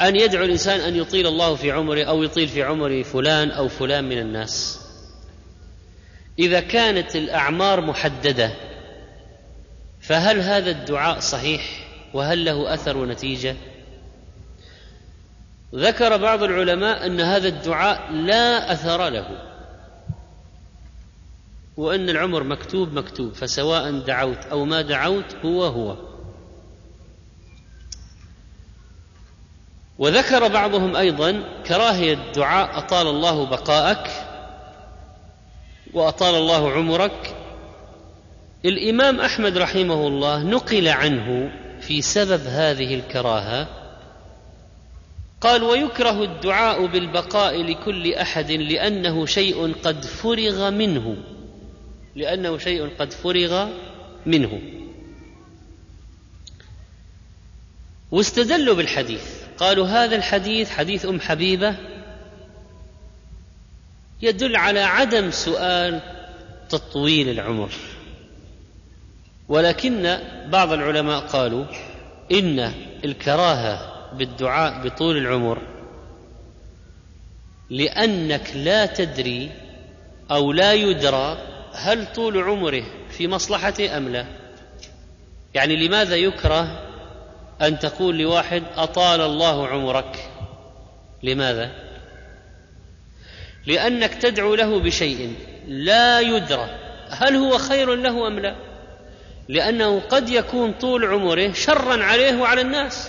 أن 0.00 0.16
يدعو 0.16 0.44
الإنسان 0.44 0.80
أن 0.80 0.96
يطيل 0.96 1.26
الله 1.26 1.54
في 1.54 1.70
عمره 1.70 2.04
أو 2.04 2.22
يطيل 2.22 2.48
في 2.48 2.62
عمر 2.62 3.02
فلان 3.02 3.50
أو 3.50 3.68
فلان 3.68 4.04
من 4.04 4.18
الناس. 4.18 4.80
إذا 6.38 6.60
كانت 6.60 7.16
الأعمار 7.16 7.80
محددة 7.80 8.52
فهل 10.00 10.40
هذا 10.40 10.70
الدعاء 10.70 11.20
صحيح؟ 11.20 11.86
وهل 12.14 12.44
له 12.44 12.74
أثر 12.74 12.96
ونتيجة؟ 12.96 13.56
ذكر 15.74 16.16
بعض 16.16 16.42
العلماء 16.42 17.06
أن 17.06 17.20
هذا 17.20 17.48
الدعاء 17.48 18.12
لا 18.12 18.72
أثر 18.72 19.08
له 19.08 19.52
وأن 21.76 22.10
العمر 22.10 22.44
مكتوب 22.44 22.92
مكتوب 22.92 23.32
فسواء 23.32 23.98
دعوت 23.98 24.46
أو 24.46 24.64
ما 24.64 24.82
دعوت 24.82 25.36
هو 25.44 25.64
هو. 25.64 25.96
وذكر 29.98 30.48
بعضهم 30.48 30.96
أيضا 30.96 31.42
كراهية 31.66 32.14
الدعاء 32.14 32.78
أطال 32.78 33.06
الله 33.06 33.46
بقاءك 33.46 34.10
وأطال 35.94 36.34
الله 36.34 36.72
عمرك. 36.72 37.36
الإمام 38.64 39.20
أحمد 39.20 39.58
رحمه 39.58 40.06
الله 40.06 40.42
نقل 40.42 40.88
عنه 40.88 41.52
في 41.80 42.02
سبب 42.02 42.46
هذه 42.46 42.94
الكراهة 42.94 43.81
قال 45.42 45.62
ويكره 45.62 46.22
الدعاء 46.22 46.86
بالبقاء 46.86 47.62
لكل 47.62 48.14
أحد 48.14 48.50
لأنه 48.50 49.26
شيء 49.26 49.72
قد 49.72 50.04
فرغ 50.04 50.70
منه. 50.70 51.16
لأنه 52.16 52.58
شيء 52.58 52.88
قد 52.98 53.12
فرغ 53.12 53.68
منه. 54.26 54.60
واستدلوا 58.10 58.74
بالحديث. 58.74 59.24
قالوا 59.58 59.86
هذا 59.86 60.16
الحديث 60.16 60.70
حديث 60.70 61.06
أم 61.06 61.20
حبيبة 61.20 61.76
يدل 64.22 64.56
على 64.56 64.80
عدم 64.80 65.30
سؤال 65.30 66.00
تطويل 66.68 67.28
العمر. 67.28 67.70
ولكن 69.48 70.18
بعض 70.46 70.72
العلماء 70.72 71.20
قالوا 71.20 71.64
إن 72.32 72.72
الكراهة 73.04 73.91
بالدعاء 74.18 74.82
بطول 74.84 75.16
العمر. 75.16 75.58
لأنك 77.70 78.50
لا 78.56 78.86
تدري 78.86 79.50
أو 80.30 80.52
لا 80.52 80.72
يدرى 80.72 81.38
هل 81.74 82.12
طول 82.12 82.38
عمره 82.38 82.84
في 83.10 83.28
مصلحته 83.28 83.96
أم 83.96 84.08
لا. 84.08 84.26
يعني 85.54 85.86
لماذا 85.86 86.16
يكره 86.16 86.88
أن 87.62 87.78
تقول 87.78 88.18
لواحد 88.18 88.62
أطال 88.76 89.20
الله 89.20 89.68
عمرك؟ 89.68 90.30
لماذا؟ 91.22 91.70
لأنك 93.66 94.14
تدعو 94.14 94.54
له 94.54 94.80
بشيء 94.80 95.34
لا 95.66 96.20
يدرى 96.20 96.68
هل 97.10 97.36
هو 97.36 97.58
خير 97.58 97.94
له 97.94 98.26
أم 98.26 98.38
لا. 98.38 98.54
لأنه 99.48 100.00
قد 100.00 100.28
يكون 100.28 100.72
طول 100.72 101.04
عمره 101.04 101.52
شرا 101.52 102.04
عليه 102.04 102.40
وعلى 102.40 102.60
الناس. 102.60 103.08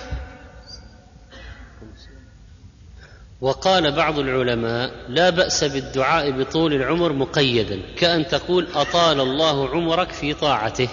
وقال 3.43 3.91
بعض 3.91 4.19
العلماء 4.19 4.91
لا 5.09 5.29
بأس 5.29 5.63
بالدعاء 5.63 6.31
بطول 6.31 6.73
العمر 6.73 7.13
مقيدا 7.13 7.79
كأن 7.97 8.27
تقول 8.27 8.67
أطال 8.75 9.19
الله 9.19 9.69
عمرك 9.69 10.11
في 10.11 10.33
طاعته. 10.33 10.89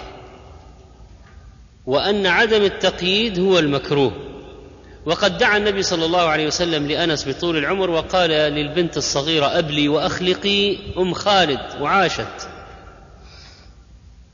وأن 1.85 2.25
عدم 2.25 2.63
التقييد 2.63 3.39
هو 3.39 3.59
المكروه. 3.59 4.11
وقد 5.05 5.37
دعا 5.37 5.57
النبي 5.57 5.83
صلى 5.83 6.05
الله 6.05 6.21
عليه 6.21 6.47
وسلم 6.47 6.87
لأنس 6.87 7.27
بطول 7.27 7.57
العمر 7.57 7.89
وقال 7.89 8.29
للبنت 8.29 8.97
الصغيرة 8.97 9.45
أبلي 9.45 9.89
وأخلقي 9.89 10.77
أم 10.97 11.13
خالد 11.13 11.81
وعاشت. 11.81 12.49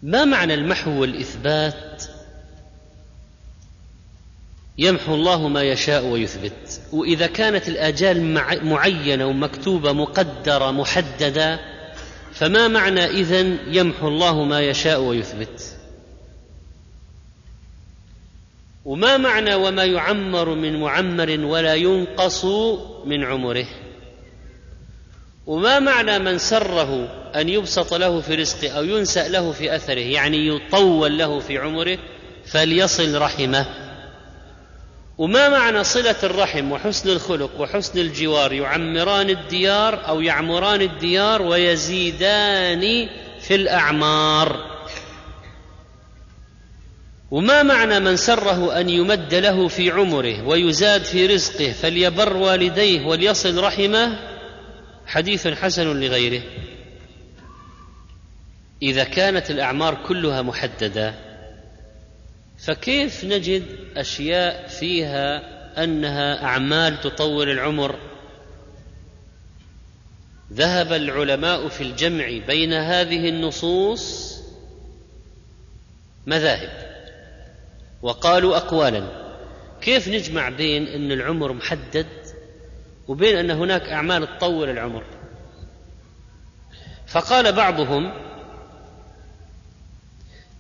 ما 0.04 0.26
معنى 0.26 0.54
المحو 0.54 1.02
والإثبات؟ 1.02 2.04
يمحو 4.78 5.16
الله 5.16 5.48
ما 5.48 5.64
يشاء 5.64 6.06
ويثبت. 6.06 6.82
وإذا 6.92 7.28
كانت 7.28 7.68
الآجال 7.68 8.24
معينة 8.64 9.26
ومكتوبة 9.26 9.92
مقدرة 9.92 10.72
محددة 10.72 11.60
فما 12.34 12.68
معنى 12.68 13.06
إذن 13.06 13.58
يمحو 13.68 14.08
الله 14.08 14.44
ما 14.44 14.62
يشاء 14.62 15.02
ويثبت؟ 15.02 15.78
وما 18.86 19.18
معنى 19.18 19.56
وما 19.56 19.84
يعمر 19.84 20.50
من 20.50 20.80
معمر 20.80 21.40
ولا 21.40 21.76
ينقص 21.76 22.46
من 23.06 23.24
عمره؟ 23.24 23.66
وما 25.48 25.80
معنى 25.80 26.20
من 26.20 26.38
سره 26.38 27.10
أن 27.36 27.50
يبسط 27.50 27.94
له 27.94 28.22
في 28.22 28.36
رزقه 28.36 28.70
أو 28.70 28.84
ينسأ 28.84 29.28
له 29.28 29.52
في 29.52 29.76
أثره 29.76 30.00
يعني 30.00 30.48
يطول 30.48 31.18
له 31.18 31.40
في 31.40 31.58
عمره 31.58 31.98
فليصل 32.46 33.22
رحمه؟ 33.22 33.87
وما 35.18 35.50
معنى 35.50 35.84
صلة 35.84 36.16
الرحم 36.24 36.72
وحسن 36.72 37.10
الخلق 37.10 37.62
وحسن 37.62 38.00
الجوار؟ 38.00 38.54
يعمران 38.54 39.30
الديار 39.30 40.08
أو 40.08 40.22
يعمران 40.22 40.82
الديار 40.82 41.42
ويزيدان 41.42 43.10
في 43.42 43.56
الأعمار. 43.56 44.78
وما 47.32 47.64
معنى 47.64 48.00
من 48.00 48.16
سره 48.16 48.80
أن 48.80 48.90
يمد 48.90 49.34
له 49.34 49.68
في 49.68 49.92
عمره 49.92 50.48
ويزاد 50.48 51.04
في 51.04 51.26
رزقه 51.26 51.72
فليبر 51.72 52.38
والديه 52.38 53.06
وليصل 53.06 53.64
رحمه؟ 53.64 54.20
حديث 55.08 55.48
حسن 55.48 56.00
لغيره. 56.00 56.42
إذا 58.82 59.04
كانت 59.04 59.52
الأعمار 59.52 59.98
كلها 60.08 60.42
محددة 60.42 61.27
فكيف 62.58 63.26
نجد 63.26 63.64
أشياء 63.98 64.68
فيها 64.68 65.58
أنها 65.84 66.44
أعمال 66.44 67.02
تطول 67.02 67.50
العمر؟ 67.50 67.96
ذهب 70.54 70.94
العلماء 70.94 71.68
في 71.68 71.82
الجمع 71.82 72.38
بين 72.48 72.74
هذه 72.74 73.30
النصوص 73.30 74.38
مذاهب 76.28 76.88
وقالوا 78.02 78.58
اقوالا. 78.58 79.28
كيف 79.82 80.08
نجمع 80.08 80.50
بين 80.50 80.88
إن 80.88 81.12
العمر 81.12 81.54
محدد 81.54 82.08
وبين 83.08 83.38
أن 83.38 83.52
هناك 83.52 83.82
أعمال 83.82 84.38
تطول 84.38 84.70
العمر؟ 84.70 85.04
فقال 87.08 87.52
بعضهم 87.52 88.27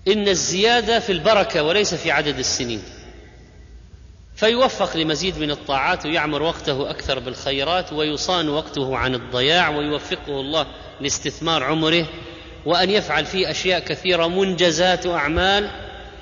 إن 0.07 0.27
الزيادة 0.27 0.99
في 0.99 1.11
البركة 1.11 1.63
وليس 1.63 1.95
في 1.95 2.11
عدد 2.11 2.39
السنين. 2.39 2.81
فيوفق 4.35 4.97
لمزيد 4.97 5.39
من 5.39 5.51
الطاعات 5.51 6.05
ويعمر 6.05 6.43
وقته 6.43 6.89
أكثر 6.89 7.19
بالخيرات 7.19 7.93
ويصان 7.93 8.49
وقته 8.49 8.97
عن 8.97 9.15
الضياع 9.15 9.69
ويوفقه 9.69 10.41
الله 10.41 10.67
لاستثمار 11.01 11.63
عمره 11.63 12.05
وأن 12.65 12.89
يفعل 12.89 13.25
فيه 13.25 13.51
أشياء 13.51 13.79
كثيرة 13.79 14.27
منجزات 14.27 15.05
واعمال 15.05 15.69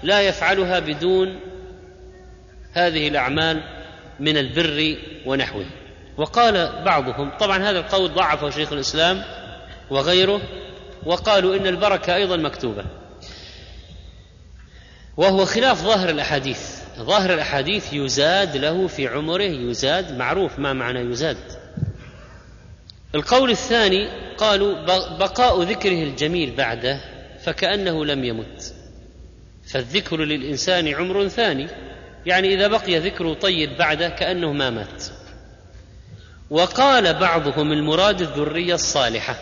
لا 0.04 0.22
يفعلها 0.22 0.80
بدون 0.80 1.40
هذه 2.74 3.08
الأعمال 3.08 3.64
من 4.20 4.38
البر 4.38 4.98
ونحوه. 5.26 5.66
وقال 6.18 6.84
بعضهم 6.86 7.32
طبعا 7.40 7.58
هذا 7.58 7.80
القول 7.80 8.14
ضعفه 8.14 8.50
شيخ 8.50 8.74
الإسلام 8.74 9.24
وغيره 9.90 10.42
وقالوا 11.06 11.56
إن 11.56 11.68
البركة 11.68 12.16
أيضا 12.16 12.38
مكتوبة. 12.38 12.84
وهو 15.18 15.46
خلاف 15.46 15.82
ظاهر 15.82 16.10
الأحاديث. 16.10 16.60
ظاهر 17.00 17.34
الأحاديث 17.34 17.94
يزاد 17.94 18.58
له 18.58 18.88
في 18.88 19.08
عمره 19.08 19.44
يزاد 19.44 20.18
معروف 20.18 20.60
ما 20.60 20.74
معنى 20.74 21.00
يزاد. 21.00 21.38
القول 23.16 23.52
الثاني 23.52 24.10
قالوا 24.38 24.86
بقاء 25.18 25.64
ذكره 25.64 26.04
الجميل 26.04 26.56
بعده 26.56 27.00
فكأنه 27.44 28.06
لم 28.06 28.24
يمت. 28.24 28.74
فالذكر 29.68 30.18
للإنسان 30.18 30.88
عمر 30.88 31.28
ثاني. 31.28 31.68
يعني 32.26 32.54
إذا 32.54 32.68
بقي 32.68 33.00
ذكره 33.00 33.34
طيب 33.34 33.78
بعده 33.78 34.10
كأنه 34.10 34.54
ما 34.54 34.70
مات. 34.70 35.04
وقال 36.50 37.14
بعضهم 37.14 37.72
المراد 37.72 38.22
الذرية 38.22 38.74
الصالحة. 38.74 39.36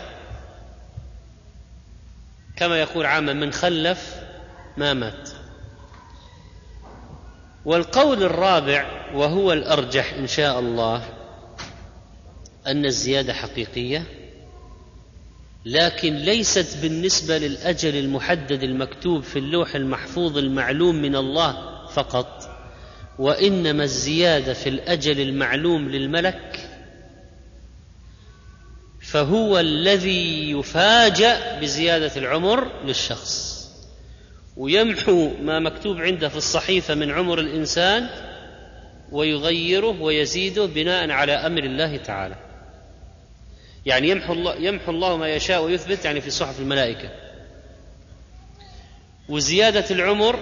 كما 2.56 2.80
يقول 2.80 3.06
عاما 3.06 3.32
من 3.32 3.52
خلف 3.52 4.14
ما 4.76 4.94
مات. 4.94 5.28
والقول 7.64 8.22
الرابع 8.22 9.10
وهو 9.14 9.52
الأرجح 9.52 10.12
إن 10.12 10.26
شاء 10.26 10.58
الله 10.60 11.02
أن 12.66 12.84
الزيادة 12.84 13.32
حقيقية 13.32 14.06
لكن 15.64 16.14
ليست 16.14 16.76
بالنسبة 16.82 17.38
للأجل 17.38 17.96
المحدد 17.96 18.62
المكتوب 18.62 19.22
في 19.22 19.38
اللوح 19.38 19.74
المحفوظ 19.74 20.38
المعلوم 20.38 20.94
من 21.02 21.16
الله 21.16 21.56
فقط 21.88 22.50
وإنما 23.18 23.84
الزيادة 23.84 24.54
في 24.54 24.68
الأجل 24.68 25.20
المعلوم 25.20 25.88
للملك 25.88 26.70
فهو 29.00 29.58
الذي 29.58 30.50
يفاجأ 30.50 31.60
بزيادة 31.60 32.12
العمر 32.16 32.70
للشخص. 32.84 33.53
ويمحو 34.56 35.30
ما 35.42 35.60
مكتوب 35.60 36.00
عنده 36.00 36.28
في 36.28 36.36
الصحيفة 36.36 36.94
من 36.94 37.10
عمر 37.10 37.38
الإنسان 37.40 38.08
ويغيره 39.12 40.00
ويزيده 40.00 40.66
بناء 40.66 41.10
على 41.10 41.32
أمر 41.32 41.64
الله 41.64 41.96
تعالى. 41.96 42.36
يعني 43.86 44.08
يمحو 44.08 44.32
الله 44.32 44.54
يمحو 44.54 44.90
الله 44.90 45.16
ما 45.16 45.28
يشاء 45.28 45.64
ويثبت 45.64 46.04
يعني 46.04 46.20
في 46.20 46.30
صحف 46.30 46.60
الملائكة. 46.60 47.08
وزيادة 49.28 49.84
العمر 49.90 50.38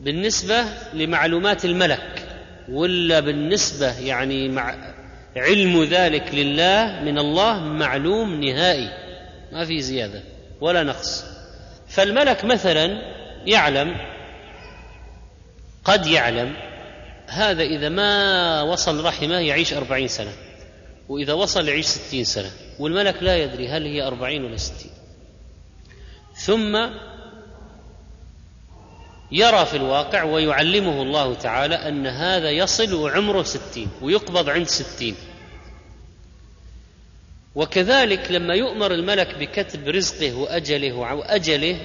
بالنسبة 0.00 0.64
لمعلومات 0.94 1.64
الملك 1.64 2.26
ولا 2.68 3.20
بالنسبة 3.20 3.98
يعني 3.98 4.48
مع 4.48 4.94
علم 5.36 5.84
ذلك 5.84 6.34
لله 6.34 7.00
من 7.04 7.18
الله 7.18 7.58
معلوم 7.60 8.44
نهائي. 8.44 8.90
ما 9.52 9.64
في 9.64 9.80
زيادة 9.80 10.22
ولا 10.60 10.82
نقص. 10.82 11.29
فالملك 11.90 12.44
مثلا 12.44 13.02
يعلم 13.46 13.96
قد 15.84 16.06
يعلم 16.06 16.56
هذا 17.26 17.62
إذا 17.62 17.88
ما 17.88 18.62
وصل 18.62 19.04
رحمه 19.04 19.38
يعيش 19.38 19.72
أربعين 19.72 20.08
سنة 20.08 20.32
وإذا 21.08 21.32
وصل 21.32 21.68
يعيش 21.68 21.86
ستين 21.86 22.24
سنة 22.24 22.50
والملك 22.78 23.22
لا 23.22 23.36
يدري 23.36 23.68
هل 23.68 23.86
هي 23.86 24.02
أربعين 24.02 24.44
ولا 24.44 24.56
ستين. 24.56 24.90
ثم 26.34 26.76
يرى 29.32 29.66
في 29.66 29.76
الواقع 29.76 30.22
ويعلمه 30.22 31.02
الله 31.02 31.34
تعالى 31.34 31.74
أن 31.74 32.06
هذا 32.06 32.50
يصل 32.50 32.94
وعمره 32.94 33.42
ستين 33.42 33.88
ويقبض 34.02 34.48
عند 34.48 34.66
ستين. 34.68 35.14
وكذلك 37.54 38.30
لما 38.30 38.54
يؤمر 38.54 38.94
الملك 38.94 39.38
بكتب 39.38 39.88
رزقه 39.88 40.34
وأجله 40.34 40.92
وأجله 40.92 41.80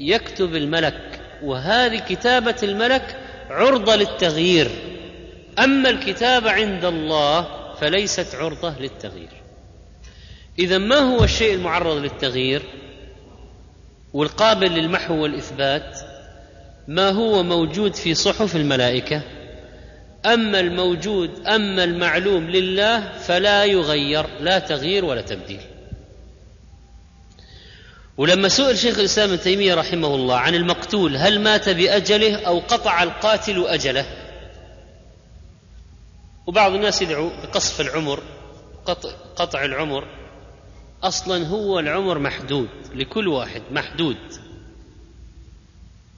يكتب 0.00 0.56
الملك. 0.56 1.20
وهذه 1.42 1.98
كتابة 1.98 2.56
الملك 2.62 3.16
عرضة 3.50 3.96
للتغيير. 3.96 4.70
أما 5.58 5.90
الكتابة 5.90 6.50
عند 6.50 6.84
الله 6.84 7.48
فليست 7.74 8.34
عرضة 8.34 8.78
للتغيير. 8.80 9.42
إذا 10.58 10.78
ما 10.78 10.96
هو 10.96 11.24
الشيء 11.24 11.54
المعرض 11.54 11.96
للتغيير؟ 11.96 12.62
والقابل 14.14 14.66
للمحو 14.66 15.22
والإثبات 15.22 15.98
ما 16.88 17.10
هو 17.10 17.42
موجود 17.42 17.94
في 17.94 18.14
صحف 18.14 18.56
الملائكة؟ 18.56 19.22
أما 20.34 20.60
الموجود 20.60 21.46
أما 21.46 21.84
المعلوم 21.84 22.50
لله 22.50 23.18
فلا 23.18 23.64
يغير 23.64 24.26
لا 24.40 24.58
تغيير 24.58 25.04
ولا 25.04 25.20
تبديل. 25.22 25.60
ولما 28.16 28.48
سئل 28.48 28.78
شيخ 28.78 28.98
الإسلام 28.98 29.28
ابن 29.32 29.40
تيمية 29.40 29.74
رحمه 29.74 30.14
الله 30.14 30.36
عن 30.36 30.54
المقتول 30.54 31.16
هل 31.16 31.40
مات 31.40 31.68
بأجله 31.68 32.46
أو 32.46 32.58
قطع 32.58 33.02
القاتل 33.02 33.66
أجله؟ 33.66 34.06
وبعض 36.46 36.72
الناس 36.72 37.02
يدعو 37.02 37.28
بقصف 37.28 37.80
العمر 37.80 38.22
قطع, 38.84 39.10
قطع 39.36 39.64
العمر. 39.64 40.04
أصلا 41.02 41.46
هو 41.46 41.78
العمر 41.78 42.18
محدود 42.18 42.68
لكل 42.94 43.28
واحد 43.28 43.62
محدود. 43.70 44.16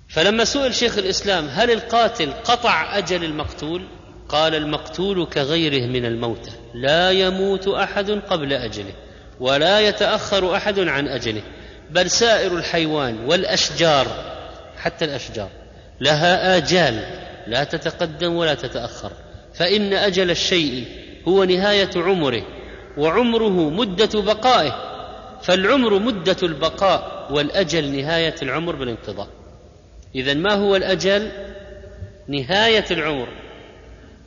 فلما 0.08 0.44
سئل 0.44 0.74
شيخ 0.74 0.98
الإسلام 0.98 1.48
هل 1.48 1.70
القاتل 1.70 2.32
قطع 2.32 2.98
أجل 2.98 3.24
المقتول؟ 3.24 3.97
قال 4.28 4.54
المقتول 4.54 5.26
كغيره 5.26 5.86
من 5.86 6.04
الموتى 6.04 6.50
لا 6.74 7.10
يموت 7.10 7.68
أحد 7.68 8.10
قبل 8.10 8.52
أجله 8.52 8.92
ولا 9.40 9.80
يتأخر 9.80 10.56
أحد 10.56 10.78
عن 10.78 11.08
أجله 11.08 11.42
بل 11.90 12.10
سائر 12.10 12.56
الحيوان 12.56 13.24
والأشجار 13.26 14.06
حتى 14.76 15.04
الأشجار 15.04 15.48
لها 16.00 16.56
آجال 16.56 17.02
لا 17.46 17.64
تتقدم 17.64 18.34
ولا 18.34 18.54
تتأخر 18.54 19.12
فإن 19.54 19.92
أجل 19.92 20.30
الشيء 20.30 20.84
هو 21.28 21.44
نهاية 21.44 21.90
عمره 21.96 22.42
وعمره 22.98 23.70
مدة 23.70 24.20
بقائه 24.20 24.88
فالعمر 25.42 25.98
مدة 25.98 26.36
البقاء 26.42 27.28
والأجل 27.30 27.96
نهاية 27.96 28.34
العمر 28.42 28.76
بالانقضاء. 28.76 29.28
اذا 30.14 30.34
ما 30.34 30.54
هو 30.54 30.76
الأجل؟ 30.76 31.30
نهاية 32.28 32.84
العمر. 32.90 33.28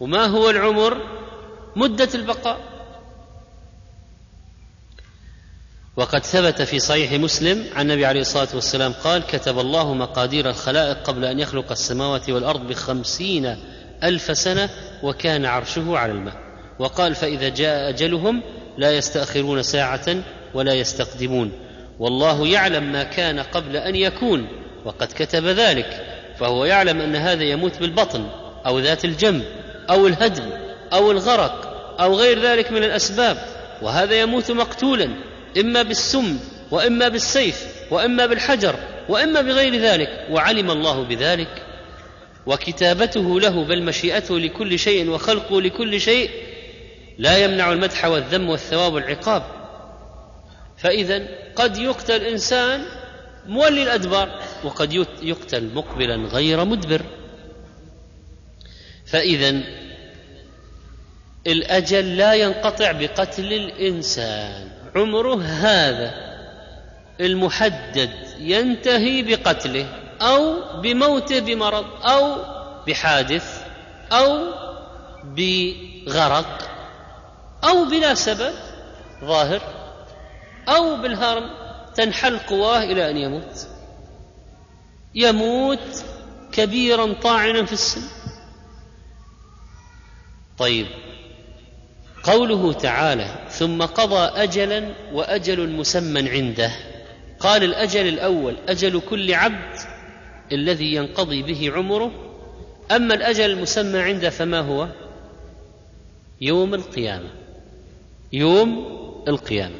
وما 0.01 0.25
هو 0.25 0.49
العمر؟ 0.49 0.97
مدة 1.75 2.09
البقاء. 2.15 2.57
وقد 5.95 6.25
ثبت 6.25 6.61
في 6.61 6.79
صحيح 6.79 7.11
مسلم 7.11 7.65
عن 7.75 7.81
النبي 7.91 8.05
عليه 8.05 8.21
الصلاة 8.21 8.47
والسلام 8.53 8.93
قال 8.93 9.23
كتب 9.27 9.59
الله 9.59 9.93
مقادير 9.93 10.49
الخلائق 10.49 10.97
قبل 11.03 11.25
أن 11.25 11.39
يخلق 11.39 11.71
السماوات 11.71 12.29
والأرض 12.29 12.67
بخمسين 12.67 13.57
ألف 14.03 14.37
سنة 14.37 14.69
وكان 15.03 15.45
عرشه 15.45 15.97
على 15.97 16.11
الماء. 16.11 16.35
وقال 16.79 17.15
فإذا 17.15 17.49
جاء 17.49 17.89
أجلهم 17.89 18.43
لا 18.77 18.91
يستأخرون 18.97 19.63
ساعة 19.63 20.23
ولا 20.53 20.73
يستقدمون. 20.73 21.51
والله 21.99 22.47
يعلم 22.47 22.91
ما 22.91 23.03
كان 23.03 23.39
قبل 23.39 23.75
أن 23.75 23.95
يكون 23.95 24.47
وقد 24.85 25.07
كتب 25.07 25.45
ذلك 25.45 26.05
فهو 26.39 26.65
يعلم 26.65 27.01
أن 27.01 27.15
هذا 27.15 27.43
يموت 27.43 27.79
بالبطن 27.79 28.29
أو 28.65 28.79
ذات 28.79 29.05
الجنب 29.05 29.43
أو 29.91 30.07
الهدم 30.07 30.49
أو 30.93 31.11
الغرق 31.11 31.71
أو 31.99 32.15
غير 32.15 32.41
ذلك 32.41 32.71
من 32.71 32.83
الأسباب 32.83 33.37
وهذا 33.81 34.21
يموت 34.21 34.51
مقتولا 34.51 35.09
إما 35.57 35.81
بالسم 35.81 36.39
وإما 36.71 37.07
بالسيف 37.07 37.65
وإما 37.91 38.25
بالحجر 38.25 38.75
وإما 39.09 39.41
بغير 39.41 39.75
ذلك 39.75 40.27
وعلم 40.29 40.71
الله 40.71 41.03
بذلك. 41.03 41.65
وكتابته 42.45 43.39
له 43.39 43.63
بل 43.63 43.83
مشيئته 43.83 44.39
لكل 44.39 44.79
شيء 44.79 45.09
وخلقه 45.09 45.61
لكل 45.61 46.01
شيء 46.01 46.29
لا 47.17 47.37
يمنع 47.37 47.71
المدح 47.71 48.05
والذم 48.05 48.49
والثواب 48.49 48.93
والعقاب. 48.93 49.43
فإذا 50.77 51.27
قد 51.55 51.77
يقتل 51.77 52.21
إنسان 52.21 52.85
مولي 53.47 53.83
الأدبار 53.83 54.39
وقد 54.63 54.93
يقتل 55.21 55.73
مقبلا 55.73 56.15
غير 56.15 56.65
مدبر. 56.65 57.01
فإذا 59.05 59.80
الأجل 61.47 62.17
لا 62.17 62.33
ينقطع 62.33 62.91
بقتل 62.91 63.53
الإنسان. 63.53 64.71
عمره 64.95 65.43
هذا 65.43 66.13
المحدد 67.19 68.11
ينتهي 68.39 69.21
بقتله 69.21 69.87
أو 70.21 70.55
بموته 70.81 71.39
بمرض 71.39 71.85
أو 72.03 72.35
بحادث 72.87 73.65
أو 74.11 74.53
بغرق 75.23 76.69
أو 77.63 77.85
بلا 77.85 78.13
سبب 78.13 78.53
ظاهر 79.23 79.61
أو 80.69 80.95
بالهرم 80.95 81.49
تنحل 81.95 82.37
قواه 82.39 82.83
إلى 82.83 83.09
أن 83.09 83.17
يموت. 83.17 83.67
يموت 85.15 86.03
كبيرا 86.51 87.13
طاعنا 87.13 87.65
في 87.65 87.73
السن. 87.73 88.01
طيب 90.57 90.87
قوله 92.23 92.73
تعالى 92.73 93.47
ثم 93.49 93.81
قضى 93.81 94.43
أجلا 94.43 94.89
وأجل 95.13 95.69
مسمى 95.69 96.29
عنده. 96.29 96.71
قال 97.39 97.63
الأجل 97.63 98.07
الأول 98.07 98.55
أجل 98.69 99.01
كل 99.09 99.33
عبد 99.33 99.79
الذي 100.51 100.95
ينقضي 100.95 101.43
به 101.43 101.71
عمره. 101.75 102.11
أما 102.91 103.13
الأجل 103.13 103.49
المسمى 103.49 103.99
عنده 103.99 104.29
فما 104.29 104.59
هو؟ 104.59 104.87
يوم 106.41 106.73
القيامة. 106.73 107.29
يوم 108.33 108.87
القيامة. 109.27 109.75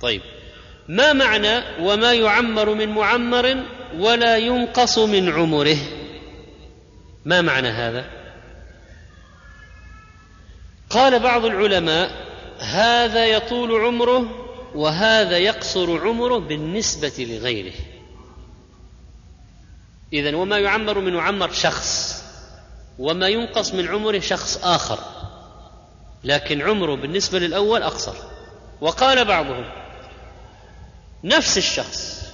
طيب 0.00 0.20
ما 0.88 1.12
معنى 1.12 1.60
وما 1.80 2.12
يعمر 2.12 2.74
من 2.74 2.88
معمر 2.88 3.64
ولا 3.98 4.36
ينقص 4.36 4.98
من 4.98 5.28
عمره؟ 5.28 5.76
ما 7.24 7.40
معنى 7.40 7.68
هذا؟ 7.68 8.23
قال 10.94 11.18
بعض 11.18 11.44
العلماء 11.44 12.10
هذا 12.58 13.26
يطول 13.26 13.84
عمره 13.84 14.24
وهذا 14.74 15.38
يقصر 15.38 16.00
عمره 16.00 16.38
بالنسبة 16.38 17.12
لغيره. 17.18 17.72
اذا 20.12 20.36
وما 20.36 20.58
يعمر 20.58 20.98
من 20.98 21.14
معمر 21.14 21.52
شخص 21.52 22.22
وما 22.98 23.28
ينقص 23.28 23.74
من 23.74 23.88
عمره 23.88 24.18
شخص 24.18 24.60
آخر. 24.64 24.98
لكن 26.24 26.62
عمره 26.62 26.94
بالنسبة 26.94 27.38
للأول 27.38 27.82
أقصر. 27.82 28.14
وقال 28.80 29.24
بعضهم 29.24 29.64
نفس 31.24 31.58
الشخص 31.58 32.24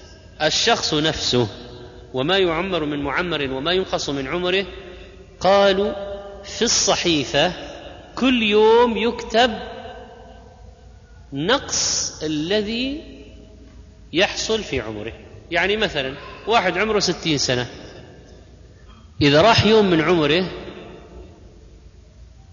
الشخص 0.43 0.95
نفسه 0.95 1.49
وما 2.15 2.39
يعمر 2.39 2.85
من 2.85 3.03
معمر 3.03 3.51
وما 3.53 3.73
ينقص 3.73 4.09
من 4.09 4.29
عمره 4.29 4.67
قالوا 5.41 5.93
في 6.45 6.63
الصحيفة 6.63 7.70
كل 8.21 8.43
يوم 8.43 8.97
يكتب 8.97 9.51
نقص 11.33 12.23
الذي 12.23 13.01
يحصل 14.13 14.63
في 14.63 14.81
عمره. 14.81 15.13
يعني 15.51 15.77
مثلا 15.77 16.15
واحد 16.47 16.79
عمره 16.79 16.99
ستين 16.99 17.39
سنة. 17.39 17.67
إذا 19.21 19.43
راح 19.43 19.67
يوم 19.67 19.91
من 19.91 20.01
عمره 20.01 20.51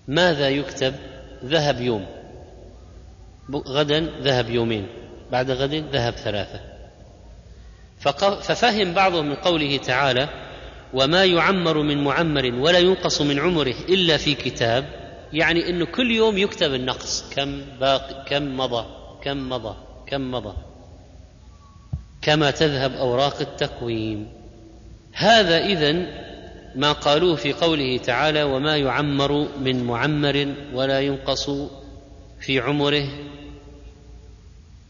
ماذا 0.07 0.49
يكتب؟ 0.49 0.95
ذهب 1.45 1.81
يوم. 1.81 2.05
غدا 3.51 3.99
ذهب 4.21 4.49
يومين. 4.49 4.87
بعد 5.31 5.51
غد 5.51 5.73
ذهب 5.73 6.13
ثلاثة. 6.13 6.59
ففهم 8.41 8.93
بعضهم 8.93 9.25
من 9.29 9.35
قوله 9.35 9.77
تعالى 9.77 10.29
وما 10.93 11.25
يعمر 11.25 11.81
من 11.81 12.03
معمر 12.03 12.53
ولا 12.53 12.79
ينقص 12.79 13.21
من 13.21 13.39
عمره 13.39 13.75
إلا 13.89 14.17
في 14.17 14.35
كتاب 14.35 15.06
يعني 15.33 15.69
أنه 15.69 15.85
كل 15.85 16.11
يوم 16.11 16.37
يكتب 16.37 16.73
النقص. 16.73 17.29
كم 17.35 17.61
باقي 17.79 18.25
كم 18.29 18.57
مضى 18.57 18.85
كم 19.23 19.49
مضى 19.49 19.75
كم 20.07 20.31
مضى. 20.31 20.53
كما 22.21 22.51
تذهب 22.51 22.93
أوراق 22.93 23.39
التقويم. 23.41 24.27
هذا 25.13 25.65
إذن 25.65 26.07
ما 26.75 26.91
قالوه 26.91 27.35
في 27.35 27.53
قوله 27.53 27.97
تعالى 27.97 28.43
وما 28.43 28.77
يعمر 28.77 29.47
من 29.59 29.83
معمر 29.83 30.53
ولا 30.73 30.99
ينقص 30.99 31.49
في 32.39 32.59
عمره. 32.59 33.07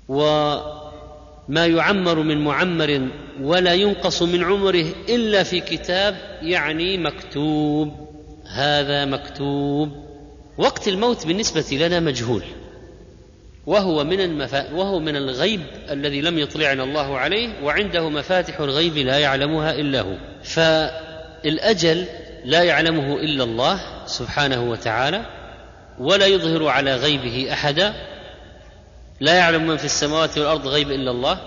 وما 0.07 1.65
يعمر 1.65 2.19
من 2.19 2.43
معمر 2.43 3.07
ولا 3.41 3.73
ينقص 3.73 4.21
من 4.21 4.43
عمره 4.43 4.85
إلا 5.09 5.43
في 5.43 5.59
كتاب 5.59 6.39
يعني 6.41 6.97
مكتوب. 6.97 7.93
هذا 8.45 9.05
مكتوب. 9.05 10.06
وقت 10.57 10.87
الموت 10.87 11.27
بالنسبة 11.27 11.77
لنا 11.77 11.99
مجهول. 11.99 12.43
وهو 13.65 14.03
من 14.03 14.21
المفا... 14.21 14.73
وهو 14.73 14.99
من 14.99 15.15
الغيب 15.15 15.61
الذي 15.89 16.21
لم 16.21 16.39
يطلعنا 16.39 16.83
الله 16.83 17.17
عليه 17.17 17.63
وعنده 17.63 18.09
مفاتح 18.09 18.59
الغيب 18.59 18.97
لا 18.97 19.19
يعلمها 19.19 19.73
إلا 19.73 20.01
هو. 20.01 20.17
فالأجل 20.43 22.05
لا 22.45 22.63
يعلمه 22.63 23.13
إلا 23.13 23.43
الله 23.43 23.79
سبحانه 24.05 24.69
وتعالى 24.69 25.25
ولا 25.99 26.25
يظهر 26.25 26.67
على 26.67 26.95
غيبه 26.95 27.53
أحدا. 27.53 27.93
لا 29.19 29.35
يعلم 29.35 29.67
من 29.67 29.77
في 29.77 29.85
السماوات 29.85 30.37
والأرض 30.37 30.67
غيب 30.67 30.91
إلا 30.91 31.11
الله. 31.11 31.39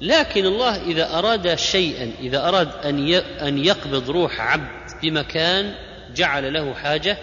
لكن 0.00 0.46
الله 0.46 0.82
إذا 0.82 1.18
أراد 1.18 1.54
شيئا 1.54 2.12
إذا 2.20 2.48
أراد 2.48 2.68
أن 2.84 3.14
أن 3.48 3.64
يقبض 3.64 4.10
روح 4.10 4.40
عبد 4.40 4.90
بمكان 5.02 5.74
جعل 6.14 6.52
له 6.52 6.74
حاجة 6.74 7.18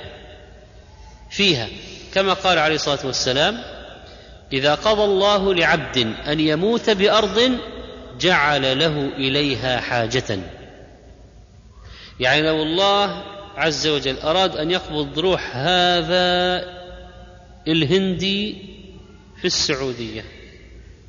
فيها. 1.34 1.68
كما 2.14 2.34
قال 2.34 2.58
عليه 2.58 2.76
الصلاة 2.76 3.06
والسلام 3.06 3.62
إذا 4.54 4.76
قضى 4.76 5.04
الله 5.04 5.54
لعبد 5.54 5.98
أن 6.28 6.40
يموت 6.40 6.90
بأرض 6.90 7.58
جعل 8.20 8.80
له 8.80 9.06
إليها 9.18 9.80
حاجة. 9.80 10.40
يعني 12.20 12.42
لو 12.42 12.64
الله 12.64 13.24
عز 13.56 13.88
وجل 13.88 14.18
أراد 14.18 14.58
أن 14.58 14.72
يقبض 14.72 15.20
روح 15.20 15.56
هذا 15.56 16.64
الهندي 17.68 18.56
في 19.42 19.46
السعودية 19.46 20.26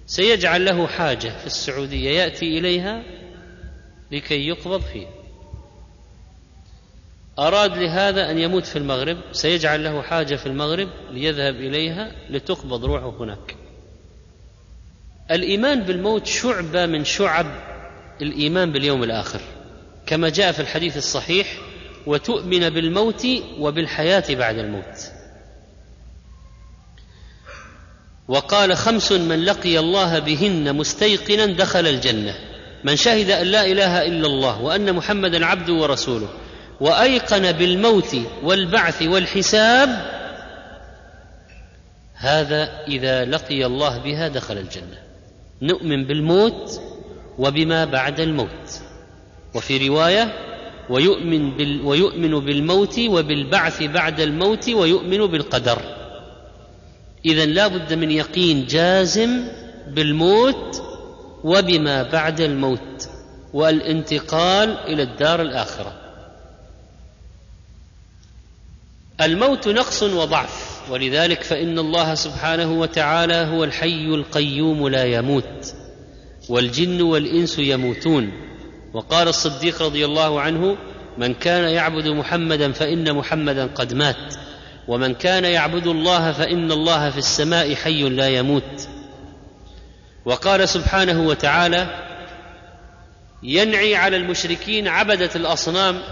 سيجعل 0.07 0.65
له 0.65 0.87
حاجة 0.87 1.29
في 1.29 1.47
السعودية 1.47 2.11
يأتي 2.11 2.59
إليها 2.59 3.03
لكي 4.13 4.49
يقبض 4.49 4.81
فيه. 4.81 5.07
أراد 7.39 7.79
لهذا 7.79 8.31
أن 8.31 8.39
يموت 8.39 8.67
في 8.67 8.77
المغرب 8.77 9.19
سيجعل 9.33 9.85
له 9.85 10.03
حاجة 10.03 10.37
في 10.37 10.47
المغرب 10.47 10.89
ليذهب 11.11 11.55
إليها 11.55 12.13
لتقبض 12.31 12.85
روحه 12.85 13.11
هناك. 13.21 13.57
الإيمان 15.31 15.83
بالموت 15.83 16.27
شعبة 16.27 16.87
من 16.87 17.05
شعب 17.05 17.47
الإيمان 18.23 18.73
باليوم 18.73 19.03
الآخر 19.03 19.41
كما 20.07 20.29
جاء 20.29 20.53
في 20.53 20.61
الحديث 20.61 20.97
الصحيح 20.97 21.59
وتؤمن 22.07 22.71
بالموت 22.71 23.27
وبالحياة 23.59 24.25
بعد 24.31 24.59
الموت 24.59 25.11
وقال 28.29 28.77
خمس 28.77 29.13
من 29.13 29.45
لقي 29.45 29.79
الله 29.79 30.19
بهن 30.19 30.77
مستيقنا 30.77 31.47
دخل 31.47 31.87
الجنة 31.87 32.35
من 32.85 32.97
شهد 32.97 33.31
أن 33.31 33.47
لا 33.47 33.67
إله 33.67 34.07
إلا 34.07 34.27
الله 34.27 34.61
وأن 34.63 34.93
محمدا 34.93 35.47
عبده 35.47 35.73
ورسوله 35.73 36.29
وأيقن 36.81 37.53
بالموت 37.53 38.17
والبعث 38.43 39.03
والحساب 39.03 39.89
هذا 42.15 42.85
إذا 42.89 43.25
لقي 43.25 43.67
الله 43.67 43.99
بها 43.99 44.29
دخل 44.29 44.59
الجنة. 44.59 44.99
نؤمن 45.63 46.05
بالموت 46.05 46.81
وبما 47.39 47.85
بعد 47.85 48.21
الموت. 48.21 48.81
وفي 49.55 49.89
رواية 49.89 50.33
ويؤمن, 50.91 51.57
بال 51.57 51.81
ويؤمن 51.87 52.41
بالموت 52.41 52.99
وبالبعث 52.99 53.83
بعد 53.83 54.21
الموت 54.21 54.69
ويؤمن 54.69 55.27
بالقدر. 55.27 55.83
اذا 57.27 57.45
لا 57.45 57.67
بد 57.67 57.93
من 57.93 58.11
يقين 58.11 58.67
جازم 58.67 59.49
بالموت 59.89 60.83
وبما 61.45 62.03
بعد 62.03 62.41
الموت 62.41 63.09
والانتقال 63.53 64.79
إلى 64.79 65.03
الدار 65.03 65.43
الآخرة. 65.43 66.04
الموت 69.21 69.69
نقص 69.69 70.03
وضعف 70.03 70.83
ولذلك 70.91 71.43
فإن 71.43 71.79
الله 71.79 72.15
سبحانه 72.15 72.73
وتعالى 72.73 73.35
هو 73.35 73.65
الحي 73.65 74.07
القيوم 74.07 74.89
لا 74.89 75.05
يموت 75.05 75.75
والجن 76.49 77.03
والإنس 77.03 77.59
يموتون. 77.59 78.33
وقال 78.95 79.29
الصديق 79.29 79.83
رضي 79.83 80.05
الله 80.05 80.41
عنه 80.41 80.77
من 81.19 81.35
كان 81.35 81.69
يعبد 81.69 82.09
محمدا 82.09 82.73
فإن 82.73 83.15
محمدا 83.15 83.67
قد 83.67 83.95
مات 83.95 84.35
ومن 84.89 85.15
كان 85.15 85.45
يعبد 85.45 85.87
الله 85.87 86.33
فإن 86.33 86.73
الله 86.73 87.11
في 87.11 87.19
السماء 87.19 87.75
حي 87.75 88.03
لا 88.03 88.29
يموت. 88.29 88.89
وقال 90.25 90.69
سبحانه 90.69 91.27
وتعالى 91.27 91.87
ينعي 93.43 93.97
على 93.97 94.17
المشركين 94.17 94.89
عبدة 94.89 95.31
الأصنام 95.37 96.03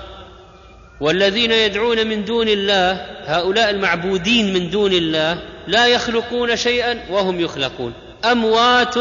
والذين 1.03 1.53
يدعون 1.53 2.07
من 2.07 2.25
دون 2.25 2.49
الله 2.49 2.93
هؤلاء 3.25 3.71
المعبودين 3.71 4.53
من 4.53 4.71
دون 4.71 4.93
الله 4.93 5.39
لا 5.67 5.87
يخلقون 5.87 6.57
شيئا 6.57 6.99
وهم 7.11 7.41
يخلقون. 7.41 7.93
أموات 8.25 8.95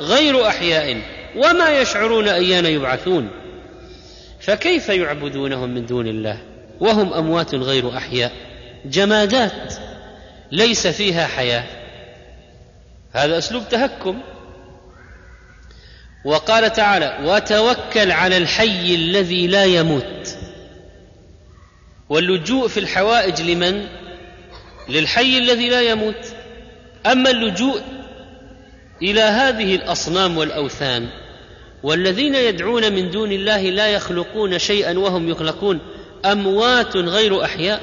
غير 0.00 0.48
أحياء 0.48 1.02
وما 1.36 1.80
يشعرون 1.80 2.28
أيان 2.28 2.66
يبعثون. 2.66 3.30
فكيف 4.40 4.88
يعبدونهم 4.88 5.74
من 5.74 5.86
دون 5.86 6.06
الله؟ 6.06 6.38
وهم 6.80 7.12
أموات 7.12 7.54
غير 7.54 7.96
أحياء. 7.96 8.32
جمادات 8.84 9.74
ليس 10.52 10.86
فيها 10.86 11.26
حياة. 11.26 11.64
هذا 13.12 13.38
أسلوب 13.38 13.68
تهكم. 13.68 14.20
وقال 16.24 16.72
تعالى 16.72 17.18
وتوكل 17.24 18.12
على 18.12 18.36
الحي 18.36 18.94
الذي 18.94 19.46
لا 19.46 19.64
يموت 19.64 20.43
واللجوء 22.08 22.68
في 22.68 22.80
الحوائج 22.80 23.42
لمن؟ 23.42 23.86
للحي 24.88 25.38
الذي 25.38 25.68
لا 25.68 25.80
يموت. 25.80 26.26
أما 27.06 27.30
اللجوء 27.30 27.80
إلى 29.02 29.20
هذه 29.20 29.74
الأصنام 29.74 30.38
والأوثان 30.38 31.08
والذين 31.82 32.34
يدعون 32.34 32.92
من 32.92 33.10
دون 33.10 33.32
الله 33.32 33.62
لا 33.62 33.88
يخلقون 33.88 34.58
شيئا 34.58 34.98
وهم 34.98 35.28
يخلقون 35.28 35.80
أموات 36.24 36.96
غير 36.96 37.44
أحياء؟ 37.44 37.80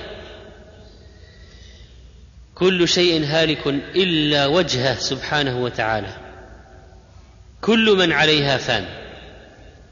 كل 2.56 2.88
شيء 2.88 3.26
هالك 3.26 3.68
إلا 3.96 4.46
وجهه 4.46 4.96
سبحانه 4.96 5.64
وتعالى. 5.64 6.18
كل 7.62 7.96
من 7.98 8.12
عليها 8.12 8.58
فان. 8.58 8.86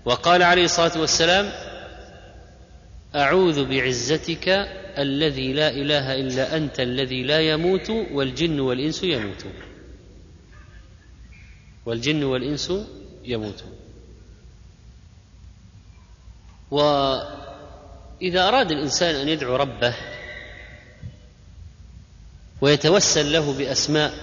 وقال 0.05 0.43
عليه 0.43 0.65
الصلاة 0.65 0.99
والسلام 0.99 1.51
أعوذ 3.15 3.65
بعزتك 3.65 4.49
الذي 4.97 5.53
لا 5.53 5.69
إله 5.69 6.15
إلا 6.15 6.57
أنت 6.57 6.79
الذي 6.79 7.23
لا 7.23 7.39
يموت 7.39 7.89
والجن 7.89 8.59
والإنس 8.59 9.03
يموتون 9.03 9.53
والجن 11.85 12.23
والإنس 12.23 12.71
يموتون 13.23 13.75
وإذا 16.71 18.47
أراد 18.47 18.71
الإنسان 18.71 19.15
أن 19.15 19.29
يدعو 19.29 19.55
ربه 19.55 19.95
ويتوسل 22.61 23.31
له 23.31 23.53
بأسماء 23.57 24.13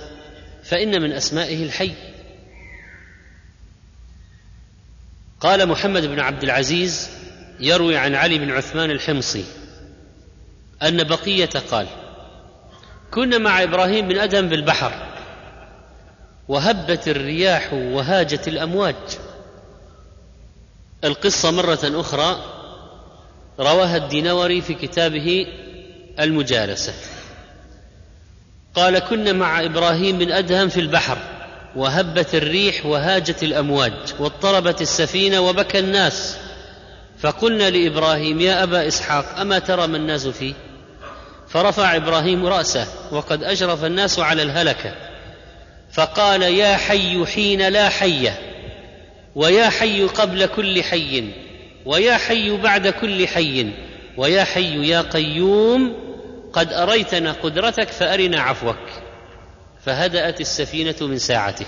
فإن 0.62 1.02
من 1.02 1.12
أسمائه 1.12 1.64
الحي. 1.64 1.94
قال 5.40 5.68
محمد 5.68 6.06
بن 6.06 6.20
عبد 6.20 6.42
العزيز 6.42 7.10
يروي 7.60 7.96
عن 7.96 8.14
علي 8.14 8.38
بن 8.38 8.50
عثمان 8.50 8.90
الحمصي 8.90 9.44
أن 10.82 11.04
بقية 11.04 11.50
قال 11.70 11.86
كنا 13.10 13.38
مع 13.38 13.62
إبراهيم 13.62 14.08
بن 14.08 14.18
آدم 14.18 14.48
بالبحر 14.48 14.92
وهبت 16.48 17.08
الرياح 17.08 17.72
وهاجت 17.72 18.48
الأمواج. 18.48 18.94
القصة 21.04 21.50
مرة 21.50 21.78
أخرى 21.84 22.44
رواها 23.60 23.96
الدينوري 23.96 24.60
في 24.60 24.74
كتابه 24.74 25.46
المجالسة. 26.20 26.92
قال 28.74 28.98
كنا 28.98 29.32
مع 29.32 29.64
إبراهيم 29.64 30.18
بن 30.18 30.32
أدهم 30.32 30.68
في 30.68 30.80
البحر 30.80 31.18
وهبت 31.76 32.34
الريح 32.34 32.86
وهاجت 32.86 33.42
الأمواج 33.42 33.92
واضطربت 34.18 34.82
السفينة 34.82 35.40
وبكى 35.40 35.78
الناس 35.78 36.36
فقلنا 37.18 37.70
لإبراهيم 37.70 38.40
يا 38.40 38.62
أبا 38.62 38.88
إسحاق 38.88 39.38
أما 39.40 39.58
ترى 39.58 39.86
ما 39.86 39.96
الناس 39.96 40.26
فيه؟ 40.26 40.54
فرفع 41.48 41.96
إبراهيم 41.96 42.46
رأسه 42.46 42.86
وقد 43.12 43.44
اشرف 43.44 43.84
الناس 43.84 44.18
على 44.18 44.42
الهلكة. 44.42 44.94
فقال 45.92 46.42
يا 46.42 46.76
حي 46.76 47.26
حين 47.26 47.68
لا 47.68 47.88
حيه 47.88 48.38
ويا 49.34 49.68
حي 49.68 50.02
قبل 50.02 50.46
كل 50.46 50.82
حي 50.82 51.30
ويا 51.86 52.16
حي 52.16 52.56
بعد 52.56 52.88
كل 52.88 53.28
حي 53.28 53.70
ويا 54.16 54.44
حي 54.44 54.88
يا 54.88 55.00
قيوم 55.00 55.96
قد 56.52 56.72
أريتنا 56.72 57.32
قدرتك 57.32 57.88
فأرنا 57.88 58.40
عفوك. 58.40 58.88
فهدأت 59.84 60.40
السفينة 60.40 60.96
من 61.00 61.18
ساعته. 61.18 61.66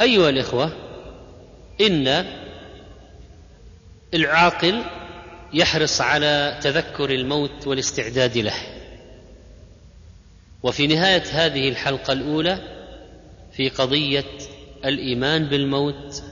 أيها 0.00 0.28
الإخوة 0.28 0.72
إن 1.80 2.26
العاقل 4.16 4.82
يحرص 5.52 6.00
على 6.00 6.58
تذكر 6.62 7.10
الموت 7.10 7.66
والاستعداد 7.66 8.38
له. 8.38 8.54
وفي 10.62 10.86
نهاية 10.86 11.22
هذه 11.32 11.68
الحلقة 11.68 12.12
الأولى 12.12 12.58
في 13.52 13.68
قضية 13.68 14.24
الإيمان 14.84 15.44
بالموت 15.44 16.22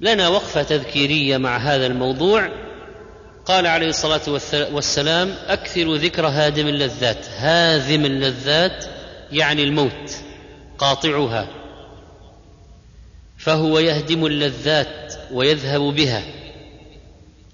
لنا 0.00 0.28
وقفة 0.28 0.62
تذكيرية 0.62 1.36
مع 1.36 1.56
هذا 1.56 1.86
الموضوع. 1.86 2.48
قال 3.44 3.66
عليه 3.66 3.88
الصلاة 3.88 4.40
والسلام 4.72 5.34
اكثروا 5.46 5.96
ذكر 5.96 6.26
هادم 6.26 6.68
اللذات. 6.68 7.26
هاذم 7.28 8.04
اللذات 8.04 8.84
يعني 9.32 9.62
الموت 9.62 10.16
قاطعها. 10.78 11.61
فهو 13.42 13.78
يهدم 13.78 14.26
اللذات 14.26 15.14
ويذهب 15.32 15.80
بها. 15.80 16.22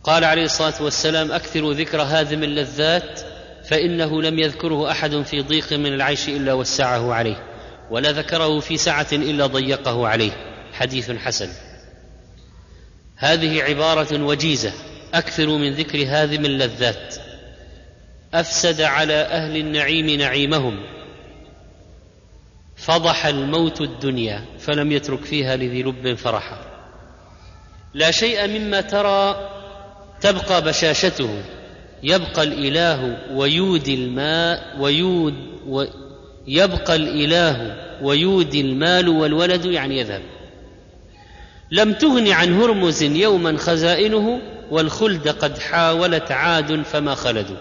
قال 0.05 0.25
عليه 0.25 0.45
الصلاة 0.45 0.83
والسلام 0.83 1.33
اكثروا 1.33 1.75
ذكر 1.75 2.03
هادم 2.03 2.43
اللذات 2.43 3.21
فإنه 3.65 4.23
لم 4.23 4.39
يذكره 4.39 4.91
أحد 4.91 5.23
في 5.23 5.41
ضيق 5.43 5.73
من 5.73 5.95
العيش 5.95 6.29
إلا 6.29 6.53
وسعه 6.53 7.15
عليه 7.15 7.43
ولا 7.91 8.13
ذكره 8.13 8.61
في 8.61 8.77
سعة 8.77 9.07
إلا 9.13 9.47
ضيقه 9.47 10.09
عليه. 10.09 10.33
حديث 10.73 11.11
حسن. 11.11 11.49
هذه 13.17 13.63
عبارة 13.63 14.23
وجيزة 14.23 14.73
اكثروا 15.15 15.59
من 15.59 15.75
ذكر 15.75 16.05
هادم 16.07 16.45
اللذات. 16.45 17.17
أفسد 18.35 18.81
على 18.81 19.15
أهل 19.15 19.57
النعيم 19.57 20.11
نعيمهم. 20.11 20.98
فضح 22.79 23.27
الموت 23.27 23.81
الدنيا 23.81 24.45
فلم 24.59 24.93
يترك 24.93 25.25
فيها 25.25 25.57
لذي 25.57 25.83
لب 25.83 26.15
فرحا. 26.15 26.59
لا 27.95 28.11
شيء 28.11 28.47
مما 28.47 28.81
ترى 28.81 29.51
تبقى 30.21 30.65
بشاشته. 30.65 31.43
يبقى 32.03 32.43
الإله 32.43 33.19
ويودي 33.33 33.95
الماء 33.95 34.81
ويود 34.81 35.35
و 35.67 35.85
يبقى 36.47 36.97
الإله 36.97 37.77
ويودي 38.03 38.61
المال 38.61 39.09
والولد 39.09 39.65
يعني 39.65 39.99
يذهب. 39.99 40.23
لم 41.71 41.93
تغن 41.93 42.29
عن 42.29 42.61
هرمز 42.61 43.03
يوما 43.03 43.57
خزائنه 43.57 44.41
والخلد 44.71 45.29
قد 45.29 45.59
حاولت 45.59 46.33
عاد 46.33 46.83
فما 46.83 47.15
خلدوا. 47.15 47.57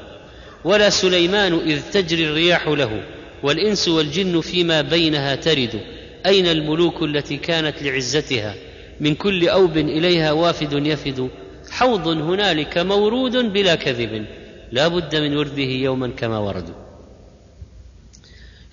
ولا 0.64 0.90
سليمان 0.90 1.54
إذ 1.54 1.82
تجري 1.92 2.28
الرياح 2.28 2.68
له. 2.68 3.17
والإنس 3.44 3.88
والجن 3.88 4.42
فيما 4.42 4.82
بينها 4.82 5.36
ترد. 5.36 5.82
أين 6.26 6.48
الملوك 6.48 7.04
التي 7.04 7.38
كانت 7.38 7.84
لعزتها؟ 7.84 8.56
من 9.00 9.16
كل 9.16 9.50
أوب 9.50 9.78
إليها 9.78 10.32
وافد 10.32 10.86
يفد. 10.88 11.30
حوض 11.70 12.08
هنالك 12.08 12.78
مورود 12.78 13.38
بلا 13.54 13.76
كذب. 13.76 14.26
لا 14.72 14.88
بد 14.88 15.16
من 15.16 15.38
ورده 15.38 15.62
يوما 15.64 16.08
كما 16.08 16.38
وردوا 16.38 16.76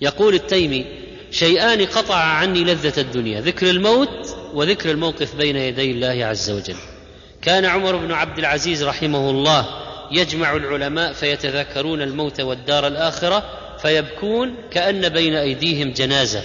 يقول 0.01 0.33
التيمي 0.33 0.85
شيئان 1.31 1.85
قطع 1.85 2.15
عني 2.15 2.63
لذة 2.63 3.01
الدنيا 3.01 3.41
ذكر 3.41 3.69
الموت 3.69 4.35
وذكر 4.53 4.91
الموقف 4.91 5.35
بين 5.35 5.55
يدي 5.55 5.91
الله 5.91 6.25
عز 6.25 6.49
وجل. 6.49 6.75
كان 7.41 7.65
عمر 7.65 7.95
بن 7.95 8.11
عبد 8.11 8.39
العزيز 8.39 8.83
رحمه 8.83 9.29
الله 9.29 9.65
يجمع 10.11 10.55
العلماء 10.55 11.13
فيتذاكرون 11.13 12.01
الموت 12.01 12.41
والدار 12.41 12.87
الآخرة 12.87 13.43
فيبكون 13.81 14.55
كأن 14.71 15.09
بين 15.09 15.35
أيديهم 15.35 15.91
جنازة. 15.91 16.41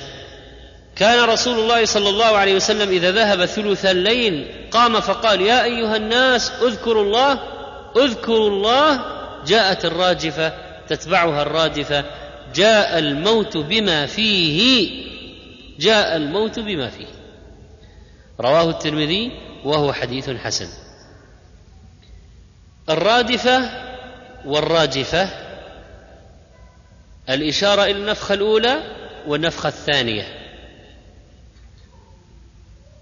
كان 0.96 1.24
رسول 1.28 1.58
الله 1.58 1.84
صلى 1.84 2.08
الله 2.08 2.36
عليه 2.36 2.54
وسلم 2.54 2.88
إذا 2.88 3.12
ذهب 3.12 3.44
ثلث 3.44 3.86
الليل 3.86 4.46
قام 4.70 5.00
فقال 5.00 5.40
يا 5.40 5.64
أيها 5.64 5.96
الناس 5.96 6.52
اذكروا 6.62 7.04
الله 7.04 7.38
اذكروا 7.96 8.48
الله. 8.48 9.04
جاءت 9.46 9.84
الراجفة 9.84 10.52
تتبعها 10.88 11.42
الرادفة 11.42 12.04
جاء 12.54 12.98
الموت 12.98 13.56
بما 13.56 14.06
فيه 14.06 14.90
جاء 15.78 16.16
الموت 16.16 16.58
بما 16.58 16.88
فيه. 16.88 17.06
رواه 18.40 18.70
الترمذي 18.70 19.32
وهو 19.64 19.92
حديث 19.92 20.30
حسن. 20.30 20.68
الرادفة 22.90 23.70
والراجفة 24.44 25.28
الإشارة 27.34 27.82
إلى 27.82 27.90
النفخة 27.90 28.34
الأولى 28.34 28.82
والنفخة 29.26 29.68
الثانية. 29.68 30.26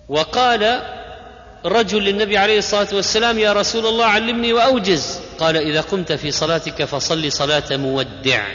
وقال 0.09 0.83
رجل 1.65 2.03
للنبي 2.03 2.39
عليه 2.39 2.59
الصلاة 2.59 2.89
والسلام 2.93 3.39
يا 3.39 3.53
رسول 3.53 3.87
الله 3.87 4.05
علمني 4.05 4.53
وأوجز. 4.53 5.21
قال 5.39 5.57
إذا 5.57 5.81
قمت 5.81 6.13
في 6.13 6.31
صلاتك 6.31 6.85
فصل 6.85 7.33
صلاة 7.33 7.77
مودع. 7.77 8.47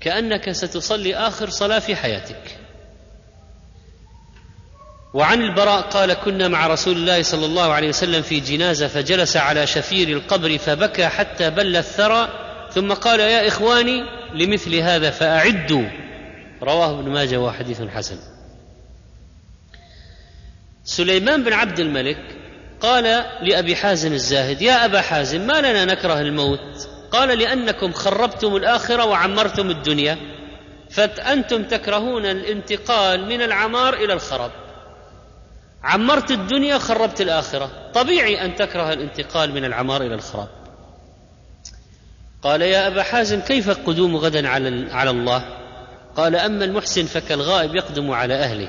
كأنك 0.00 0.52
ستصلي 0.52 1.16
آخر 1.16 1.50
صلاة 1.50 1.78
في 1.78 1.96
حياتك. 1.96 2.58
وعن 5.14 5.42
البراء 5.42 5.80
قال 5.80 6.14
كنا 6.14 6.48
مع 6.48 6.66
رسول 6.66 6.96
الله 6.96 7.22
صلى 7.22 7.46
الله 7.46 7.72
عليه 7.72 7.88
وسلم 7.88 8.22
في 8.22 8.40
جنازة 8.40 8.88
فجلس 8.88 9.36
على 9.36 9.66
شفير 9.66 10.08
القبر 10.08 10.58
فبكى 10.58 11.06
حتى 11.06 11.50
بل 11.50 11.76
الثرى 11.76 12.41
ثم 12.74 12.92
قال 12.92 13.20
يا 13.20 13.48
إخواني 13.48 14.04
لمثل 14.34 14.74
هذا 14.74 15.10
فأعدوا. 15.10 15.88
رواه 16.62 17.00
ابن 17.00 17.10
ماجه 17.10 17.40
وحديث 17.40 17.82
حسن. 17.82 18.16
سليمان 20.84 21.44
بن 21.44 21.52
عبد 21.52 21.80
الملك 21.80 22.36
قال 22.80 23.24
لأبي 23.42 23.76
حازم 23.76 24.12
الزاهد 24.12 24.62
يا 24.62 24.84
أبا 24.84 25.00
حازم 25.00 25.46
ما 25.46 25.60
لنا 25.60 25.84
نكره 25.84 26.20
الموت؟ 26.20 26.88
قال 27.12 27.38
لأنكم 27.38 27.92
خربتم 27.92 28.56
الآخرة 28.56 29.04
وعمرتم 29.04 29.70
الدنيا 29.70 30.18
فأنتم 30.90 31.64
تكرهون 31.64 32.26
الانتقال 32.26 33.26
من 33.26 33.42
العمار 33.42 33.94
إلى 33.94 34.12
الخراب. 34.12 34.50
عمرت 35.82 36.30
الدنيا 36.30 36.78
خربت 36.78 37.20
الآخرة. 37.20 37.90
طبيعي 37.94 38.44
أن 38.44 38.54
تكره 38.54 38.92
الانتقال 38.92 39.52
من 39.52 39.64
العمار 39.64 40.02
إلى 40.02 40.14
الخراب. 40.14 40.48
قال 42.42 42.62
يا 42.62 42.86
أبا 42.86 43.02
حازم 43.02 43.40
كيف 43.40 43.70
القدوم 43.70 44.16
غدا 44.16 44.48
على 44.48 44.92
على 44.92 45.10
الله؟ 45.10 45.44
قال 46.16 46.36
أما 46.36 46.64
المحسن 46.64 47.04
فكالغائب 47.04 47.74
يقدم 47.74 48.10
على 48.10 48.34
أهله 48.34 48.68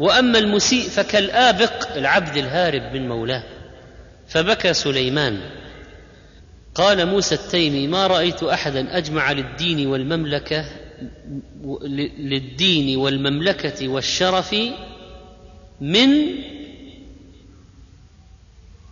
وأما 0.00 0.38
المسيء 0.38 0.88
فكالآبق 0.88 1.96
العبد 1.96 2.36
الهارب 2.36 2.82
من 2.82 3.08
مولاه. 3.08 3.42
فبكى 4.28 4.74
سليمان. 4.74 5.40
قال 6.74 7.06
موسى 7.06 7.34
التيمي 7.34 7.86
ما 7.86 8.06
رأيت 8.06 8.42
احدا 8.42 8.96
أجمع 8.98 9.32
للدين 9.32 9.86
والمملكة 9.86 10.64
للدين 12.18 12.96
والمملكة 12.96 13.88
والشرف 13.88 14.56
من 15.80 16.08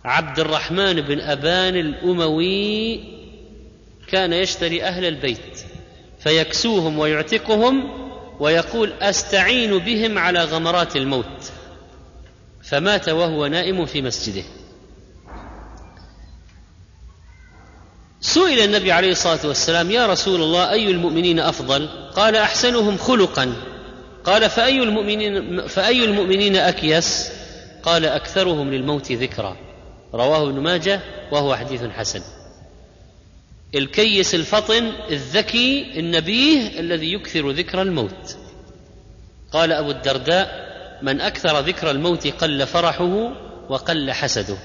عبد 0.05 0.39
الرحمن 0.39 1.01
بن 1.01 1.19
أبان 1.19 1.75
الأموي 1.75 2.99
كان 4.13 4.33
يشتري 4.33 4.83
أهل 4.83 5.05
البيت 5.05 5.65
فيكسوهم 6.19 6.99
ويعتقهم 6.99 7.91
ويقول 8.39 8.93
أستعين 9.01 9.77
بهم 9.77 10.17
على 10.17 10.43
غمرات 10.43 10.95
الموت. 10.95 11.51
فمات 12.63 13.09
وهو 13.09 13.47
نائم 13.47 13.85
في 13.85 14.01
مسجده. 14.01 14.43
سئل 18.21 18.59
النبي 18.59 18.91
عليه 18.91 19.11
الصلاة 19.11 19.47
والسلام 19.47 19.91
يا 19.91 20.07
رسول 20.07 20.41
الله 20.41 20.71
أي 20.71 20.91
المؤمنين 20.91 21.39
أفضل؟ 21.39 21.89
قال 22.15 22.35
أحسنهم 22.35 22.97
خلقا. 22.97 23.53
قال 24.23 24.49
فأي 24.49 24.83
المؤمنين 24.83 25.67
فأي 25.67 26.05
المؤمنين 26.05 26.55
أكيس؟ 26.55 27.31
قال 27.83 28.05
أكثرهم 28.05 28.71
للموت 28.71 29.11
ذكرى. 29.11 29.57
رواه 30.13 30.49
ابن 30.49 30.59
ماجه 30.59 30.99
وهو 31.31 31.55
حديث 31.55 31.83
حسن. 31.83 32.21
الكيس 33.75 34.35
الفطن 34.35 34.91
الذكي 35.11 35.99
النبيه 35.99 36.79
الذي 36.79 37.13
يكثر 37.13 37.51
ذكر 37.51 37.81
الموت. 37.81 38.37
قال 39.51 39.71
أبو 39.71 39.91
الدرداء 39.91 40.63
من 41.01 41.21
أكثر 41.21 41.59
ذكر 41.59 41.91
الموت 41.91 42.27
قل 42.27 42.67
فرحه 42.67 43.31
وقل 43.69 44.11
حسده. 44.11 44.57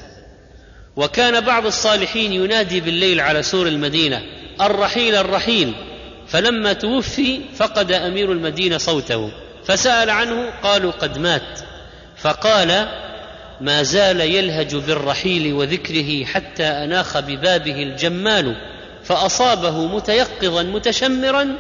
وكان 0.97 1.41
بعض 1.41 1.67
الصالحين 1.67 2.33
ينادي 2.33 2.81
بالليل 2.81 3.21
على 3.21 3.43
سور 3.43 3.69
المدينة 3.69 4.23
الرحيل 4.61 5.15
الرحيل. 5.15 5.75
فلما 6.27 6.73
توفي 6.73 7.41
فقد 7.55 7.93
أمير 7.93 8.33
المدينة 8.33 8.79
صوته. 8.79 9.33
فسأل 9.65 10.11
عنه 10.11 10.51
قالوا 10.63 10.93
قد 10.93 11.19
مات. 11.19 11.61
فقال 12.17 12.89
ما 13.61 13.83
زال 13.83 14.21
يلهج 14.21 14.77
بالرحيل 14.77 15.53
وذكره 15.53 16.25
حتى 16.25 16.65
أناخ 16.65 17.19
ببابه 17.19 17.83
الجمال 17.83 18.78
فأصابه 19.09 19.87
متيقظا 19.87 20.63
متشمرا 20.63 21.57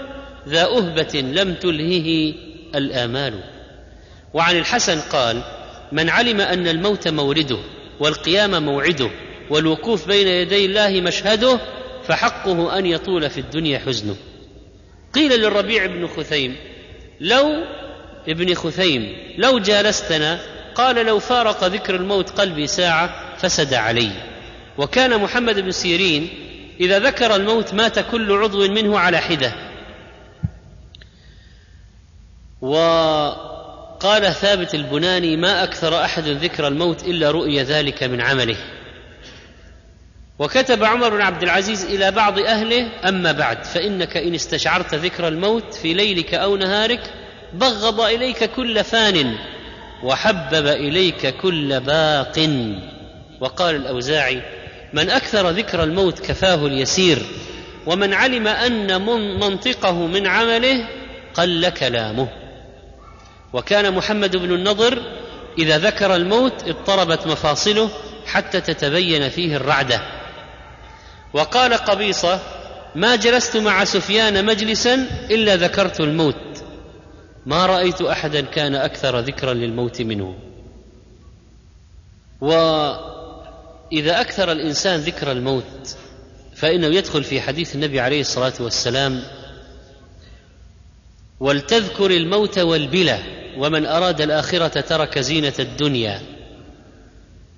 ذا 0.49 0.65
أهبة 0.65 1.21
لم 1.21 1.55
تلهه 1.55 2.35
الآمال. 2.75 3.41
وعن 4.35 4.59
الحسن 4.59 5.01
قال 5.01 5.43
من 5.93 6.09
علم 6.09 6.41
أن 6.41 6.69
الموت 6.69 7.09
مورده 7.09 7.59
والقيام 8.01 8.63
موعده 8.63 9.11
والوقوف 9.51 10.07
بين 10.07 10.29
يدي 10.29 10.67
الله 10.67 11.01
مشهده 11.01 11.61
فحقه 12.07 12.79
أن 12.79 12.87
يطول 12.87 13.31
في 13.31 13.41
الدنيا 13.41 13.79
حزنه. 13.79 14.17
قيل 15.15 15.41
للربيع 15.41 15.87
بن 15.87 16.07
خثيم 16.07 16.57
لو 17.21 17.65
ابن 18.29 18.55
خثيم 18.55 19.17
لو 19.39 19.59
جالستنا 19.59 20.41
قال 20.75 21.07
لو 21.07 21.19
فارق 21.19 21.65
ذكر 21.65 21.95
الموت 21.95 22.31
قلبي 22.31 22.67
ساعة 22.67 23.37
فسد 23.37 23.75
علي. 23.75 24.11
وكان 24.79 25.21
محمد 25.21 25.61
بن 25.61 25.71
سيرين 25.71 26.48
إذا 26.81 26.99
ذكر 26.99 27.35
الموت 27.37 27.75
مات 27.75 27.99
كل 27.99 28.33
عضو 28.33 28.69
منه 28.69 28.99
على 28.99 29.19
حدة. 29.19 29.53
وقال 32.61 34.35
ثابت 34.35 34.75
البناني 34.75 35.37
ما 35.37 35.65
أكثر 35.65 36.05
أحد 36.05 36.25
ذكر 36.25 36.69
الموت 36.69 37.03
إلا 37.03 37.31
رؤي 37.31 37.63
ذلك 37.63 38.03
من 38.03 38.21
عمله. 38.21 38.57
وكتب 40.39 40.85
عمر 40.85 41.09
بن 41.09 41.21
عبد 41.21 41.43
العزيز 41.43 41.85
إلى 41.85 42.11
بعض 42.11 42.39
أهله 42.39 43.09
أما 43.09 43.33
بعد 43.33 43.65
فإنك 43.65 44.17
إن 44.17 44.35
استشعرت 44.35 44.95
ذكر 44.95 45.29
الموت 45.29 45.75
في 45.75 45.95
ليلك 45.95 46.35
أو 46.35 46.57
نهارك 46.57 47.11
بغض 47.55 48.01
إليك 48.01 48.45
كل 48.45 48.85
فان 48.85 49.35
وحبب 50.03 50.67
إليك 50.67 51.27
كل 51.37 51.81
باق. 51.81 52.49
وقال 53.41 53.77
الأوزاعي 53.77 54.58
من 54.93 55.11
أكثر 55.11 55.51
ذكر 55.51 55.83
الموت 55.83 56.19
كفاه 56.19 56.67
اليسير 56.67 57.19
ومن 57.87 58.15
علم 58.15 58.49
أن 58.49 59.03
منطقه 59.41 60.07
من 60.07 60.27
عمله 60.27 60.89
قل 61.35 61.69
كلامه. 61.69 62.29
وكان 63.53 63.95
محمد 63.95 64.37
بن 64.37 64.55
النضر 64.55 65.03
إذا 65.59 65.79
ذكر 65.79 66.15
الموت 66.15 66.69
اضطربت 66.69 67.27
مفاصله 67.27 67.91
حتى 68.27 68.61
تتبين 68.61 69.29
فيه 69.29 69.57
الرعدة. 69.57 70.01
وقال 71.33 71.75
قبيصة 71.75 72.41
ما 72.95 73.17
جلست 73.17 73.57
مع 73.57 73.85
سفيان 73.85 74.45
مجلسا 74.45 74.95
إلا 75.31 75.57
ذكرت 75.57 76.01
الموت. 76.01 76.65
ما 77.47 77.67
رأيت 77.67 78.03
احدا 78.03 78.41
كان 78.41 78.75
أكثر 78.75 79.19
ذكرا 79.19 79.55
للموت 79.55 80.03
منه. 80.03 80.35
واذا 83.93 84.21
أكثر 84.21 84.53
الإنسان 84.53 85.01
ذكر 85.01 85.33
الموت 85.33 85.97
فإنه 86.55 86.87
يدخل 86.87 87.25
في 87.25 87.41
حديث 87.41 87.75
النبي 87.75 88.01
عليه 88.01 88.21
الصلاة 88.21 88.53
والسلام 88.61 89.23
ولتذكر 91.41 92.11
الموت 92.11 92.59
والبلى 92.59 93.19
ومن 93.59 93.87
أراد 93.87 94.21
الآخرة 94.21 94.81
ترك 94.81 95.19
زينة 95.19 95.53
الدنيا. 95.59 96.23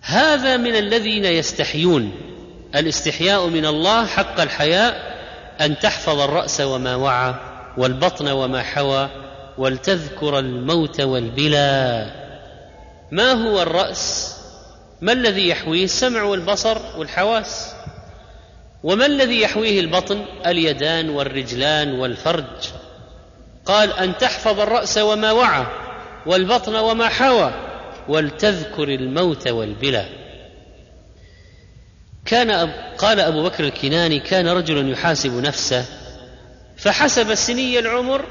هذا 0.03 0.57
من 0.57 0.77
الذين 0.77 1.25
يستحيون 1.25 2.13
الاستحياء 2.75 3.47
من 3.47 3.67
الله 3.67 4.07
حق 4.07 4.41
الحياء 4.41 5.21
أن 5.61 5.79
تحفظ 5.79 6.21
الرأس 6.21 6.61
وما 6.61 6.97
وعى 6.97 7.35
والبطن 7.77 8.29
وما 8.29 8.63
حوى 8.63 9.09
ولتذكر 9.59 10.39
الموت 10.39 11.01
والبلى 11.01 12.07
ما 13.11 13.33
هو 13.33 13.63
الرأس؟ 13.63 14.40
ما 15.01 15.13
الذي 15.13 15.49
يحويه 15.49 15.85
السمع 15.85 16.23
والبصر 16.23 16.79
والحواس؟ 16.97 17.73
وما 18.83 19.07
الذي 19.07 19.41
يحويه 19.41 19.81
البطن؟ 19.81 20.25
اليدان 20.47 21.11
والرجلان 21.11 21.93
والفرج. 21.93 22.69
قال 23.65 23.93
أن 23.93 24.19
تحفظ 24.19 24.61
الرأس 24.61 24.99
وما 24.99 25.33
وعى 25.33 25.67
والبطن 26.27 26.77
وما 26.77 27.09
حوى 27.09 27.55
ولتذكر 28.09 28.89
الموت 28.89 29.49
والبلى 29.49 30.07
كان 32.25 32.51
أب 32.51 32.71
قال 32.99 33.21
أبو 33.21 33.43
بكر 33.43 33.65
الكناني 33.65 34.21
كان 34.21 34.49
رجل 34.49 34.93
يحاسب 34.93 35.33
نفسه 35.35 35.85
فحسب 36.77 37.35
سني 37.35 37.79
العمر 37.79 38.25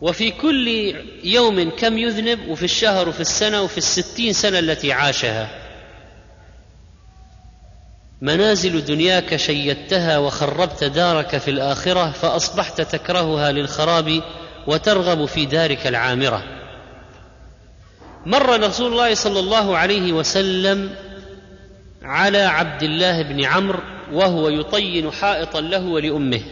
وفي 0.00 0.30
كل 0.30 0.94
يوم 1.24 1.70
كم 1.70 1.98
يذنب 1.98 2.48
وفي 2.48 2.62
الشهر 2.62 3.08
وفي 3.08 3.20
السنة 3.20 3.62
وفي 3.62 3.78
الستين 3.78 4.32
سنة 4.32 4.58
التي 4.58 4.92
عاشها. 4.92 5.50
منازل 8.20 8.84
دنياك 8.84 9.36
شيدتها 9.36 10.18
وخربت 10.18 10.84
دارك 10.84 11.38
في 11.38 11.50
الآخرة 11.50 12.10
فأصبحت 12.10 12.80
تكرهها 12.80 13.52
للخراب 13.52 14.22
وترغب 14.66 15.24
في 15.26 15.46
دارك 15.46 15.86
العامرة. 15.86 16.42
مر 18.26 18.60
رسول 18.60 18.92
الله 18.92 19.14
صلى 19.14 19.40
الله 19.40 19.76
عليه 19.76 20.12
وسلم 20.12 20.94
على 22.02 22.38
عبد 22.38 22.82
الله 22.82 23.22
بن 23.22 23.44
عمرو 23.44 23.80
وهو 24.12 24.48
يطين 24.48 25.12
حائطا 25.12 25.60
له 25.60 25.84
ولأمه. 25.86 26.42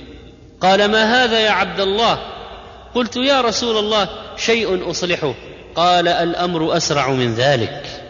قال 0.60 0.90
ما 0.90 1.24
هذا 1.24 1.40
يا 1.40 1.50
عبد 1.50 1.80
الله؟ 1.80 2.37
قلت 2.98 3.16
يا 3.16 3.40
رسول 3.40 3.78
الله 3.78 4.08
شيء 4.36 4.90
أصلحه. 4.90 5.34
قال 5.74 6.08
الأمر 6.08 6.76
أسرع 6.76 7.10
من 7.10 7.34
ذلك. 7.34 8.02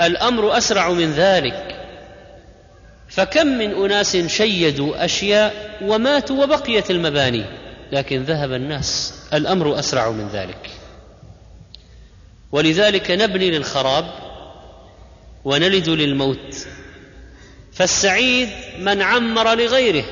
الأمر 0.00 0.58
أسرع 0.58 0.90
من 0.90 1.12
ذلك. 1.12 1.86
فكم 3.08 3.46
من 3.46 3.84
أناس 3.84 4.16
شيدوا 4.16 5.04
أشياء 5.04 5.78
وماتوا 5.82 6.44
وبقيت 6.44 6.90
المباني. 6.90 7.44
لكن 7.92 8.22
ذهب 8.22 8.52
الناس. 8.52 9.14
الأمر 9.34 9.78
أسرع 9.78 10.10
من 10.10 10.28
ذلك. 10.32 10.70
ولذلك 12.52 13.10
نبني 13.10 13.50
للخراب 13.50 14.06
ونلد 15.44 15.88
للموت. 15.88 16.66
فالسعيد 17.72 18.48
من 18.78 19.02
عمر 19.02 19.54
لغيره. 19.54 20.04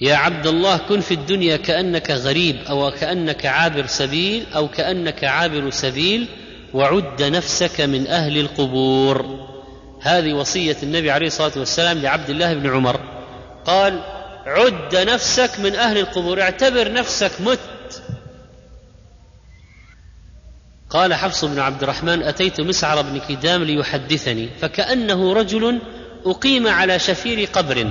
يا 0.00 0.14
عبد 0.14 0.46
الله 0.46 0.76
كن 0.76 1.00
في 1.00 1.14
الدنيا 1.14 1.56
كأنك 1.56 2.10
غريب 2.10 2.56
أو 2.68 2.90
كأنك 2.90 3.46
عابر 3.46 3.86
سبيل 3.86 4.46
أو 4.54 4.68
كأنك 4.68 5.24
عابر 5.24 5.70
سبيل 5.70 6.28
وعد 6.74 7.22
نفسك 7.22 7.80
من 7.80 8.06
أهل 8.06 8.38
القبور. 8.38 9.46
هذه 10.02 10.32
وصية 10.32 10.76
النبي 10.82 11.10
عليه 11.10 11.26
الصلاة 11.26 11.52
والسلام 11.56 11.98
لعبد 11.98 12.30
الله 12.30 12.54
بن 12.54 12.70
عمر. 12.70 13.00
قال 13.64 14.00
عد 14.46 14.96
نفسك 14.96 15.50
من 15.60 15.74
أهل 15.74 15.98
القبور 15.98 16.40
اعتبر 16.42 16.92
نفسك 16.92 17.40
مت. 17.40 18.02
قال 20.90 21.14
حفص 21.14 21.44
بن 21.44 21.58
عبد 21.58 21.82
الرحمن 21.82 22.22
أتيت 22.22 22.60
مسعر 22.60 23.02
بن 23.02 23.20
كدام 23.28 23.64
ليحدثني 23.64 24.48
فكأنه 24.60 25.32
رجل 25.32 25.78
أقيم 26.26 26.68
على 26.68 26.98
شفير 26.98 27.48
قبر. 27.52 27.90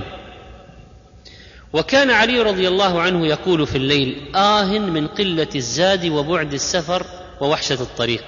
وكان 1.76 2.12
علي 2.12 2.42
رضي 2.42 2.68
الله 2.68 3.02
عنه 3.02 3.28
يقول 3.28 3.68
في 3.68 3.78
الليل 3.78 4.36
آه 4.36 4.66
من 4.66 5.08
قلة 5.08 5.48
الزاد 5.56 6.06
وبعد 6.06 6.54
السفر 6.54 7.06
ووحشة 7.42 7.82
الطريق. 7.82 8.24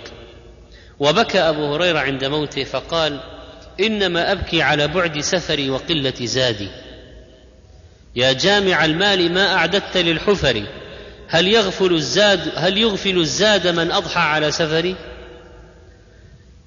وبكى 1.00 1.40
أبو 1.40 1.76
هريرة 1.76 2.00
عند 2.00 2.26
موته 2.26 2.64
فقال 2.64 3.20
إنما 3.80 4.32
أبكي 4.32 4.62
على 4.62 4.88
بعد 4.88 5.20
سفري 5.20 5.70
وقلة 5.70 6.14
زادي. 6.22 6.70
يا 8.16 8.32
جامع 8.32 8.86
المال 8.86 9.34
ما 9.34 9.54
أعددت 9.54 9.98
للحفر 9.98 10.64
هل 11.28 11.48
يغفل 11.48 11.94
الزاد 11.94 12.52
هل 12.56 12.78
يغفل 12.78 13.18
الزاد 13.18 13.68
من 13.68 13.92
أضحى 13.92 14.20
على 14.22 14.52
سفري؟ 14.52 14.96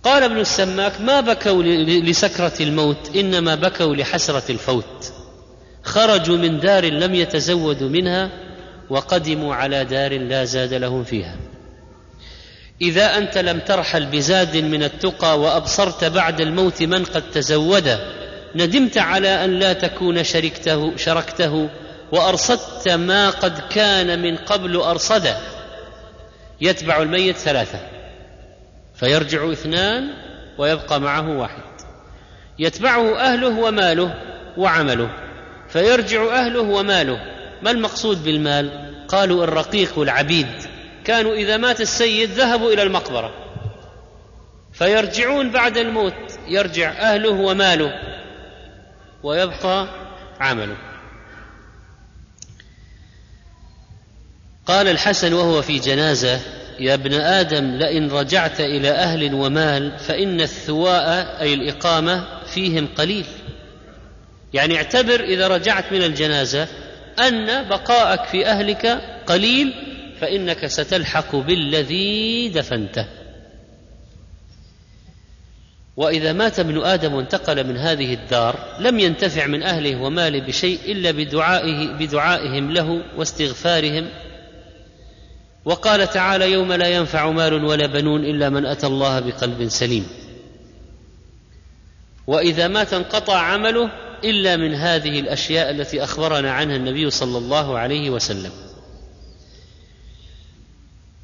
قال 0.03 0.23
ابن 0.23 0.39
السماك 0.39 1.01
ما 1.01 1.21
بكوا 1.21 1.63
لسكرة 2.03 2.53
الموت 2.61 3.17
إنما 3.17 3.55
بكوا 3.55 3.97
لحسرة 3.97 4.51
الفوت. 4.51 5.20
خرجوا 5.83 6.37
من 6.37 6.61
دار 6.61 6.85
لم 6.85 7.15
يتزودوا 7.15 7.89
منها 7.89 8.31
وقدموا 8.91 9.55
على 9.55 9.85
دار 9.85 10.19
لا 10.19 10.45
زاد 10.45 10.75
لهم 10.75 11.05
فيها. 11.05 11.37
إذا 12.83 13.19
أنت 13.19 13.39
لم 13.39 13.59
ترحل 13.61 14.07
بزاد 14.07 14.57
من 14.57 14.83
التقى 14.83 15.41
وأبصرت 15.41 16.05
بعد 16.05 16.41
الموت 16.41 16.83
من 16.83 17.05
قد 17.05 17.31
تزود 17.31 17.99
ندمت 18.55 18.99
على 18.99 19.45
أن 19.45 19.59
لا 19.59 19.73
تكون 19.73 20.25
شركته 20.25 20.97
شركته 20.97 21.69
وأرصدت 22.13 22.89
ما 22.89 23.31
قد 23.31 23.59
كان 23.71 24.23
من 24.23 24.37
قبل 24.37 24.77
ارصده 24.77 25.37
يتبع 26.61 27.03
الميت 27.03 27.37
ثلاثة 27.37 27.79
فيرجع 28.95 29.53
اثنان 29.53 30.09
ويبقى 30.59 31.01
معه 31.01 31.39
واحد. 31.39 31.63
يتبعه 32.59 33.19
أهله 33.19 33.59
وماله 33.59 34.15
وعمله. 34.57 35.11
فيرجع 35.73 36.41
أهله 36.41 36.61
وماله. 36.61 37.19
ما 37.63 37.71
المقصود 37.71 38.25
بالمال؟ 38.25 38.91
قالوا 39.09 39.45
الرقيق 39.45 39.99
والعبيد 39.99 40.47
كانوا 41.05 41.35
إذا 41.35 41.57
مات 41.57 41.81
السيد 41.81 42.31
ذهبوا 42.31 42.73
إلى 42.73 42.83
المقبرة. 42.83 43.31
فيرجعون 44.73 45.51
بعد 45.51 45.77
الموت. 45.77 46.15
يرجع 46.49 46.91
أهله 46.91 47.31
وماله. 47.31 47.93
ويبقى 49.23 49.89
عمله. 50.41 50.77
قال 54.67 54.89
الحسن 54.89 55.33
وهو 55.33 55.63
في 55.63 55.79
جنازة 55.79 56.41
يا 56.79 56.95
ابن 56.95 57.15
آدم 57.15 57.65
لئن 57.65 58.11
رجعت 58.11 58.61
إلى 58.61 58.91
أهل 58.91 59.35
ومال 59.35 59.99
فإن 59.99 60.41
الثواء 60.41 61.41
أي 61.41 61.55
الإقامة 61.55 62.25
فيهم 62.55 62.89
قليل. 62.97 63.27
يعني 64.55 64.77
اعتبر 64.77 65.21
إذا 65.21 65.49
رجعت 65.49 65.93
من 65.93 66.03
الجنازة 66.03 66.69
أن 67.19 67.69
بقاءك 67.69 68.25
في 68.25 68.47
أهلك 68.47 68.87
قليل 69.27 69.75
فإنك 70.21 70.67
ستلحق 70.67 71.37
بالذي 71.37 72.49
دفنته. 72.49 73.07
وإذا 75.97 76.33
مات 76.33 76.59
ابن 76.59 76.83
آدم 76.83 77.15
وانتقل 77.15 77.67
من 77.67 77.77
هذه 77.77 78.15
الدار 78.15 78.77
لم 78.81 78.99
ينتفع 78.99 79.47
من 79.47 79.63
أهله 79.63 80.03
وماله 80.03 80.47
بشيء 80.47 80.79
إلا 80.85 81.11
بدعائه 81.11 81.93
بدعائهم 81.93 82.71
له 82.71 83.03
واستغفارهم. 83.17 84.09
وقال 85.65 86.11
تعالى 86.11 86.53
يوم 86.53 86.73
لا 86.73 86.89
ينفع 86.89 87.31
مال 87.31 87.65
ولا 87.65 87.87
بنون 87.87 88.25
إلا 88.25 88.49
من 88.49 88.67
أتى 88.67 88.87
الله 88.87 89.21
بقلب 89.21 89.69
سليم. 89.69 90.07
وإذا 92.27 92.69
مات 92.69 92.95
انقطع 92.95 93.39
عمله 93.39 93.91
إلا 94.25 94.57
من 94.57 94.75
هذه 94.75 95.21
الأشياء 95.21 95.71
التي 95.71 96.05
أخبرنا 96.05 96.53
عنها 96.53 96.77
النبي 96.77 97.11
صلى 97.11 97.39
الله 97.39 97.79
عليه 97.79 98.11
وسلم. 98.11 98.51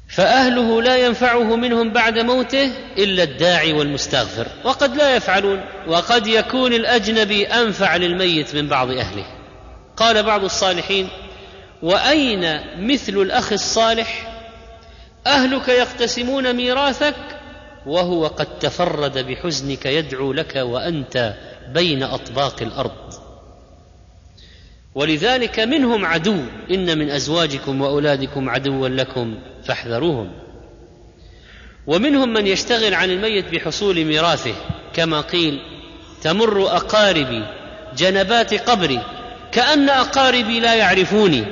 فأهله 0.09 0.81
لا 0.81 0.97
ينفعه 0.97 1.55
منهم 1.55 1.93
بعد 1.93 2.19
موته 2.19 2.71
إلا 2.97 3.23
الداعي 3.23 3.73
والمستغفر 3.73 4.47
وقد 4.63 4.95
لا 4.95 5.15
يفعلون 5.15 5.65
وقد 5.87 6.27
يكون 6.27 6.73
الأجنبي 6.73 7.45
أنفع 7.45 7.95
للميت 7.95 8.55
من 8.55 8.67
بعض 8.67 8.91
أهله. 8.91 9.25
قال 9.97 10.23
بعض 10.23 10.43
الصالحين 10.43 11.07
وأين 11.81 12.59
مثل 12.77 13.13
الأخ 13.13 13.53
الصالح؟ 13.53 14.37
أهلك 15.27 15.67
يقتسمون 15.67 16.55
ميراثك 16.55 17.15
وهو 17.85 18.27
قد 18.27 18.59
تفرد 18.59 19.17
بحزنك 19.17 19.85
يدعو 19.85 20.33
لك 20.33 20.55
وأنت 20.55 21.33
بين 21.73 22.03
أطباق 22.03 22.61
الأرض. 22.61 23.13
ولذلك 24.95 25.59
منهم 25.59 26.05
عدو 26.05 26.37
إن 26.71 26.97
من 26.97 27.09
أزواجكم 27.09 27.81
وأولادكم 27.81 28.49
عدوا 28.49 28.87
لكم 28.87 29.39
فاحذروهم. 29.63 30.47
ومنهم 31.87 32.33
من 32.33 32.47
يشتغل 32.47 32.93
عن 32.93 33.11
الميت 33.11 33.45
بحصول 33.53 34.05
ميراثه 34.05 34.53
كما 34.93 35.21
قيل 35.21 35.59
تمر 36.21 36.67
أقاربي 36.75 37.45
جنبات 37.97 38.53
قبري 38.69 39.01
كأن 39.51 39.89
أقاربي 39.89 40.59
لا 40.59 40.75
يعرفوني 40.75 41.43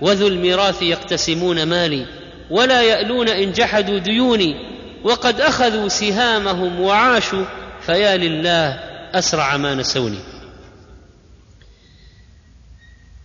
وذو 0.00 0.28
الميراث 0.28 0.82
يقتسمون 0.82 1.62
مالي 1.62 2.06
ولا 2.50 2.82
يألون 2.82 3.28
إن 3.28 3.52
جحدوا 3.52 3.98
ديوني 3.98 4.54
وقد 5.04 5.40
أخذوا 5.40 5.88
سهامهم 5.88 6.80
وعاشوا 6.80 7.44
فيا 7.80 8.16
لله 8.16 8.89
أسرع 9.14 9.56
ما 9.56 9.74
نسوني. 9.74 10.18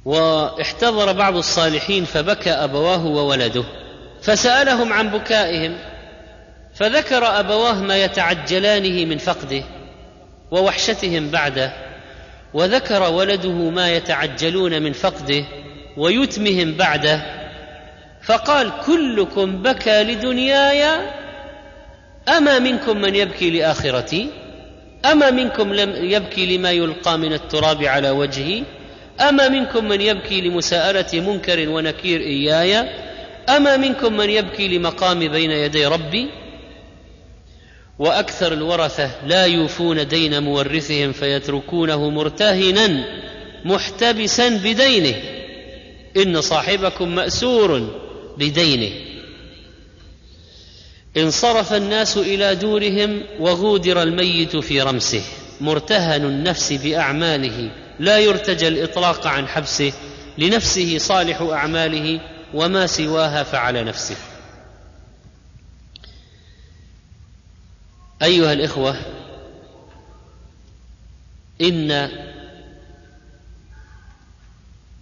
واحتضر 0.06 1.12
بعض 1.12 1.38
الصالحين 1.38 2.06
فبكى 2.06 2.52
أبواه 2.52 3.06
وولده 3.06 3.64
فسألهم 4.22 4.94
عن 4.94 5.10
بكائهم 5.10 5.78
فذكر 6.76 7.40
أبواه 7.40 7.74
ما 7.74 8.04
يتعجلانه 8.04 9.06
من 9.06 9.18
فقده 9.18 9.64
ووحشتهم 10.52 11.30
بعده 11.30 11.74
وذكر 12.54 13.04
ولده 13.04 13.70
ما 13.70 13.92
يتعجلون 13.92 14.82
من 14.82 14.94
فقده 14.94 15.46
ويتمهم 15.98 16.74
بعده 16.74 17.22
فقال 18.22 18.72
كلكم 18.86 19.62
بكى 19.62 20.04
لدنياي 20.04 20.84
أما 22.38 22.60
منكم 22.60 22.98
من 22.98 23.16
يبكي 23.16 23.50
لآخرتي؟ 23.50 24.45
أما 25.12 25.32
منكم 25.32 25.74
لم 25.74 26.12
يبكي 26.12 26.58
لما 26.58 26.72
يلقى 26.72 27.18
من 27.18 27.34
التراب 27.34 27.84
على 27.84 28.10
وجهي 28.10 28.64
أما 29.20 29.50
منكم 29.50 29.88
من 29.88 30.02
يبكي 30.02 30.42
لمساءله 30.42 31.32
منكر 31.32 31.70
ونكير 31.70 32.22
إياي؟ 32.22 32.78
أما 33.50 33.78
منكم 33.78 34.18
من 34.18 34.30
يبكي 34.30 34.78
لمقام 34.78 35.20
بين 35.28 35.52
يدي 35.52 35.86
ربي؟ 35.86 36.28
وأكثر 38.00 38.54
الورثة 38.54 39.12
لا 39.28 39.46
يوفون 39.46 40.08
دين 40.08 40.44
مورثهم 40.44 41.12
فيتركونه 41.12 42.10
مرتهنا 42.10 43.06
محتبسا 43.66 44.50
بدينه. 44.50 45.16
إن 46.18 46.42
صاحبكم 46.42 47.16
مأسور 47.16 47.90
بدينه. 48.38 49.15
انصرف 51.18 51.74
الناس 51.74 52.18
إلى 52.18 52.56
دورهم 52.56 53.24
وغودر 53.40 54.04
الميت 54.04 54.58
في 54.58 54.82
رمسه. 54.82 55.22
مرتهن 55.62 56.26
النفس 56.26 56.74
بأعماله 56.74 57.72
لا 58.00 58.20
يرتجى 58.20 58.68
الإطلاق 58.68 59.28
عن 59.28 59.48
حبسه 59.48 59.94
لنفسه 60.38 60.98
صالح 60.98 61.42
أعماله 61.42 62.22
وما 62.54 62.88
سواها 62.88 63.44
فعلى 63.44 63.84
نفسه. 63.84 64.16
أيها 68.24 68.54
الإخوة 68.54 68.96
إن 71.62 72.10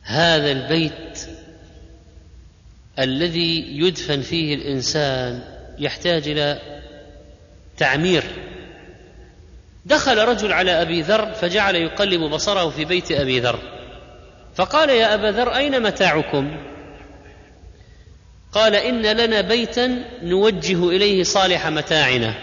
هذا 0.03 0.51
البيت 0.51 1.27
الذي 2.99 3.77
يدفن 3.79 4.21
فيه 4.21 4.55
الإنسان 4.55 5.52
يحتاج 5.79 6.27
إلى 6.27 6.59
تعمير. 7.77 8.23
دخل 9.85 10.17
رجل 10.17 10.53
على 10.53 10.81
أبي 10.81 11.01
ذر 11.01 11.33
فجعل 11.33 11.75
يقلب 11.75 12.21
بصره 12.21 12.69
في 12.69 12.85
بيت 12.85 13.11
أبي 13.11 13.39
ذر. 13.39 13.59
فقال 14.55 14.89
يا 14.89 15.13
أبا 15.13 15.27
ذر 15.27 15.55
أين 15.55 15.83
متاعكم؟ 15.83 16.57
قال 18.51 18.75
إن 18.75 19.01
لنا 19.01 19.41
بيتا 19.41 20.03
نوجه 20.23 20.89
إليه 20.89 21.23
صالح 21.23 21.67
متاعنا. 21.67 22.33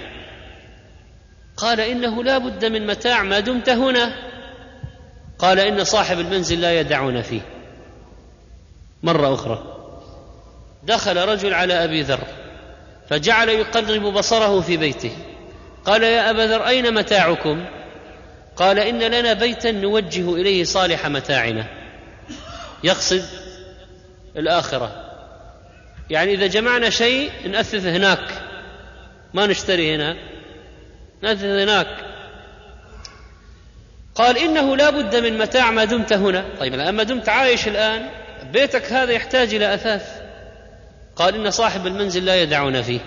قال 1.57 1.81
إنه 1.81 2.25
لا 2.25 2.39
بد 2.39 2.65
من 2.65 2.87
متاع 2.87 3.23
ما 3.23 3.41
دمت 3.41 3.69
هنا. 3.69 4.13
قال 5.39 5.61
إن 5.61 5.85
صاحب 5.85 6.21
المنزل 6.21 6.61
لا 6.61 6.81
يدعون 6.81 7.23
فيه. 7.23 7.41
مرة 9.03 9.35
أخرى. 9.35 9.77
دخل 10.83 11.17
رجل 11.17 11.55
على 11.55 11.85
أبي 11.85 12.03
ذر. 12.03 12.40
فجعل 13.11 13.49
يقلب 13.49 14.03
بصره 14.03 14.61
في 14.61 14.77
بيته. 14.77 15.17
قال 15.85 16.03
يا 16.03 16.31
أبا 16.31 16.41
ذر 16.41 16.69
أين 16.69 16.95
متاعكم؟ 16.95 17.65
قال 18.57 18.79
إن 18.79 19.03
لنا 19.03 19.33
بيتا 19.33 19.71
نوجه 19.71 20.35
إليه 20.35 20.65
صالح 20.65 21.07
متاعنا. 21.07 21.67
يقصد 22.85 23.25
الآخرة. 24.37 25.11
يعني 26.11 26.35
إذا 26.35 26.47
جمعنا 26.47 26.91
شيء 26.91 27.31
نأثث 27.49 27.87
هناك. 27.87 28.43
ما 29.35 29.47
نشتري 29.47 29.95
هنا. 29.95 30.17
نأثث 31.23 31.45
هناك. 31.45 31.97
قال 34.15 34.39
إنه 34.39 34.77
لا 34.77 34.91
بد 34.91 35.17
من 35.17 35.39
متاع 35.39 35.71
ما 35.71 35.85
دمت 35.85 36.13
هنا. 36.13 36.45
طيب 36.61 36.75
الآن 36.75 36.95
ما 36.95 37.03
دمت 37.03 37.29
عايش 37.29 37.69
الآن؟ 37.69 38.09
بيتك 38.53 38.93
هذا 38.93 39.13
يحتاج 39.13 39.55
إلى 39.55 39.75
أثاث. 39.75 40.20
قال 41.21 41.35
إن 41.35 41.51
صاحب 41.51 41.87
المنزل 41.87 42.25
لا 42.25 42.43
يدعون 42.43 42.83
فيه. 42.83 43.01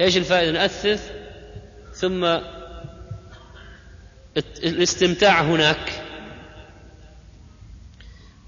إيش 0.00 0.16
الفائدة؟ 0.16 0.50
ناثث 0.52 1.10
ثم 1.94 2.38
الاستمتاع 4.64 5.40
هناك. 5.42 6.02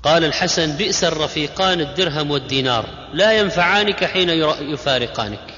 قال 0.03 0.25
الحسن 0.25 0.77
بئس 0.77 1.05
الرفيقان 1.05 1.81
الدرهم 1.81 2.31
والدينار 2.31 3.09
لا 3.13 3.33
ينفعانك 3.33 4.05
حين 4.05 4.29
يفارقانك. 4.61 5.55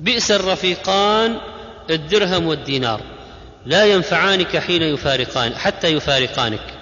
بئس 0.00 0.30
الرفيقان 0.30 1.38
الدرهم 1.90 2.46
والدينار 2.46 3.00
لا 3.66 3.84
ينفعانك 3.84 4.56
حين 4.56 4.82
يفارقان 4.82 5.56
حتى 5.56 5.88
يفارقانك. 5.88 6.74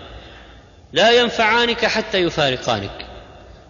لا 0.93 1.11
ينفعانك 1.11 1.87
حتى 1.87 2.19
يفارقانك. 2.19 3.07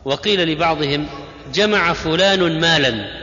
وقيل 0.04 0.48
لبعضهم 0.48 1.29
جمع 1.54 1.92
فلان 1.92 2.60
مالا. 2.60 3.20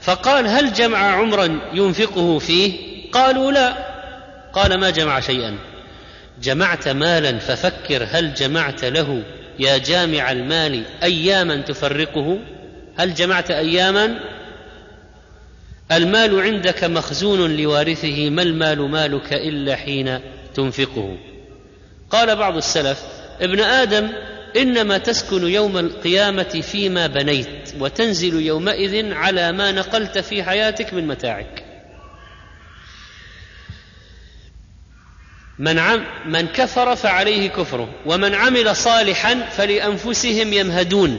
فقال 0.00 0.46
هل 0.46 0.72
جمع 0.72 0.98
عمرا 0.98 1.60
ينفقه 1.72 2.38
فيه؟ 2.38 2.72
قالوا 3.12 3.52
لا. 3.52 3.74
قال 4.52 4.74
ما 4.74 4.90
جمع 4.90 5.20
شيئا. 5.20 5.58
جمعت 6.42 6.88
مالا 6.88 7.38
ففكر 7.38 8.06
هل 8.10 8.34
جمعت 8.34 8.84
له 8.84 9.22
يا 9.58 9.78
جامع 9.78 10.32
المال 10.32 10.82
اياما 11.02 11.56
تفرقه؟ 11.56 12.38
هل 12.96 13.14
جمعت 13.14 13.50
اياما؟ 13.50 14.18
المال 15.92 16.40
عندك 16.40 16.84
مخزون 16.84 17.56
لوارثه 17.56 18.30
ما 18.30 18.42
المال 18.42 18.90
مالك 18.90 19.32
إلا 19.32 19.76
حين 19.76 20.18
تنفقه؟ 20.54 21.16
قال 22.10 22.36
بعض 22.36 22.56
السلف 22.56 23.02
ابن 23.40 23.60
آدم 23.60 24.08
إنما 24.56 24.98
تسكن 24.98 25.48
يوم 25.48 25.78
القيامة 25.78 26.60
فيما 26.62 27.06
بنيت 27.06 27.74
وتنزل 27.80 28.42
يومئذ 28.42 29.12
على 29.12 29.52
ما 29.52 29.72
نقلت 29.72 30.18
في 30.18 30.42
حياتك 30.42 30.94
من 30.94 31.06
متاعك. 31.06 31.64
من 35.58 35.78
عم 35.78 36.04
من 36.26 36.46
كفر 36.46 36.96
فعليه 36.96 37.48
كفره 37.48 37.88
ومن 38.06 38.34
عمل 38.34 38.76
صالحا 38.76 39.34
فلأنفسهم 39.50 40.52
يمهدون. 40.52 41.18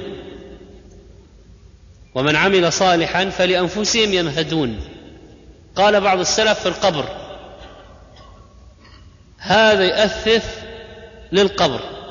ومن 2.16 2.36
عمل 2.36 2.74
صالحا 2.74 3.30
فلأنفسهم 3.30 4.14
يمهدون. 4.14 4.80
قال 5.76 6.02
بعض 6.02 6.20
السلف 6.20 6.60
في 6.60 6.66
القبر 6.66 7.06
هذا 9.38 9.84
يأثث 9.84 10.64
للقبر. 11.32 12.03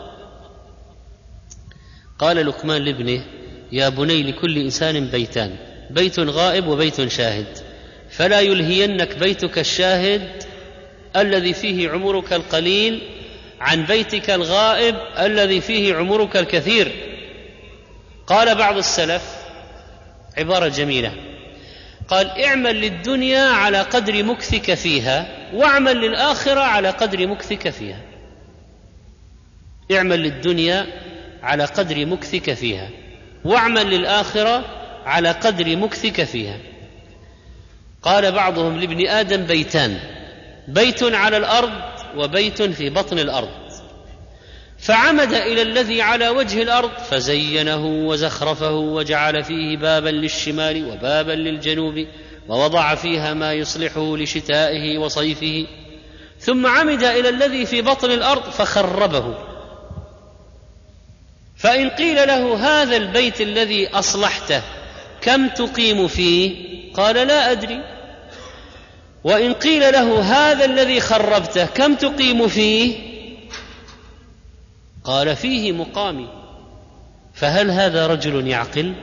قال 2.23 2.47
لقمان 2.47 2.83
لابنه 2.83 3.25
يا 3.73 3.89
بني 3.89 4.23
لكل 4.23 4.59
إنسان 4.59 5.07
بيتان 5.07 5.57
بيت 5.91 6.19
غائب 6.19 6.67
وبيت 6.67 7.09
شاهد 7.09 7.59
فلا 8.11 8.41
يلهينك 8.41 9.19
بيتك 9.19 9.59
الشاهد 9.59 10.43
الذي 11.17 11.53
فيه 11.53 11.91
عمرك 11.91 12.33
القليل 12.33 13.03
عن 13.61 13.85
بيتك 13.85 14.31
الغائب 14.31 14.97
الذي 15.19 15.61
فيه 15.61 15.95
عمرك 15.95 16.37
الكثير. 16.37 16.93
قال 18.27 18.55
بعض 18.55 18.77
السلف 18.77 19.23
عبارة 20.39 20.69
جميلة 20.69 21.13
قال 22.09 22.45
اعمل 22.45 22.81
للدنيا 22.81 23.43
على 23.43 23.81
قدر 23.81 24.23
مكثك 24.23 24.75
فيها 24.75 25.27
واعمل 25.55 25.97
للآخرة 25.97 26.61
على 26.61 26.91
قدر 26.91 27.27
مكثك 27.27 27.71
فيها. 27.71 28.01
اعمل 29.93 30.23
للدنيا 30.23 30.87
على 31.43 31.65
قدر 31.65 32.07
مكثك 32.07 32.55
فيها. 32.55 32.89
واعمل 33.45 33.91
للآخرة 33.91 34.65
على 35.05 35.31
قدر 35.31 35.77
مكثك 35.77 36.25
فيها. 36.25 36.59
قال 38.03 38.33
بعضهم 38.33 38.81
لابن 38.81 39.09
آدم 39.09 39.47
بيتان. 39.47 39.99
بيت 40.69 41.03
على 41.03 41.37
الأرض 41.37 41.73
وبيت 42.17 42.63
في 42.63 42.91
بطن 42.91 43.19
الأرض. 43.19 43.51
فعمد 44.79 45.33
إلى 45.33 45.63
الذي 45.63 46.03
على 46.03 46.29
وجه 46.29 46.63
الأرض 46.63 46.91
فزينه 47.11 47.87
وزخرفه 47.87 48.73
وجعل 48.73 49.45
فيه 49.45 49.77
بابا 49.77 50.09
للشمال 50.09 50.89
وبابا 50.89 51.33
للجنوب 51.33 52.07
ووضع 52.49 52.95
فيها 52.95 53.35
ما 53.35 53.53
يصلحه 53.53 54.17
لشتائه 54.17 54.99
وصيفه. 54.99 55.67
ثم 56.39 56.67
عمد 56.67 57.03
إلى 57.03 57.29
الذي 57.29 57.67
في 57.67 57.83
بطن 57.83 58.11
الأرض 58.11 58.43
فخربه. 58.43 59.52
فإن 61.63 61.91
قيل 61.91 62.17
له 62.29 62.57
هذا 62.57 62.97
البيت 62.97 63.41
الذي 63.41 63.89
أصلحته 63.89 64.63
كم 65.21 65.49
تقيم 65.49 66.09
فيه؟ 66.09 66.57
قال 66.95 67.15
لا 67.15 67.51
أدري. 67.51 67.81
وإن 69.25 69.53
قيل 69.53 69.93
له 69.93 70.21
هذا 70.21 70.65
الذي 70.65 71.01
خربته 71.01 71.67
كم 71.67 71.95
تقيم 71.95 72.49
فيه؟ 72.49 72.99
قال 75.05 75.37
فيه 75.37 75.73
مقامي. 75.73 76.29
فهل 77.35 77.71
هذا 77.71 78.07
رجل 78.07 78.47
يعقل؟ 78.47 78.95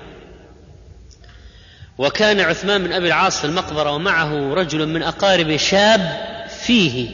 وكان 1.97 2.39
عثمان 2.39 2.83
بن 2.83 2.93
أبي 2.93 3.07
العاص 3.07 3.39
في 3.39 3.45
المقبرة 3.45 3.91
ومعه 3.91 4.53
رجل 4.53 4.87
من 4.87 5.03
اقاربه 5.03 5.57
شاب 5.57 6.17
فيه 6.65 7.09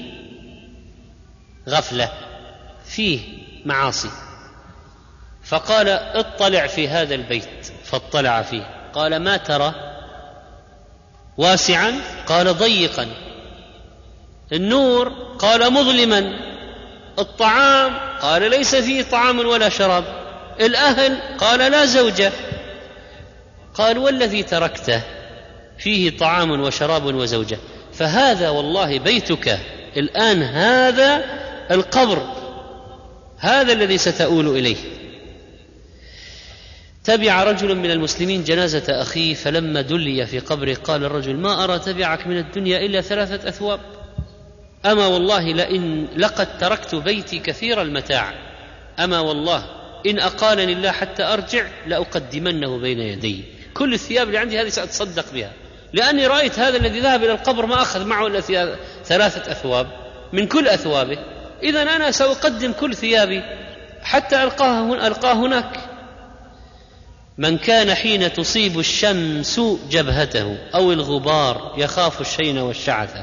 غفلة 1.68 2.12
فيه 2.86 3.20
معاصي. 3.66 4.25
فقال 5.46 5.90
اطلع 5.90 6.68
في 6.68 6.88
هذا 6.88 7.16
البيت 7.16 7.72
فاطلع 7.84 8.42
فيه. 8.42 8.90
قال 8.94 9.16
ما 9.16 9.38
ترى؟ 9.38 9.74
واسعا؟ 11.38 11.94
قال 12.28 12.58
ضيقا. 12.58 13.08
النور؟ 14.54 15.10
قال 15.40 15.74
مظلما. 15.74 16.40
الطعام؟ 17.20 17.98
قال 18.22 18.50
ليس 18.50 18.76
فيه 18.76 19.04
طعام 19.04 19.40
ولا 19.40 19.70
شراب. 19.70 20.04
الأهل؟ 20.60 21.18
قال 21.38 21.72
لا 21.72 21.86
زوجة. 21.86 22.32
قال 23.74 23.98
والذي 23.98 24.44
تركته؟ 24.44 25.02
فيه 25.78 26.18
طعام 26.18 26.62
وشراب 26.62 27.06
وزوجة. 27.06 27.58
فهذا 27.94 28.50
والله 28.50 29.00
بيتك. 29.00 29.60
الآن 29.98 30.44
هذا 30.44 31.24
القبر. 31.72 32.22
هذا 33.38 33.74
الذي 33.74 33.98
ستؤول 33.98 34.48
إليه. 34.48 35.05
تبع 37.06 37.44
رجل 37.44 37.76
من 37.76 37.92
المسلمين 37.92 38.44
جنازة 38.44 39.02
أخيه 39.02 39.34
فلما 39.34 39.82
دلي 39.82 40.26
في 40.26 40.40
قبره 40.40 40.74
قال 40.74 41.04
الرجل 41.04 41.36
ما 41.36 41.64
أرى 41.64 41.80
تبعك 41.80 42.28
من 42.28 42.38
الدنيا 42.38 42.80
إلا 42.80 43.02
ثلاثة 43.02 43.50
أثواب. 43.50 43.80
أما 44.86 45.08
والله 45.08 45.54
لئن 45.54 46.08
لقد 46.18 46.58
تركت 46.58 46.96
بيتي 46.96 47.40
كثير 47.40 47.82
المتاع. 47.82 48.34
أما 49.00 49.20
والله 49.20 49.66
إن 50.06 50.20
أقالني 50.20 50.74
الله 50.74 50.92
حتى 50.92 51.24
أرجع 51.24 51.68
لأقدمنه 51.88 52.78
بين 52.78 53.00
يدي. 53.00 53.44
كل 53.74 53.94
الثياب 53.94 54.28
اللي 54.28 54.38
عندي 54.38 54.62
هذه 54.62 54.70
سأتصدق 54.70 55.26
بها. 55.34 55.52
لأني 55.94 56.28
رأيت 56.28 56.60
هذا 56.60 56.78
الذي 56.78 57.00
ذهب 57.00 57.24
إلى 57.24 57.32
القبر 57.32 57.66
ما 57.66 57.82
أخذ 57.82 58.06
معه 58.06 58.28
إلا 58.28 58.76
ثلاثة 59.06 59.52
أثواب 59.52 59.88
من 60.34 60.48
كل 60.48 60.68
أثوابه. 60.68 61.18
إذا 61.64 61.82
أنا 61.82 62.12
سأقدم 62.12 62.72
كل 62.72 62.96
ثيابي 62.96 63.44
حتى 64.02 64.44
ألقاه, 64.44 65.08
ألقاه 65.08 65.34
هناك. 65.34 65.95
من 67.38 67.58
كان 67.58 67.94
حين 67.94 68.34
تصيب 68.34 68.80
الشمس 68.80 69.62
جبهته 69.90 70.58
أو 70.76 70.92
الغبار 70.92 71.74
يخاف 71.78 72.22
الشين 72.22 72.58
والشعث 72.58 73.16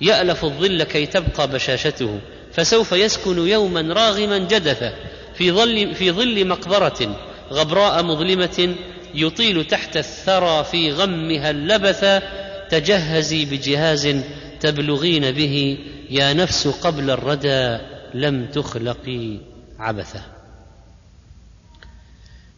يألف 0.00 0.44
الظل 0.44 0.82
كي 0.82 1.06
تبقى 1.06 1.48
بشاشته 1.48 2.18
فسوف 2.52 2.92
يسكن 2.92 3.48
يوما 3.48 3.94
راغما 3.94 4.38
جدثا 4.38 4.92
في 5.34 5.52
ظل 5.52 5.94
في 5.94 6.10
ظل 6.10 6.48
مقبرة 6.48 7.16
غبراء 7.52 8.02
مظلمة 8.02 8.74
يطيل 9.14 9.64
تحت 9.64 9.96
الثرى 9.96 10.64
في 10.64 10.92
غمها 10.92 11.50
اللبث 11.50 12.22
تجهزي 12.70 13.44
بجهاز 13.44 14.16
تبلغين 14.60 15.30
به 15.30 15.78
يا 16.10 16.32
نفس 16.32 16.68
قبل 16.68 17.10
الردى 17.10 17.78
لم 18.14 18.46
تخلقي 18.46 19.38
عبثا. 19.78 20.35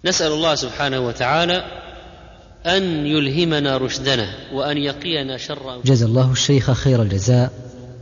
نسأل 0.05 0.33
الله 0.33 0.55
سبحانه 0.55 1.01
وتعالى 1.01 1.65
أن 2.67 3.07
يلهمنا 3.07 3.77
رشدنا 3.77 4.35
وأن 4.53 4.79
يقينا 4.79 5.37
شر 5.37 5.81
جزا 5.85 6.07
الله 6.07 6.33
الشيخ 6.33 6.71
خير 6.71 7.03
الجزاء 7.03 7.53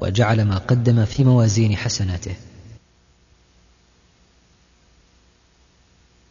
وجعل 0.01 0.43
ما 0.43 0.59
قدم 0.59 1.05
في 1.05 1.24
موازين 1.24 1.77
حسناته. 1.77 2.35